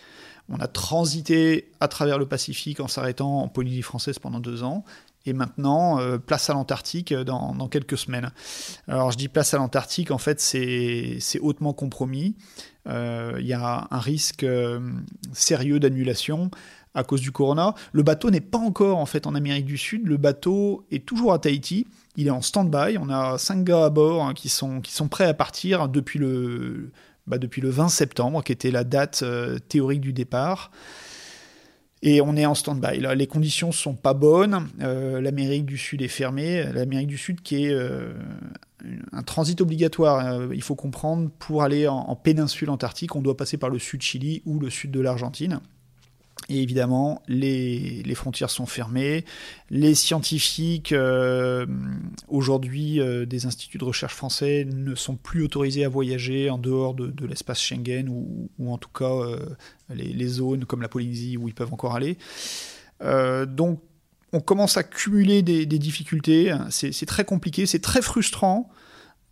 on 0.48 0.58
a 0.58 0.66
transité 0.66 1.70
à 1.78 1.86
travers 1.86 2.18
le 2.18 2.26
Pacifique 2.26 2.80
en 2.80 2.88
s'arrêtant 2.88 3.42
en 3.42 3.48
Polynésie 3.48 3.82
française 3.82 4.18
pendant 4.18 4.40
deux 4.40 4.64
ans. 4.64 4.84
Et 5.24 5.32
maintenant, 5.32 6.00
euh, 6.00 6.18
place 6.18 6.50
à 6.50 6.54
l'Antarctique 6.54 7.12
dans, 7.14 7.68
quelques 7.68 7.98
semaines. 7.98 8.32
Alors 8.88 9.12
je 9.12 9.18
dis 9.18 9.28
place 9.28 9.54
à 9.54 9.58
l'Antarctique, 9.58 10.10
en 10.10 10.18
fait 10.18 10.40
c'est 10.40 11.38
hautement 11.40 11.74
compromis. 11.74 12.34
Il 12.86 13.46
y 13.46 13.52
a 13.52 13.86
un 13.90 13.98
risque 13.98 14.46
sérieux 15.34 15.78
d'annulation 15.78 16.50
à 16.94 17.04
cause 17.04 17.20
du 17.20 17.32
corona. 17.32 17.74
Le 17.92 18.02
bateau 18.02 18.30
n'est 18.30 18.40
pas 18.40 18.58
encore 18.58 18.98
en 18.98 19.06
fait 19.06 19.26
Amérique 19.26 19.66
du 19.66 19.78
Sud. 19.78 20.06
Le 20.06 20.16
bateau 20.16 20.86
est 20.90 21.04
toujours 21.04 21.32
à 21.32 21.38
Tahiti. 21.38 21.86
Il 22.16 22.26
est 22.26 22.30
en 22.30 22.42
stand-by. 22.42 22.98
On 22.98 23.08
a 23.08 23.38
cinq 23.38 23.64
gars 23.64 23.84
à 23.84 23.90
bord 23.90 24.24
hein, 24.24 24.34
qui 24.34 24.48
sont 24.48 25.08
prêts 25.10 25.26
à 25.26 25.34
partir 25.34 25.88
depuis 25.88 26.18
le 26.18 26.90
bah, 27.28 27.36
depuis 27.36 27.60
le 27.60 27.68
20 27.68 27.88
septembre, 27.88 28.42
qui 28.42 28.52
était 28.52 28.70
la 28.70 28.84
date 28.84 29.20
euh, 29.22 29.58
théorique 29.58 30.00
du 30.00 30.14
départ. 30.14 30.70
Et 32.00 32.20
on 32.22 32.36
est 32.36 32.46
en 32.46 32.54
stand-by. 32.54 33.00
Les 33.16 33.26
conditions 33.26 33.70
sont 33.70 33.94
pas 33.94 34.14
bonnes. 34.14 34.68
Euh, 34.80 35.20
L'Amérique 35.20 35.66
du 35.66 35.76
Sud 35.76 36.00
est 36.00 36.08
fermée. 36.08 36.64
L'Amérique 36.72 37.08
du 37.08 37.18
Sud 37.18 37.42
qui 37.42 37.66
est 37.66 37.72
euh, 37.72 38.14
un 39.12 39.22
transit 39.22 39.60
obligatoire. 39.60 40.52
Il 40.54 40.62
faut 40.62 40.76
comprendre 40.76 41.28
pour 41.38 41.62
aller 41.62 41.86
en, 41.86 41.96
en 41.96 42.16
péninsule 42.16 42.70
antarctique, 42.70 43.14
on 43.16 43.20
doit 43.20 43.36
passer 43.36 43.58
par 43.58 43.68
le 43.68 43.78
sud 43.78 44.00
Chili 44.00 44.42
ou 44.46 44.58
le 44.58 44.70
sud 44.70 44.92
de 44.92 45.00
l'Argentine. 45.00 45.60
Et 46.50 46.62
évidemment, 46.62 47.20
les, 47.28 48.02
frontières 48.14 48.48
sont 48.48 48.64
fermées. 48.64 49.26
Les 49.68 49.94
scientifiques, 49.94 50.92
euh, 50.92 51.66
aujourd'hui, 52.28 53.00
euh, 53.00 53.26
des 53.26 53.44
instituts 53.44 53.76
de 53.76 53.84
recherche 53.84 54.14
français 54.14 54.64
ne 54.64 54.94
sont 54.94 55.16
plus 55.16 55.44
autorisés 55.44 55.84
à 55.84 55.90
voyager 55.90 56.48
en 56.48 56.56
dehors 56.56 56.94
de, 56.94 57.26
l'espace 57.26 57.60
Schengen 57.60 58.08
ou, 58.08 58.72
en 58.72 58.78
tout 58.78 58.88
cas 58.88 59.12
euh, 59.12 59.38
les, 59.90 60.26
zones 60.26 60.64
comme 60.64 60.80
la 60.80 60.88
Polynésie 60.88 61.36
où 61.36 61.48
ils 61.48 61.54
peuvent 61.54 61.72
encore 61.72 61.94
aller. 61.94 62.16
Donc, 63.00 63.82
on 64.32 64.40
commence 64.40 64.76
à 64.78 64.82
cumuler 64.82 65.42
des, 65.42 65.66
des 65.66 65.78
difficultés. 65.78 66.54
C'est 66.70 67.06
très 67.06 67.24
compliqué, 67.24 67.66
c'est 67.66 67.78
très 67.78 68.00
frustrant. 68.00 68.70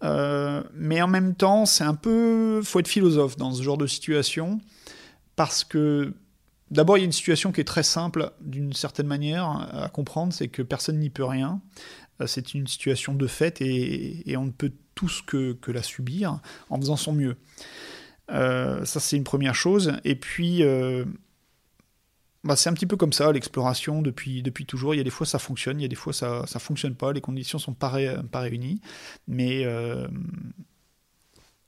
Mais 0.03 1.01
en 1.01 1.09
même 1.09 1.35
temps, 1.35 1.65
c'est 1.65 1.85
un 1.85 1.95
peu. 1.95 2.61
faut 2.63 2.81
être 2.81 2.89
philosophe 2.89 3.39
dans 3.39 3.53
ce 3.53 3.63
genre 3.63 3.79
de 3.79 3.87
situation. 3.87 4.61
Parce 5.35 5.65
que 5.65 6.15
D'abord, 6.71 6.99
il 6.99 7.01
y 7.01 7.05
a 7.05 7.07
une 7.07 7.13
situation 7.13 7.53
qui 7.53 7.61
est 7.61 7.65
très 7.65 7.85
simple, 7.85 8.33
d'une 8.41 8.73
certaine 8.73 9.07
manière, 9.07 9.69
à 9.73 9.89
comprendre, 9.89 10.33
c'est 10.33 10.49
que 10.49 10.63
personne 10.63 10.99
n'y 10.99 11.11
peut 11.11 11.25
rien. 11.25 11.61
Euh, 12.21 12.27
C'est 12.27 12.55
une 12.55 12.67
situation 12.67 13.15
de 13.15 13.27
fait 13.27 13.61
et, 13.61 14.37
on 14.37 14.47
ne 14.47 14.51
peut 14.51 14.73
tous 14.95 15.23
que, 15.23 15.57
la 15.69 15.83
subir 15.83 16.41
en 16.71 16.79
faisant 16.81 16.97
son 16.97 17.13
mieux. 17.13 17.37
Euh, 18.31 18.85
ça, 18.85 18.99
c'est 18.99 19.17
une 19.17 19.25
première 19.25 19.55
chose. 19.55 19.93
Et 20.05 20.17
puis, 20.17 20.63
euh, 20.63 21.05
bah, 22.43 22.57
c'est 22.57 22.69
un 22.69 22.75
petit 22.75 22.87
peu 22.87 22.97
comme 22.97 23.13
ça, 23.13 23.31
l'exploration, 23.33 24.03
depuis, 24.03 24.43
depuis 24.43 24.67
toujours. 24.67 24.95
Il 24.95 24.99
y 24.99 25.01
a 25.01 25.05
des 25.05 25.11
fois, 25.11 25.27
ça 25.27 25.39
fonctionne, 25.39 25.79
il 25.79 25.83
y 25.83 25.87
a 25.87 25.89
des 25.89 25.97
fois, 25.97 26.13
ça 26.13 26.45
ne 26.53 26.61
fonctionne 26.61 26.95
pas, 26.97 27.13
les 27.13 27.21
conditions 27.21 27.59
ne 27.59 27.63
sont 27.63 27.75
pas, 27.75 27.91
ré, 27.91 28.17
pas, 28.33 28.41
réunies. 28.41 28.81
Mais 29.29 29.65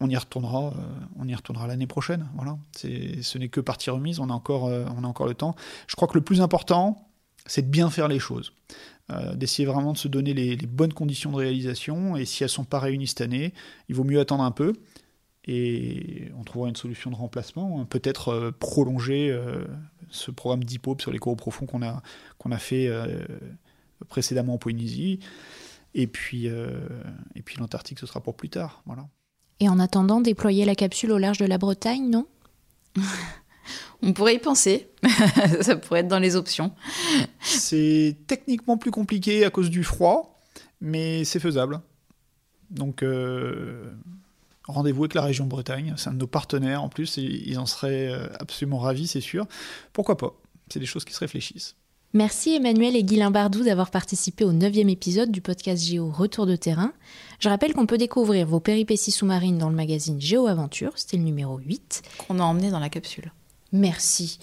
on 0.00 0.08
y 0.08 0.16
retournera, 0.16 0.74
euh, 0.76 1.36
retournera 1.36 1.66
l'année 1.66 1.86
prochaine. 1.86 2.28
Voilà, 2.34 2.58
ce 2.74 3.38
n'est 3.38 3.48
que 3.48 3.60
partie 3.60 3.90
remise. 3.90 4.20
On 4.20 4.30
a 4.30 4.32
encore, 4.32 4.66
euh, 4.66 4.84
on 4.96 5.04
a 5.04 5.06
encore 5.06 5.26
le 5.26 5.34
temps. 5.34 5.54
Je 5.86 5.96
crois 5.96 6.08
que 6.08 6.14
le 6.14 6.22
plus 6.22 6.40
important, 6.40 7.10
c'est 7.46 7.62
de 7.62 7.68
bien 7.68 7.90
faire 7.90 8.08
les 8.08 8.18
choses, 8.18 8.52
euh, 9.10 9.34
d'essayer 9.34 9.66
vraiment 9.66 9.92
de 9.92 9.98
se 9.98 10.08
donner 10.08 10.34
les, 10.34 10.56
bonnes 10.56 10.92
conditions 10.92 11.32
de 11.32 11.36
réalisation. 11.36 12.16
Et 12.16 12.24
si 12.24 12.44
elles 12.44 12.48
sont 12.48 12.64
pas 12.64 12.78
réunies 12.78 13.08
cette 13.08 13.22
année, 13.22 13.52
il 13.88 13.96
vaut 13.96 14.04
mieux 14.04 14.20
attendre 14.20 14.44
un 14.44 14.50
peu. 14.52 14.74
Et 15.44 16.30
on 16.38 16.44
trouvera 16.44 16.68
une 16.68 16.76
solution 16.76 17.10
de 17.10 17.16
remplacement, 17.16 17.84
peut-être 17.86 18.28
euh, 18.28 18.52
prolonger 18.52 19.36
ce 20.10 20.30
programme 20.30 20.62
d'IPOP 20.62 21.00
sur 21.00 21.10
les 21.10 21.18
coraux 21.18 21.36
profonds 21.36 21.66
qu'on 21.66 21.82
a, 21.82 22.02
a 22.50 22.58
fait 22.58 22.90
précédemment 24.08 24.54
en 24.54 24.58
Polynésie. 24.58 25.20
Et 25.94 26.06
puis, 26.06 26.46
et 26.46 27.42
puis 27.42 27.56
l'Antarctique, 27.58 27.98
ce 27.98 28.06
sera 28.06 28.20
pour 28.20 28.36
plus 28.36 28.50
tard. 28.50 28.82
Voilà. 28.86 29.08
Et 29.60 29.68
en 29.68 29.78
attendant, 29.78 30.20
déployer 30.20 30.64
la 30.64 30.74
capsule 30.74 31.12
au 31.12 31.18
large 31.18 31.38
de 31.38 31.46
la 31.46 31.58
Bretagne, 31.58 32.08
non 32.10 32.26
On 34.02 34.12
pourrait 34.12 34.36
y 34.36 34.38
penser. 34.38 34.88
Ça 35.60 35.76
pourrait 35.76 36.00
être 36.00 36.08
dans 36.08 36.20
les 36.20 36.36
options. 36.36 36.72
C'est 37.40 38.16
techniquement 38.28 38.76
plus 38.76 38.92
compliqué 38.92 39.44
à 39.44 39.50
cause 39.50 39.70
du 39.70 39.82
froid, 39.82 40.40
mais 40.80 41.24
c'est 41.24 41.40
faisable. 41.40 41.80
Donc, 42.70 43.02
euh, 43.02 43.90
rendez-vous 44.68 45.02
avec 45.02 45.14
la 45.14 45.22
région 45.22 45.46
Bretagne. 45.46 45.94
C'est 45.96 46.10
un 46.10 46.12
de 46.12 46.18
nos 46.18 46.28
partenaires 46.28 46.84
en 46.84 46.88
plus. 46.88 47.18
Et 47.18 47.22
ils 47.22 47.58
en 47.58 47.66
seraient 47.66 48.12
absolument 48.38 48.78
ravis, 48.78 49.08
c'est 49.08 49.20
sûr. 49.20 49.46
Pourquoi 49.92 50.16
pas? 50.16 50.32
C'est 50.70 50.78
des 50.78 50.86
choses 50.86 51.04
qui 51.04 51.14
se 51.14 51.20
réfléchissent. 51.20 51.74
Merci 52.14 52.54
Emmanuel 52.54 52.96
et 52.96 53.04
Guilain 53.04 53.30
Bardou 53.30 53.62
d'avoir 53.62 53.90
participé 53.90 54.42
au 54.42 54.52
neuvième 54.52 54.88
épisode 54.88 55.30
du 55.30 55.42
podcast 55.42 55.84
Géo 55.84 56.10
Retour 56.10 56.46
de 56.46 56.56
terrain. 56.56 56.94
Je 57.38 57.50
rappelle 57.50 57.74
qu'on 57.74 57.84
peut 57.84 57.98
découvrir 57.98 58.46
vos 58.46 58.60
péripéties 58.60 59.10
sous-marines 59.10 59.58
dans 59.58 59.68
le 59.68 59.76
magazine 59.76 60.18
Géo 60.18 60.46
Aventure, 60.46 60.92
c'était 60.96 61.18
le 61.18 61.22
numéro 61.22 61.58
8. 61.58 62.02
Qu'on 62.26 62.38
a 62.38 62.44
emmené 62.44 62.70
dans 62.70 62.78
la 62.78 62.88
capsule. 62.88 63.30
Merci. 63.72 64.38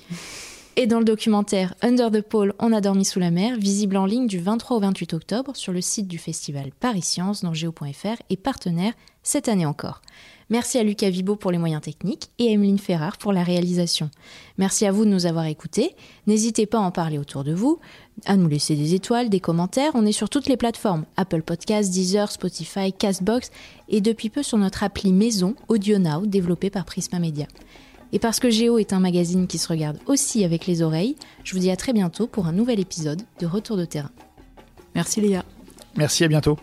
Et 0.76 0.86
dans 0.86 0.99
le 0.99 1.05
documentaire 1.05 1.74
Under 1.82 2.11
the 2.11 2.22
Pole, 2.22 2.53
on 2.59 2.72
a 2.72 2.82
dormi 2.82 3.03
sous 3.03 3.20
la 3.20 3.32
mer, 3.32 3.57
visible 3.57 3.97
en 3.97 4.05
ligne 4.05 4.28
du 4.28 4.38
23 4.38 4.78
au 4.78 4.80
28 4.82 5.16
octobre 5.16 5.55
sur 5.55 5.74
le 5.74 5.82
site 5.82 6.07
du 6.07 6.20
festival 6.20 6.70
Paris 6.80 7.01
Science 7.01 7.41
dans 7.41 7.55
géo.fr 7.55 8.22
et 8.30 8.38
partenaire 8.38 8.93
cette 9.24 9.49
année 9.49 9.66
encore. 9.66 10.01
Merci 10.50 10.78
à 10.78 10.84
Lucas 10.84 11.10
Vibo 11.10 11.36
pour 11.36 11.52
les 11.52 11.58
moyens 11.58 11.82
techniques 11.82 12.30
et 12.38 12.50
à 12.50 12.52
Emeline 12.52 12.78
Ferrard 12.78 13.18
pour 13.18 13.34
la 13.34 13.43
réalisation. 13.43 14.12
Merci 14.58 14.86
à 14.86 14.91
vous 14.91 15.04
de 15.04 15.10
nous 15.10 15.26
avoir 15.26 15.46
écoutés. 15.46 15.96
N'hésitez 16.28 16.68
pas 16.68 16.78
à 16.78 16.82
en 16.82 16.91
parler 16.91 17.18
autour 17.18 17.43
de 17.43 17.54
vous, 17.54 17.80
à 18.26 18.38
nous 18.38 18.48
laisser 18.48 18.76
des 18.76 18.93
étoiles, 18.93 19.30
des 19.30 19.39
commentaires. 19.39 19.91
On 19.96 20.06
est 20.06 20.12
sur 20.12 20.30
toutes 20.30 20.48
les 20.48 20.58
plateformes 20.58 21.06
Apple 21.18 21.41
Podcasts, 21.41 21.91
Deezer, 21.91 22.32
Spotify, 22.32 22.93
Castbox 22.93 23.50
et 23.89 24.02
depuis 24.02 24.30
peu 24.30 24.43
sur 24.43 24.58
notre 24.58 24.84
appli 24.84 25.12
maison 25.12 25.56
AudioNow 25.68 26.28
développée 26.28 26.70
par 26.70 26.86
Prisma 26.86 27.20
Media. 27.20 27.48
Et 28.14 28.20
parce 28.20 28.39
que 28.39 28.50
Géo 28.52 28.78
est 28.78 28.93
un 28.93 29.00
magazine 29.00 29.48
qui 29.48 29.58
se 29.58 29.68
regarde 29.68 29.98
aussi 30.06 30.43
avec 30.43 30.68
les 30.68 30.84
oreilles, 30.84 31.16
je 31.43 31.54
vous 31.54 31.60
dis 31.60 31.72
à 31.72 31.76
très 31.76 31.91
bientôt 31.91 32.28
pour 32.28 32.46
un 32.46 32.54
nouvel 32.54 32.80
épisode 32.80 33.24
de 33.39 33.46
Retour 33.48 33.78
de 33.78 33.86
terrain. 33.86 34.12
Merci 34.93 35.22
Léa. 35.22 35.43
Merci, 35.96 36.24
à 36.24 36.28
bientôt. 36.28 36.58